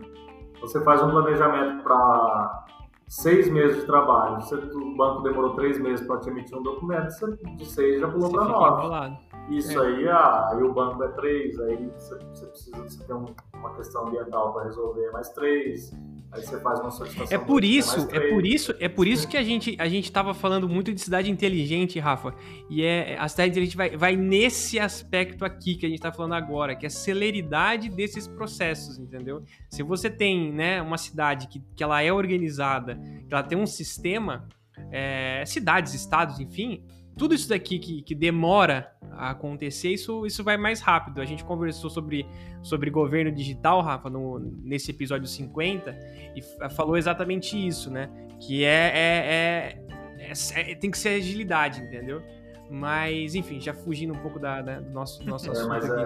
você 0.60 0.80
faz 0.82 1.02
um 1.02 1.10
planejamento 1.10 1.82
para 1.82 2.64
seis 3.12 3.50
meses 3.50 3.80
de 3.80 3.86
trabalho, 3.86 4.40
você, 4.40 4.54
o 4.54 4.96
banco 4.96 5.20
demorou 5.20 5.54
três 5.54 5.78
meses 5.78 6.06
para 6.06 6.18
te 6.20 6.30
emitir 6.30 6.56
um 6.56 6.62
documento, 6.62 7.10
você, 7.10 7.36
de 7.56 7.66
seis 7.66 8.00
já 8.00 8.08
pulou 8.08 8.32
para 8.32 8.44
nove. 8.44 9.18
Isso 9.50 9.78
é. 9.82 9.86
aí, 9.86 10.08
ah, 10.08 10.48
aí 10.50 10.62
o 10.62 10.72
banco 10.72 11.02
é 11.04 11.08
três, 11.08 11.60
aí 11.60 11.92
você, 11.94 12.18
você 12.18 12.46
precisa 12.46 12.82
você 12.82 13.04
ter 13.04 13.12
um, 13.12 13.26
uma 13.54 13.74
questão 13.74 14.06
ambiental 14.06 14.54
para 14.54 14.64
resolver 14.64 15.10
mais 15.10 15.28
três. 15.28 15.92
Aí 16.32 16.42
você 16.42 16.58
faz 16.60 16.80
uma 16.80 16.90
solicitação. 16.90 17.36
É 17.36 17.38
por 17.38 17.62
isso, 17.62 18.08
é 18.10 18.30
por 18.30 18.46
isso, 18.46 18.74
é 18.80 18.88
por 18.88 19.06
isso 19.06 19.28
que 19.28 19.36
a 19.36 19.42
gente 19.42 19.76
a 19.78 19.86
gente 19.86 20.04
estava 20.04 20.32
falando 20.32 20.66
muito 20.66 20.92
de 20.92 20.98
cidade 20.98 21.30
inteligente, 21.30 22.00
Rafa. 22.00 22.34
E 22.70 22.82
é 22.82 23.18
a 23.18 23.28
cidade 23.28 23.50
inteligente 23.50 23.76
vai, 23.76 23.96
vai 23.96 24.16
nesse 24.16 24.80
aspecto 24.80 25.44
aqui 25.44 25.74
que 25.74 25.84
a 25.84 25.88
gente 25.90 25.98
está 25.98 26.10
falando 26.10 26.32
agora, 26.32 26.74
que 26.74 26.86
é 26.86 26.88
a 26.88 26.90
celeridade 26.90 27.90
desses 27.90 28.26
processos, 28.26 28.98
entendeu? 28.98 29.44
Se 29.68 29.82
você 29.82 30.08
tem, 30.08 30.50
né, 30.50 30.80
uma 30.80 30.96
cidade 30.96 31.48
que, 31.48 31.62
que 31.76 31.84
ela 31.84 32.02
é 32.02 32.10
organizada, 32.10 32.98
que 33.28 33.34
ela 33.34 33.42
tem 33.42 33.58
um 33.58 33.66
sistema, 33.66 34.48
é, 34.90 35.44
cidades, 35.44 35.92
estados, 35.92 36.40
enfim, 36.40 36.82
tudo 37.16 37.34
isso 37.34 37.48
daqui 37.48 37.78
que, 37.78 38.02
que 38.02 38.14
demora 38.14 38.92
a 39.12 39.30
acontecer, 39.30 39.90
isso, 39.90 40.26
isso 40.26 40.42
vai 40.42 40.56
mais 40.56 40.80
rápido. 40.80 41.20
A 41.20 41.24
gente 41.24 41.44
conversou 41.44 41.90
sobre, 41.90 42.26
sobre 42.62 42.90
governo 42.90 43.30
digital, 43.30 43.80
Rafa, 43.82 44.08
no, 44.08 44.38
nesse 44.38 44.90
episódio 44.90 45.26
50, 45.26 45.96
e 46.34 46.42
falou 46.70 46.96
exatamente 46.96 47.54
isso, 47.56 47.90
né? 47.90 48.10
Que 48.40 48.64
é, 48.64 48.90
é, 48.94 49.78
é, 50.18 50.70
é 50.70 50.74
tem 50.74 50.90
que 50.90 50.98
ser 50.98 51.10
agilidade, 51.10 51.82
entendeu? 51.82 52.22
Mas, 52.70 53.34
enfim, 53.34 53.60
já 53.60 53.74
fugindo 53.74 54.14
um 54.14 54.18
pouco 54.18 54.38
da, 54.38 54.62
da 54.62 54.80
do 54.80 54.90
nosso, 54.90 55.22
nosso 55.28 55.46
é, 55.48 55.52
assunto 55.52 55.68
mas 55.68 55.90
aqui. 55.90 56.02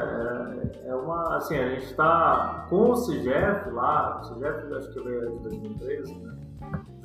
É, 0.84 0.88
é 0.88 0.94
uma, 0.96 1.36
assim, 1.36 1.56
a 1.56 1.68
gente 1.70 1.84
está 1.84 2.66
com 2.68 2.90
o 2.90 2.96
CIGEF 2.96 3.70
lá, 3.70 4.20
o 4.20 4.24
CIGEF 4.24 4.74
acho 4.74 4.92
que 4.92 5.00
veio 5.00 5.30
de 5.30 5.42
2013, 5.44 6.14
né? 6.16 6.34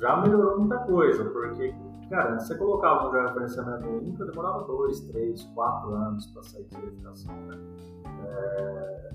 Já 0.00 0.16
melhorou 0.16 0.58
muita 0.58 0.78
coisa, 0.78 1.24
porque 1.26 1.72
Cara, 2.12 2.38
você 2.38 2.54
colocava 2.58 3.08
um 3.08 3.10
referenciamento 3.10 3.88
único, 3.88 4.22
demorava 4.26 4.64
dois, 4.64 5.00
três, 5.00 5.44
quatro 5.54 5.94
anos 5.94 6.26
para 6.26 6.42
sair 6.42 6.64
de 6.64 6.74
certificação. 6.74 7.34
Né? 7.34 7.58
É... 8.26 9.10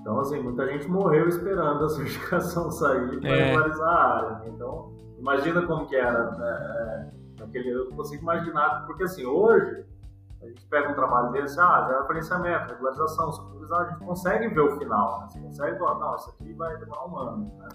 Então, 0.00 0.18
assim, 0.18 0.42
muita 0.42 0.66
gente 0.66 0.88
morreu 0.88 1.28
esperando 1.28 1.84
a 1.84 1.88
certificação 1.88 2.68
sair 2.72 3.20
para 3.20 3.30
é. 3.30 3.44
regularizar 3.44 3.88
a 3.88 4.16
área. 4.16 4.38
Né? 4.40 4.48
Então, 4.48 4.92
imagina 5.20 5.64
como 5.68 5.86
que 5.86 5.94
era. 5.94 6.32
Né? 6.32 7.12
É, 7.38 7.44
aquele, 7.44 7.70
eu 7.70 7.84
não 7.90 7.96
consigo 7.96 8.24
imaginar, 8.24 8.86
porque 8.88 9.04
assim, 9.04 9.24
hoje, 9.24 9.86
a 10.42 10.46
gente 10.46 10.66
pega 10.66 10.90
um 10.90 10.94
trabalho 10.96 11.30
desse, 11.30 11.60
ah, 11.60 11.86
já 11.88 11.94
é 11.94 12.00
referenciamento, 12.00 12.72
regularização, 12.72 13.30
supervisão, 13.30 13.78
a 13.78 13.84
gente 13.84 14.04
consegue 14.04 14.48
ver 14.48 14.62
o 14.62 14.76
final, 14.78 15.20
né? 15.20 15.28
Você 15.30 15.38
consegue 15.38 15.78
falar, 15.78 15.98
não, 16.00 16.16
isso 16.16 16.30
aqui 16.30 16.52
vai 16.54 16.76
demorar 16.76 17.06
um 17.06 17.18
ano, 17.18 17.52
né? 17.58 17.68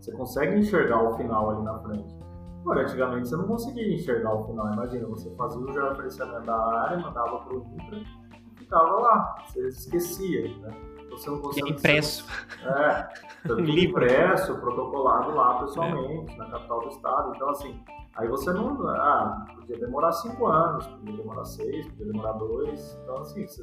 Você 0.00 0.12
consegue 0.12 0.58
enxergar 0.58 1.02
o 1.02 1.14
final 1.14 1.50
ali 1.50 1.62
na 1.62 1.78
frente. 1.80 2.23
Agora, 2.64 2.80
antigamente 2.80 3.28
você 3.28 3.36
não 3.36 3.46
conseguia 3.46 3.94
enxergar 3.94 4.34
o 4.34 4.46
final. 4.46 4.72
Imagina, 4.72 5.06
você 5.06 5.28
fazia 5.36 5.60
o 5.60 5.70
georreferenciamento 5.70 6.46
da 6.46 6.56
área, 6.56 6.96
mandava 6.98 7.40
para 7.40 7.54
o 7.54 7.66
Intra 7.74 7.98
e 7.98 8.58
ficava 8.58 9.00
lá. 9.00 9.34
Você 9.46 9.68
esquecia, 9.68 10.48
né? 10.60 10.74
Você 11.10 11.28
não 11.28 11.40
conseguia. 11.40 11.72
impresso. 11.74 12.24
Você 12.24 12.64
não... 13.52 13.58
É, 13.58 13.80
impresso, 13.80 14.58
protocolado 14.60 15.34
lá 15.34 15.58
pessoalmente, 15.60 16.32
é. 16.32 16.36
na 16.38 16.46
capital 16.46 16.80
do 16.80 16.88
estado. 16.88 17.32
Então, 17.36 17.50
assim, 17.50 17.84
aí 18.16 18.28
você 18.28 18.50
não. 18.50 18.88
Ah, 18.88 19.44
podia 19.54 19.78
demorar 19.78 20.12
cinco 20.12 20.46
anos, 20.46 20.86
podia 20.86 21.18
demorar 21.18 21.44
seis, 21.44 21.86
podia 21.88 22.06
demorar 22.06 22.32
dois. 22.32 22.98
Então, 23.02 23.18
assim, 23.18 23.46
você 23.46 23.62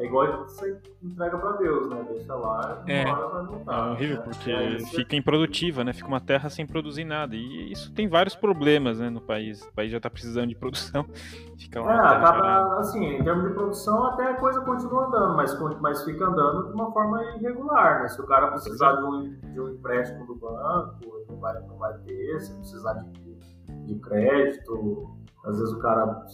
é 0.00 0.06
igual 0.06 0.44
você 0.44 0.80
entrega 1.02 1.36
para 1.36 1.58
Deus, 1.58 1.90
né? 1.90 2.06
Deixa 2.08 2.34
lá 2.34 2.82
e 2.86 2.90
uma 2.90 2.98
é. 2.98 3.06
hora 3.12 3.28
vai 3.28 3.44
voltar. 3.44 3.88
É 3.88 3.90
horrível, 3.90 4.16
né? 4.16 4.22
porque 4.24 4.78
fica 4.96 5.16
improdutiva, 5.16 5.84
né? 5.84 5.92
Fica 5.92 6.08
uma 6.08 6.20
terra 6.20 6.48
sem 6.48 6.66
produzir 6.66 7.04
nada. 7.04 7.36
E 7.36 7.70
isso 7.70 7.92
tem 7.92 8.08
vários 8.08 8.34
problemas, 8.34 8.98
né, 8.98 9.10
no 9.10 9.20
país. 9.20 9.62
O 9.62 9.72
país 9.74 9.90
já 9.90 9.98
está 9.98 10.08
precisando 10.08 10.48
de 10.48 10.54
produção. 10.54 11.04
Fica 11.60 11.82
lá. 11.82 11.92
É, 11.92 12.16
acaba, 12.16 12.80
assim, 12.80 13.04
em 13.04 13.22
termos 13.22 13.46
de 13.46 13.54
produção, 13.54 14.04
até 14.06 14.30
a 14.30 14.34
coisa 14.36 14.62
continua 14.62 15.04
andando, 15.04 15.36
mas, 15.36 15.80
mas 15.80 16.02
fica 16.04 16.24
andando 16.24 16.68
de 16.68 16.72
uma 16.72 16.90
forma 16.90 17.22
irregular, 17.36 18.00
né? 18.00 18.08
Se 18.08 18.18
o 18.22 18.26
cara 18.26 18.48
precisar 18.48 18.94
de 18.94 19.04
um, 19.04 19.38
de 19.52 19.60
um 19.60 19.68
empréstimo 19.68 20.24
do 20.24 20.34
banco, 20.34 20.96
ele 21.02 21.26
não 21.28 21.36
vai, 21.38 21.60
não 21.60 21.76
vai 21.76 21.92
ter. 21.98 22.40
Se 22.40 22.54
precisar 22.54 22.94
de, 22.94 23.84
de 23.84 23.94
crédito, 24.00 25.10
às 25.44 25.58
vezes 25.58 25.74
o 25.74 25.78
cara 25.78 26.24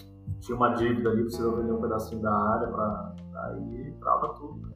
tinha 0.40 0.56
uma 0.56 0.70
dívida 0.70 1.10
ali, 1.10 1.22
precisa 1.22 1.50
vender 1.54 1.72
um 1.72 1.80
pedacinho 1.80 2.20
da 2.22 2.32
área 2.32 2.68
para 2.68 3.14
aí 3.44 3.92
trava 4.00 4.34
tudo. 4.34 4.68
Né? 4.68 4.74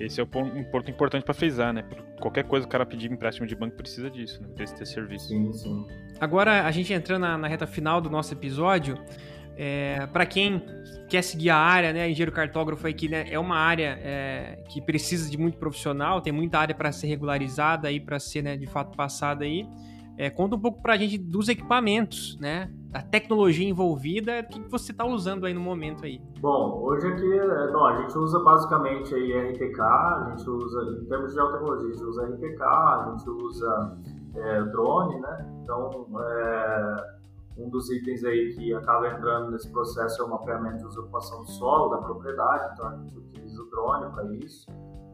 Esse 0.00 0.20
é 0.20 0.22
o 0.22 0.26
ponto, 0.26 0.56
um 0.56 0.64
ponto 0.64 0.90
importante 0.90 1.24
para 1.24 1.34
frisar, 1.34 1.72
né? 1.72 1.84
Qualquer 2.20 2.44
coisa 2.44 2.66
o 2.66 2.68
cara 2.68 2.86
pedir 2.86 3.10
empréstimo 3.10 3.46
de 3.46 3.54
banco 3.54 3.76
precisa 3.76 4.10
disso, 4.10 4.40
né? 4.42 4.48
Precisa 4.54 4.78
ter 4.78 4.86
serviço. 4.86 5.28
Sim, 5.28 5.52
sim. 5.52 5.86
Agora, 6.18 6.66
a 6.66 6.70
gente 6.70 6.92
entrando 6.92 7.22
na, 7.22 7.36
na 7.36 7.48
reta 7.48 7.66
final 7.66 8.00
do 8.00 8.08
nosso 8.08 8.32
episódio, 8.32 8.98
é, 9.56 10.06
para 10.12 10.26
quem 10.26 10.62
quer 11.08 11.22
seguir 11.22 11.50
a 11.50 11.56
área, 11.56 11.92
né, 11.92 12.10
engenheiro 12.10 12.32
cartógrafo 12.32 12.86
aqui, 12.86 13.08
né, 13.08 13.26
é 13.30 13.38
uma 13.38 13.56
área 13.56 13.98
é, 14.02 14.62
que 14.68 14.80
precisa 14.80 15.30
de 15.30 15.38
muito 15.38 15.56
profissional, 15.56 16.20
tem 16.20 16.32
muita 16.32 16.58
área 16.58 16.74
para 16.74 16.90
ser 16.92 17.06
regularizada 17.06 17.88
aí, 17.88 18.00
para 18.00 18.18
ser, 18.18 18.42
né, 18.42 18.56
de 18.56 18.66
fato 18.66 18.96
passada 18.96 19.44
aí. 19.44 19.66
É, 20.18 20.30
conta 20.30 20.56
um 20.56 20.58
pouco 20.58 20.80
para 20.80 20.94
a 20.94 20.96
gente 20.96 21.18
dos 21.18 21.48
equipamentos, 21.48 22.38
né? 22.40 22.70
Da 22.90 23.02
tecnologia 23.02 23.68
envolvida, 23.68 24.40
o 24.40 24.48
que 24.48 24.60
você 24.70 24.92
está 24.92 25.04
usando 25.04 25.44
aí 25.44 25.52
no 25.52 25.60
momento 25.60 26.06
aí? 26.06 26.20
Bom, 26.40 26.80
hoje 26.82 27.06
aqui, 27.06 27.38
bom, 27.72 27.84
a 27.84 27.96
gente 27.96 28.16
usa 28.16 28.40
basicamente 28.40 29.14
aí 29.14 29.50
RTK, 29.50 29.80
a 29.80 30.26
gente 30.30 30.48
usa, 30.48 31.00
em 31.02 31.04
termos 31.06 31.34
de 31.34 31.36
tecnologia, 31.36 31.88
a 31.88 31.92
gente 31.92 32.04
usa 32.04 32.24
RTK, 32.24 32.62
a 32.62 33.08
gente 33.10 33.30
usa 33.30 33.98
é, 34.36 34.62
drone, 34.64 35.20
né? 35.20 35.60
Então, 35.62 36.06
é, 36.18 37.16
um 37.58 37.68
dos 37.68 37.90
itens 37.90 38.24
aí 38.24 38.54
que 38.54 38.72
acaba 38.74 39.08
entrando 39.08 39.50
nesse 39.50 39.70
processo 39.70 40.22
é 40.22 40.24
o 40.24 40.30
mapeamento 40.30 40.88
de 40.88 40.98
ocupação 40.98 41.42
do 41.42 41.50
solo, 41.50 41.90
da 41.90 41.98
propriedade, 41.98 42.72
então 42.72 42.88
a 42.88 42.96
gente 42.96 43.18
utiliza 43.18 43.62
o 43.62 43.70
drone 43.70 44.10
para 44.12 44.24
isso. 44.36 44.66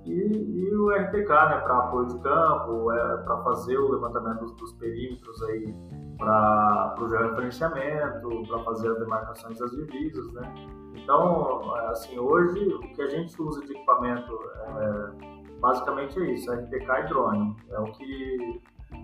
E, 0.05 0.11
e, 0.13 0.75
o 0.75 0.91
RTK, 0.91 1.29
né, 1.29 1.61
para 1.61 1.79
apoio 1.79 2.09
de 2.09 2.19
campo, 2.21 2.93
é, 2.93 3.17
para 3.19 3.43
fazer 3.45 3.79
o 3.79 3.93
levantamento 3.93 4.41
dos, 4.41 4.53
dos 4.57 4.73
perímetros 4.75 5.43
aí 5.45 5.75
para 6.19 6.95
o 7.01 7.09
georreferenciamento, 7.09 8.43
para 8.49 8.59
fazer 8.65 8.91
as 8.91 8.99
demarcações 8.99 9.59
das 9.59 9.71
divisas, 9.71 10.33
né. 10.33 10.55
Então, 10.97 11.75
assim, 11.89 12.19
hoje 12.19 12.67
o 12.69 12.81
que 12.81 13.03
a 13.03 13.09
gente 13.09 13.41
usa 13.41 13.65
de 13.65 13.73
equipamento 13.73 14.39
é, 14.79 15.59
basicamente 15.59 16.19
é 16.19 16.33
isso, 16.33 16.53
RTK 16.53 16.75
e 16.75 17.09
drone. 17.09 17.57
É 17.71 17.79
o 17.81 17.85
que 17.85 18.61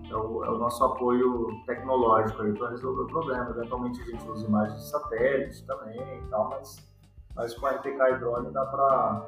é 0.09 0.15
o, 0.15 0.43
é 0.43 0.49
o 0.49 0.57
nosso 0.57 0.83
apoio 0.83 1.47
tecnológico 1.65 2.43
para 2.57 2.69
resolver 2.69 3.03
o 3.03 3.07
problema. 3.07 3.49
Eventualmente 3.49 4.01
a 4.01 4.05
gente 4.05 4.29
usa 4.29 4.45
imagens 4.45 4.79
de 4.79 4.89
satélite 4.89 5.65
também 5.65 5.99
e 5.99 6.29
tal, 6.29 6.49
mas, 6.49 6.88
mas 7.35 7.53
com 7.53 7.67
RTK 7.67 7.87
e 7.87 8.19
drone 8.19 8.51
dá 8.51 8.65
para 8.65 9.27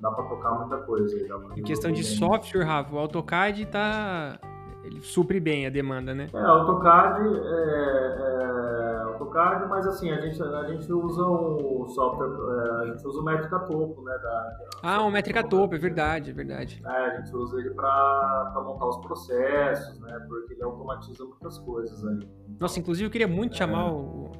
dá 0.00 0.10
para 0.10 0.24
tocar 0.24 0.52
muita 0.52 0.78
coisa. 0.78 1.16
Em 1.56 1.62
questão 1.62 1.90
de 1.90 2.02
bem. 2.02 2.16
software, 2.16 2.64
Rafa, 2.64 2.94
o 2.94 2.98
AutoCAD 2.98 3.66
tá 3.66 4.38
ele 4.84 5.00
supre 5.00 5.40
bem 5.40 5.66
a 5.66 5.70
demanda, 5.70 6.14
né? 6.14 6.28
É, 6.32 6.38
AutoCAD 6.38 7.20
é, 7.26 8.16
é 8.20 9.02
AutoCAD, 9.04 9.66
mas 9.66 9.86
assim, 9.86 10.10
a 10.10 10.20
gente, 10.20 10.42
a 10.42 10.64
gente 10.64 10.92
usa 10.92 11.24
um 11.24 11.86
software, 11.88 12.28
é, 12.28 12.82
a 12.82 12.86
gente 12.92 13.06
usa 13.06 13.20
o 13.20 13.24
Métrica 13.24 13.58
Topo, 13.60 14.02
né? 14.02 14.18
Da, 14.18 14.56
ah, 14.82 15.02
o 15.02 15.10
Métrica 15.10 15.42
Topo, 15.42 15.74
é 15.74 15.78
verdade, 15.78 16.30
é 16.30 16.34
verdade. 16.34 16.82
É, 16.84 16.88
a 16.88 17.16
gente 17.16 17.34
usa 17.34 17.58
ele 17.60 17.70
para 17.70 18.52
montar 18.56 18.86
os 18.86 18.98
processos, 18.98 19.98
né? 20.00 20.18
Porque 20.28 20.52
ele 20.52 20.62
automatiza 20.62 21.24
muitas 21.24 21.58
coisas 21.58 22.04
aí. 22.06 22.28
Nossa, 22.60 22.78
inclusive 22.78 23.06
eu 23.06 23.10
queria 23.10 23.28
muito 23.28 23.56
chamar 23.56 23.90
o, 23.90 24.30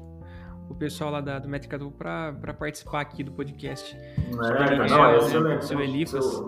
o 0.69 0.75
pessoal 0.75 1.11
lá 1.11 1.21
da, 1.21 1.39
do 1.39 1.47
Métrica 1.47 1.77
Topo 1.77 1.97
para 1.97 2.53
participar 2.57 3.01
aqui 3.01 3.23
do 3.23 3.31
podcast. 3.31 3.95
É, 3.97 4.89
não, 4.89 5.05
é 5.05 5.17
excelente. 5.17 5.65
Seu 5.65 5.79
Elifas. 5.79 6.43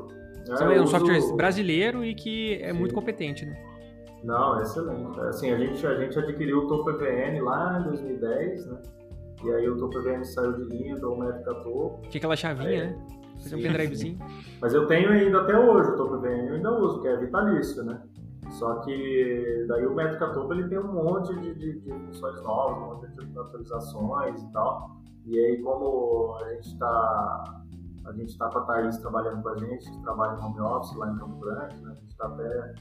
É, 0.49 0.77
é 0.77 0.81
um 0.81 0.87
software 0.87 1.35
brasileiro 1.35 2.05
e 2.05 2.15
que 2.15 2.61
é 2.61 2.71
Sim. 2.71 2.79
muito 2.79 2.93
competente, 2.95 3.45
né? 3.45 3.57
Não, 4.23 4.61
excelente. 4.61 5.19
Assim, 5.21 5.51
a 5.51 5.57
gente, 5.57 5.85
a 5.85 5.95
gente 5.95 6.17
adquiriu 6.17 6.59
o 6.59 6.67
Topo 6.67 6.89
EVN 6.89 7.41
lá 7.41 7.79
em 7.79 7.83
2010, 7.83 8.65
né? 8.67 8.81
E 9.43 9.51
aí 9.51 9.69
o 9.69 9.77
Topo 9.77 9.99
EVN 9.99 10.23
saiu 10.23 10.53
de 10.53 10.63
linha, 10.63 10.95
o 10.95 11.17
Métrica 11.17 11.53
Topo. 11.55 12.01
Tinha 12.09 12.19
aquela 12.19 12.35
chavinha, 12.35 12.69
aí, 12.69 12.89
né? 12.89 12.97
Fazer 13.41 13.55
um 13.55 13.61
pendrivezinho. 13.61 14.19
Mas 14.59 14.73
eu 14.73 14.87
tenho 14.87 15.11
ainda 15.11 15.41
até 15.41 15.57
hoje 15.57 15.91
o 15.91 15.95
Topo 15.95 16.15
EVN, 16.15 16.47
eu 16.47 16.55
ainda 16.55 16.71
uso, 16.71 17.01
que 17.01 17.07
é 17.07 17.17
vitalício, 17.17 17.83
né? 17.83 18.01
Só 18.57 18.75
que 18.79 19.65
daí 19.67 19.85
o 19.85 19.93
Métrica 19.93 20.33
Topo 20.33 20.51
ele 20.53 20.67
tem 20.67 20.79
um 20.79 20.91
monte 20.91 21.35
de, 21.35 21.53
de, 21.53 21.79
de 21.79 21.91
funções 21.91 22.41
novas, 22.41 22.77
um 22.77 22.95
monte 22.95 23.25
de 23.25 23.39
atualizações 23.39 24.41
e 24.41 24.51
tal. 24.51 24.97
E 25.25 25.39
aí 25.39 25.61
como 25.61 26.35
a 26.41 26.53
gente 26.53 26.67
está 26.73 27.63
a 28.05 28.11
gente 28.13 28.29
está 28.29 28.49
com 28.49 28.59
a 28.59 28.61
Thaís 28.61 28.97
trabalhando 28.97 29.43
com 29.43 29.49
a 29.49 29.57
gente, 29.57 29.91
que 29.91 30.01
trabalha 30.01 30.39
em 30.39 30.43
home 30.43 30.61
office 30.61 30.95
lá 30.95 31.11
em 31.11 31.17
Campo 31.17 31.39
Grande, 31.39 31.75
né? 31.81 31.91
A 31.91 31.95
gente 31.95 32.09
está 32.09 32.25
até 32.25 32.75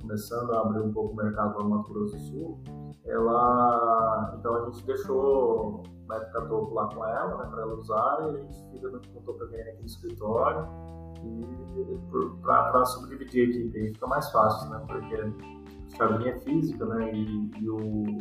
começando 0.00 0.54
a 0.54 0.60
abrir 0.60 0.80
um 0.80 0.92
pouco 0.92 1.12
o 1.12 1.16
mercado 1.16 1.58
no 1.58 1.68
Mato 1.68 1.92
Grosso 1.92 2.16
do 2.16 2.22
Sul, 2.22 2.62
ela, 3.04 4.34
então 4.38 4.54
a 4.54 4.64
gente 4.66 4.86
deixou 4.86 5.82
o 5.82 5.82
Métrica 6.08 6.42
Topo 6.42 6.72
lá 6.72 6.88
com 6.94 7.04
ela, 7.04 7.36
né, 7.36 7.50
para 7.50 7.62
ela 7.62 7.74
usar, 7.74 8.18
e 8.22 8.36
a 8.36 8.38
gente 8.38 8.70
fica 8.70 8.88
no 8.88 9.00
Topo 9.00 9.44
aqui 9.44 9.80
no 9.80 9.86
escritório, 9.86 10.68
para 12.42 12.84
subdividir 12.86 13.46
a 13.46 13.50
equipe 13.50 13.78
aí 13.78 13.92
fica 13.92 14.06
mais 14.06 14.30
fácil, 14.30 14.70
né, 14.70 14.82
porque 14.86 15.96
chavinha 15.96 16.30
é 16.30 16.40
física, 16.40 16.84
né, 16.86 17.12
e, 17.12 17.50
e 17.60 17.68
o 17.68 18.18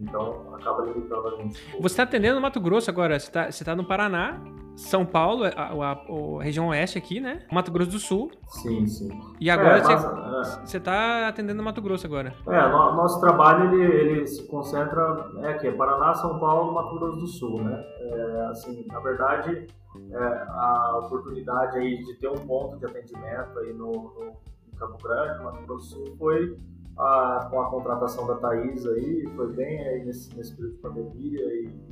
então 0.00 0.54
acaba 0.54 0.84
limitando 0.84 1.28
a 1.28 1.36
gente. 1.36 1.60
Você 1.80 1.86
está 1.86 2.02
atendendo 2.02 2.36
no 2.36 2.40
Mato 2.40 2.60
Grosso 2.60 2.90
agora, 2.90 3.18
você 3.18 3.28
está 3.28 3.64
tá 3.64 3.76
no 3.76 3.84
Paraná, 3.84 4.40
São 4.76 5.04
Paulo, 5.04 5.44
a, 5.44 5.50
a, 5.50 5.92
a, 5.92 6.42
região 6.42 6.68
oeste 6.68 6.98
aqui, 6.98 7.20
né? 7.20 7.42
Mato 7.50 7.70
Grosso 7.70 7.90
do 7.90 7.98
Sul. 7.98 8.30
Sim, 8.48 8.86
sim. 8.86 9.08
E 9.40 9.50
agora 9.50 9.78
é, 9.78 10.64
você 10.64 10.78
está 10.78 11.20
é. 11.20 11.26
atendendo 11.26 11.58
no 11.58 11.62
Mato 11.62 11.82
Grosso 11.82 12.06
agora. 12.06 12.34
É, 12.46 12.68
no, 12.68 12.94
nosso 12.94 13.20
trabalho 13.20 13.74
ele, 13.74 13.84
ele 13.84 14.26
se 14.26 14.46
concentra 14.46 15.30
é 15.38 15.48
aqui, 15.48 15.66
é 15.66 15.72
Paraná, 15.72 16.14
São 16.14 16.38
Paulo, 16.38 16.72
Mato 16.72 16.98
Grosso 16.98 17.18
do 17.18 17.26
Sul, 17.26 17.62
né? 17.62 17.84
É, 18.00 18.46
assim, 18.50 18.86
na 18.88 19.00
verdade, 19.00 19.66
é, 20.10 20.24
a 20.48 21.00
oportunidade 21.04 21.78
aí 21.78 22.02
de 22.02 22.14
ter 22.14 22.28
um 22.28 22.46
ponto 22.46 22.78
de 22.78 22.86
atendimento 22.86 23.58
aí 23.58 23.72
no, 23.74 23.90
no 23.90 24.32
em 24.72 24.76
Campo 24.76 24.96
Grande, 25.02 25.44
Mato 25.44 25.66
Grosso 25.66 25.98
do 25.98 26.06
Sul, 26.06 26.16
foi 26.16 26.56
a, 26.98 27.48
com 27.50 27.60
a 27.60 27.70
contratação 27.70 28.26
da 28.26 28.36
Thaís 28.36 28.86
aí, 28.86 29.28
foi 29.34 29.52
bem 29.52 29.86
aí 29.86 30.04
nesse, 30.04 30.34
nesse 30.36 30.54
período 30.54 30.74
de 30.74 30.80
pandemia 30.80 31.44
e, 31.54 31.91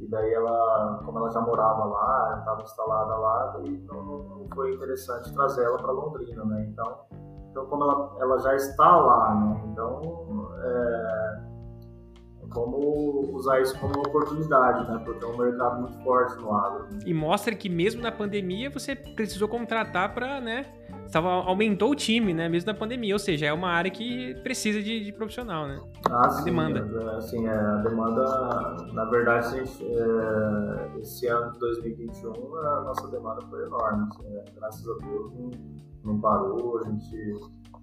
e, 0.00 0.08
daí 0.08 0.32
ela, 0.32 1.02
como 1.04 1.18
ela 1.18 1.30
já 1.30 1.40
morava 1.40 1.84
lá, 1.84 2.36
estava 2.38 2.62
instalada 2.62 3.16
lá, 3.16 3.46
daí 3.58 3.84
não, 3.86 4.02
não, 4.02 4.48
foi 4.54 4.74
interessante 4.74 5.32
trazer 5.34 5.64
ela 5.64 5.78
para 5.78 5.92
Londrina, 5.92 6.44
né? 6.44 6.66
Então, 6.70 6.98
então 7.50 7.66
como 7.66 7.84
ela, 7.84 8.16
ela 8.20 8.38
já 8.38 8.54
está 8.56 8.96
lá, 8.96 9.34
né? 9.34 9.62
Então, 9.66 10.50
é, 10.62 11.40
como 12.50 13.30
usar 13.34 13.60
isso 13.60 13.78
como 13.78 13.94
uma 13.94 14.08
oportunidade, 14.08 14.90
né? 14.90 15.02
Porque 15.04 15.24
é 15.24 15.28
um 15.28 15.36
mercado 15.36 15.80
muito 15.80 16.02
forte 16.02 16.40
no 16.40 16.54
agro. 16.54 16.84
Né? 16.92 16.98
E 17.06 17.14
mostra 17.14 17.54
que 17.54 17.68
mesmo 17.68 18.02
na 18.02 18.10
pandemia 18.10 18.70
você 18.70 18.94
precisou 18.96 19.48
contratar 19.48 20.14
para, 20.14 20.40
né? 20.40 20.66
Aumentou 21.18 21.90
o 21.90 21.94
time, 21.94 22.32
né? 22.32 22.48
Mesmo 22.48 22.72
na 22.72 22.78
pandemia. 22.78 23.14
Ou 23.14 23.18
seja, 23.18 23.46
é 23.46 23.52
uma 23.52 23.68
área 23.68 23.90
que 23.90 24.34
precisa 24.42 24.82
de, 24.82 25.04
de 25.04 25.12
profissional, 25.12 25.66
né? 25.66 25.80
Ah, 26.08 26.26
a 26.26 26.30
sim, 26.30 26.44
demanda. 26.44 26.80
É, 26.80 27.16
assim, 27.16 27.46
é, 27.46 27.50
a 27.50 27.76
demanda, 27.76 28.76
na 28.92 29.04
verdade, 29.06 29.50
gente, 29.50 29.84
é, 29.84 30.98
esse 31.00 31.26
ano 31.26 31.52
de 31.52 31.58
2021, 31.58 32.56
a 32.56 32.80
nossa 32.82 33.08
demanda 33.08 33.40
foi 33.48 33.64
enorme. 33.64 34.08
Assim, 34.10 34.36
é, 34.36 34.44
graças 34.54 34.88
a 34.88 35.06
Deus 35.06 35.32
não, 35.34 35.50
não, 36.04 36.20
parou, 36.20 36.78
a 36.78 36.84
gente 36.84 37.10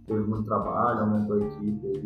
teve 0.06 0.22
muito 0.22 0.44
trabalho, 0.44 1.02
aumentou 1.02 1.36
a 1.36 1.46
equipe 1.46 1.88
aí 1.88 2.02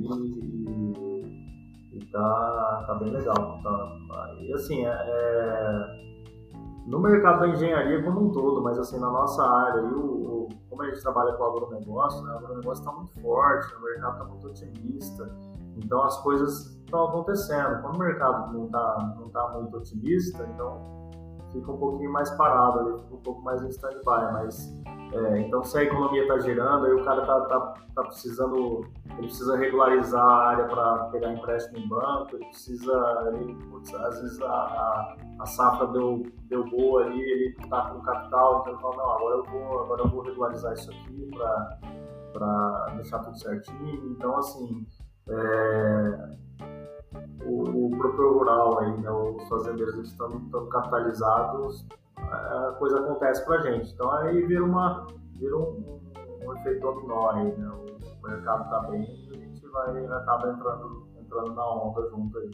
e, 1.93 1.97
e 1.97 2.05
tá, 2.11 2.83
tá 2.87 2.95
bem 2.95 3.11
legal. 3.11 3.61
Tá, 3.61 4.35
e 4.41 4.53
assim, 4.53 4.85
é, 4.85 4.89
é 4.89 6.10
no 6.85 6.99
mercado 6.99 7.41
da 7.41 7.49
engenharia 7.49 8.03
como 8.03 8.27
um 8.27 8.31
todo, 8.31 8.61
mas 8.63 8.77
assim, 8.77 8.99
na 8.99 9.09
nossa 9.09 9.43
área, 9.43 9.83
o, 9.83 10.45
o, 10.45 10.49
como 10.69 10.81
a 10.83 10.85
gente 10.87 11.01
trabalha 11.01 11.33
com 11.33 11.43
o 11.43 11.47
agronegócio, 11.47 12.23
né, 12.23 12.33
o 12.33 12.37
agronegócio 12.37 12.81
está 12.81 12.91
muito 12.91 13.13
forte, 13.21 13.75
o 13.75 13.81
mercado 13.81 14.13
está 14.13 14.25
muito 14.25 14.47
otimista, 14.47 15.35
então 15.77 16.03
as 16.03 16.17
coisas 16.21 16.75
estão 16.77 17.05
acontecendo. 17.05 17.81
Quando 17.81 17.95
o 17.95 17.99
mercado 17.99 18.53
não 18.53 18.65
está 18.65 19.15
não 19.19 19.29
tá 19.29 19.49
muito 19.49 19.77
otimista, 19.77 20.47
então 20.53 21.00
fica 21.51 21.71
um 21.71 21.77
pouquinho 21.77 22.11
mais 22.11 22.29
parado, 22.31 22.79
ali, 22.79 22.99
fica 22.99 23.15
um 23.15 23.21
pouco 23.21 23.41
mais 23.41 23.61
em 23.63 23.69
stand-by, 23.69 24.33
mas 24.33 24.73
é, 25.13 25.39
então 25.39 25.61
se 25.63 25.77
a 25.77 25.83
economia 25.83 26.21
está 26.21 26.39
girando, 26.39 26.85
aí 26.85 26.93
o 26.93 27.03
cara 27.03 27.21
está 27.21 27.41
tá, 27.41 27.73
tá 27.95 28.03
precisando, 28.03 28.85
ele 29.17 29.27
precisa 29.27 29.57
regularizar 29.57 30.23
a 30.23 30.47
área 30.47 30.65
para 30.65 31.05
pegar 31.11 31.33
empréstimo 31.33 31.79
em 31.79 31.87
banco, 31.87 32.35
ele 32.35 32.45
precisa, 32.45 33.33
ele, 33.33 33.55
putz, 33.69 33.93
às 33.93 34.21
vezes 34.21 34.41
a, 34.41 34.47
a, 34.47 35.17
a, 35.39 35.45
safra 35.45 35.87
deu, 35.87 36.23
deu 36.43 36.63
boa 36.69 37.03
ali, 37.03 37.19
ele 37.19 37.55
está 37.61 37.89
com 37.89 38.01
capital, 38.01 38.61
então 38.61 38.73
ele 38.73 38.81
fala, 38.81 38.95
não, 38.95 39.11
agora 39.11 39.35
eu 39.35 39.43
vou, 39.43 39.83
agora 39.83 40.01
eu 40.01 40.07
vou 40.07 40.21
regularizar 40.21 40.73
isso 40.73 40.89
aqui 40.91 41.29
para 42.31 42.85
deixar 42.95 43.19
tudo 43.19 43.37
certinho, 43.37 44.15
então 44.17 44.37
assim, 44.37 44.87
é, 45.27 46.29
o, 47.45 47.87
o 47.87 47.91
produtor 47.97 48.33
rural 48.33 48.81
né, 48.97 49.11
os 49.11 49.47
fazendeiros 49.47 49.95
estão, 50.07 50.29
estão 50.29 50.67
capitalizados, 50.67 51.85
a 52.17 52.75
coisa 52.77 52.99
acontece 52.99 53.43
para 53.45 53.55
a 53.55 53.61
gente. 53.61 53.93
Então 53.93 54.11
aí 54.11 54.45
vira, 54.45 54.63
uma, 54.63 55.07
vira 55.35 55.57
um, 55.57 55.99
um 56.45 56.57
efeito 56.57 56.81
dominó 56.81 57.31
aí, 57.31 57.55
né? 57.57 57.71
O 58.23 58.27
mercado 58.27 58.63
está 58.63 58.79
bem 58.91 59.01
e 59.01 59.35
a 59.35 59.39
gente 59.39 59.67
vai, 59.67 60.05
acaba 60.05 60.51
entrando, 60.51 61.07
entrando 61.19 61.53
na 61.53 61.73
onda 61.73 62.07
junto 62.09 62.37
aí. 62.37 62.51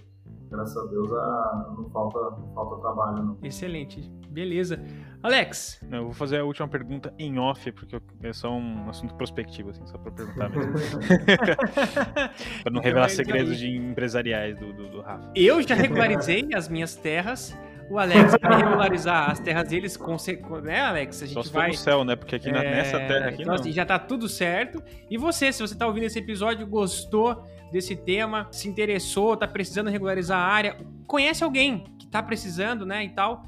Graças 0.50 0.78
a 0.78 0.86
Deus 0.90 1.12
a, 1.12 1.74
não, 1.78 1.90
falta, 1.90 2.20
não 2.20 2.54
falta 2.54 2.82
trabalho. 2.82 3.24
Não. 3.24 3.38
Excelente, 3.44 4.02
beleza. 4.30 4.80
Alex. 5.22 5.82
Eu 5.92 6.04
vou 6.04 6.14
fazer 6.14 6.40
a 6.40 6.46
última 6.46 6.68
pergunta 6.68 7.14
em 7.20 7.38
off, 7.38 7.72
porque 7.72 7.98
é 8.24 8.34
só 8.34 8.52
um 8.52 8.90
assunto 8.90 9.16
prospectivo, 9.16 9.72
assim, 9.72 9.86
só 9.88 9.98
para 9.98 10.12
perguntar 10.12 10.50
mesmo. 10.50 10.74
para 12.64 12.72
não 12.72 12.82
revelar 12.82 13.06
então, 13.06 13.16
segredos 13.16 13.58
de 13.58 13.76
empresariais 13.76 14.58
do, 14.58 14.72
do, 14.74 14.90
do 14.90 15.02
Rafa. 15.02 15.32
Eu 15.36 15.62
já 15.62 15.76
regularizei 15.76 16.50
as 16.54 16.70
minhas 16.70 16.96
terras 16.96 17.58
o 17.90 17.98
Alex 17.98 18.36
vai 18.42 18.58
regularizar 18.58 19.32
as 19.32 19.40
terras 19.40 19.70
deles 19.70 19.96
com, 19.96 20.18
né, 20.62 20.82
Alex? 20.82 21.24
A 21.24 21.26
gente 21.26 21.34
Só 21.36 21.44
se 21.44 21.54
vai 21.54 21.70
no 21.70 21.74
céu, 21.74 22.04
né? 22.04 22.16
Porque 22.16 22.36
aqui 22.36 22.50
é... 22.50 22.52
nessa 22.52 22.98
terra 23.00 23.28
aqui 23.30 23.42
então, 23.44 23.54
não. 23.54 23.62
Assim, 23.62 23.72
já 23.72 23.86
tá 23.86 23.98
tudo 23.98 24.28
certo. 24.28 24.84
E 25.10 25.18
você, 25.18 25.54
se 25.54 25.62
você 25.62 25.76
tá 25.76 25.88
ouvindo 25.88 26.04
esse 26.04 26.20
episódio, 26.20 26.68
gostou 26.68 27.48
desse 27.72 27.96
tema, 27.96 28.48
se 28.52 28.68
interessou, 28.68 29.36
tá 29.36 29.48
precisando 29.48 29.90
regularizar 29.90 30.40
a 30.40 30.46
área, 30.46 30.78
conhece 31.06 31.44
alguém 31.44 31.84
que 31.98 32.08
tá 32.08 32.22
precisando, 32.24 32.86
né, 32.86 33.04
e 33.04 33.10
tal, 33.10 33.46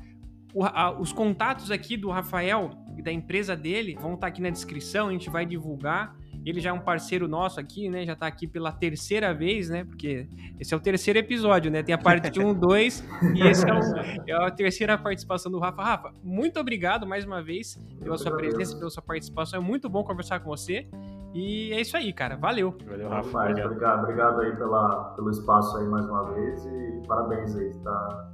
o, 0.54 0.64
a, 0.64 0.92
os 1.00 1.14
contatos 1.14 1.72
aqui 1.72 1.96
do 1.96 2.10
Rafael 2.10 2.72
e 2.98 3.02
da 3.02 3.12
empresa 3.12 3.56
dele 3.56 3.96
vão 3.96 4.14
estar 4.14 4.22
tá 4.22 4.28
aqui 4.28 4.42
na 4.42 4.50
descrição, 4.50 5.10
a 5.10 5.12
gente 5.12 5.30
vai 5.30 5.46
divulgar. 5.46 6.16
Ele 6.46 6.62
já 6.62 6.70
é 6.70 6.74
um 6.74 6.80
parceiro 6.80 7.28
nosso 7.28 7.60
aqui, 7.60 7.90
né? 7.90 8.06
Já 8.06 8.16
tá 8.16 8.26
aqui 8.26 8.48
pela 8.48 8.72
terceira 8.72 9.34
vez, 9.34 9.70
né? 9.70 9.84
Porque 9.84 10.26
esse 10.58 10.74
é 10.74 10.78
o 10.78 10.80
terceiro 10.80 11.20
episódio, 11.20 11.70
né? 11.70 11.84
Tem 11.84 11.94
a 11.94 11.98
parte 11.98 12.32
1, 12.40 12.54
2 12.54 13.06
e 13.36 13.42
esse 13.48 13.70
é, 13.70 13.74
o, 13.74 13.80
é, 14.26 14.48
a 14.48 14.50
terceira 14.50 14.98
participação 14.98 15.52
do 15.52 15.60
Rafa. 15.60 15.84
Rafa, 15.84 16.16
muito 16.24 16.58
obrigado 16.58 17.06
mais 17.06 17.26
uma 17.26 17.44
vez 17.44 17.78
pela 18.02 18.18
sua 18.18 18.36
presença, 18.36 18.78
pela 18.78 18.90
sua 18.90 19.04
participação. 19.04 19.60
É 19.60 19.64
muito 19.64 19.90
bom 19.90 20.02
conversar 20.04 20.40
com 20.40 20.50
você. 20.50 20.88
E 21.34 21.72
é 21.74 21.82
isso 21.82 21.96
aí, 21.96 22.12
cara. 22.12 22.36
Valeu. 22.36 22.76
Valeu, 22.86 23.10
Rafa. 23.10 23.38
Obrigado. 23.38 23.66
obrigado, 23.66 24.04
obrigado 24.04 24.42
aí 24.42 24.56
pela, 24.56 25.14
pelo 25.16 25.30
espaço 25.30 25.78
aí 25.78 25.88
mais 25.88 26.06
uma 26.06 26.34
vez 26.34 26.66
e 26.66 27.02
parabéns 27.08 27.56
aí. 27.56 27.72
Tá, 27.84 28.30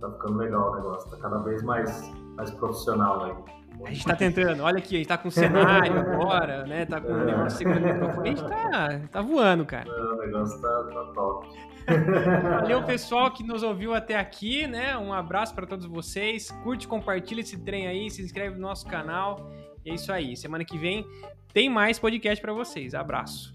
tá 0.00 0.10
ficando 0.12 0.38
legal 0.38 0.72
o 0.72 0.76
negócio. 0.76 1.10
Tá 1.10 1.16
cada 1.18 1.38
vez 1.42 1.62
mais, 1.62 2.12
mais 2.36 2.50
profissional 2.52 3.24
aí. 3.24 3.60
A 3.84 3.90
gente 3.90 4.04
tá 4.04 4.14
tentando, 4.14 4.62
olha 4.62 4.78
aqui, 4.78 4.96
a 4.96 4.98
gente 4.98 5.08
tá 5.08 5.16
com 5.16 5.30
cenário 5.30 5.96
agora, 6.00 6.66
né? 6.66 6.84
Tá 6.84 7.00
com 7.00 7.12
o 7.12 7.20
é. 7.20 7.24
negócio 7.24 7.58
segurando 7.58 7.84
o 7.84 7.92
microfone. 7.92 8.28
A 8.28 8.30
gente 8.30 8.48
tá, 8.48 9.00
tá 9.10 9.22
voando, 9.22 9.64
cara. 9.64 9.88
É, 9.88 10.02
o 10.02 10.16
negócio 10.16 10.60
tá, 10.60 10.84
tá 10.84 11.04
top. 11.14 11.48
Valeu, 12.42 12.82
pessoal 12.84 13.30
que 13.30 13.42
nos 13.42 13.62
ouviu 13.62 13.94
até 13.94 14.18
aqui, 14.18 14.66
né? 14.66 14.96
Um 14.98 15.12
abraço 15.12 15.54
para 15.54 15.66
todos 15.66 15.86
vocês. 15.86 16.50
Curte, 16.62 16.86
compartilha 16.86 17.40
esse 17.40 17.58
trem 17.58 17.86
aí, 17.86 18.10
se 18.10 18.22
inscreve 18.22 18.56
no 18.56 18.62
nosso 18.62 18.86
canal. 18.86 19.50
É 19.84 19.94
isso 19.94 20.12
aí. 20.12 20.36
Semana 20.36 20.64
que 20.64 20.78
vem 20.78 21.04
tem 21.52 21.68
mais 21.68 21.98
podcast 21.98 22.40
para 22.40 22.52
vocês. 22.52 22.94
Abraço. 22.94 23.54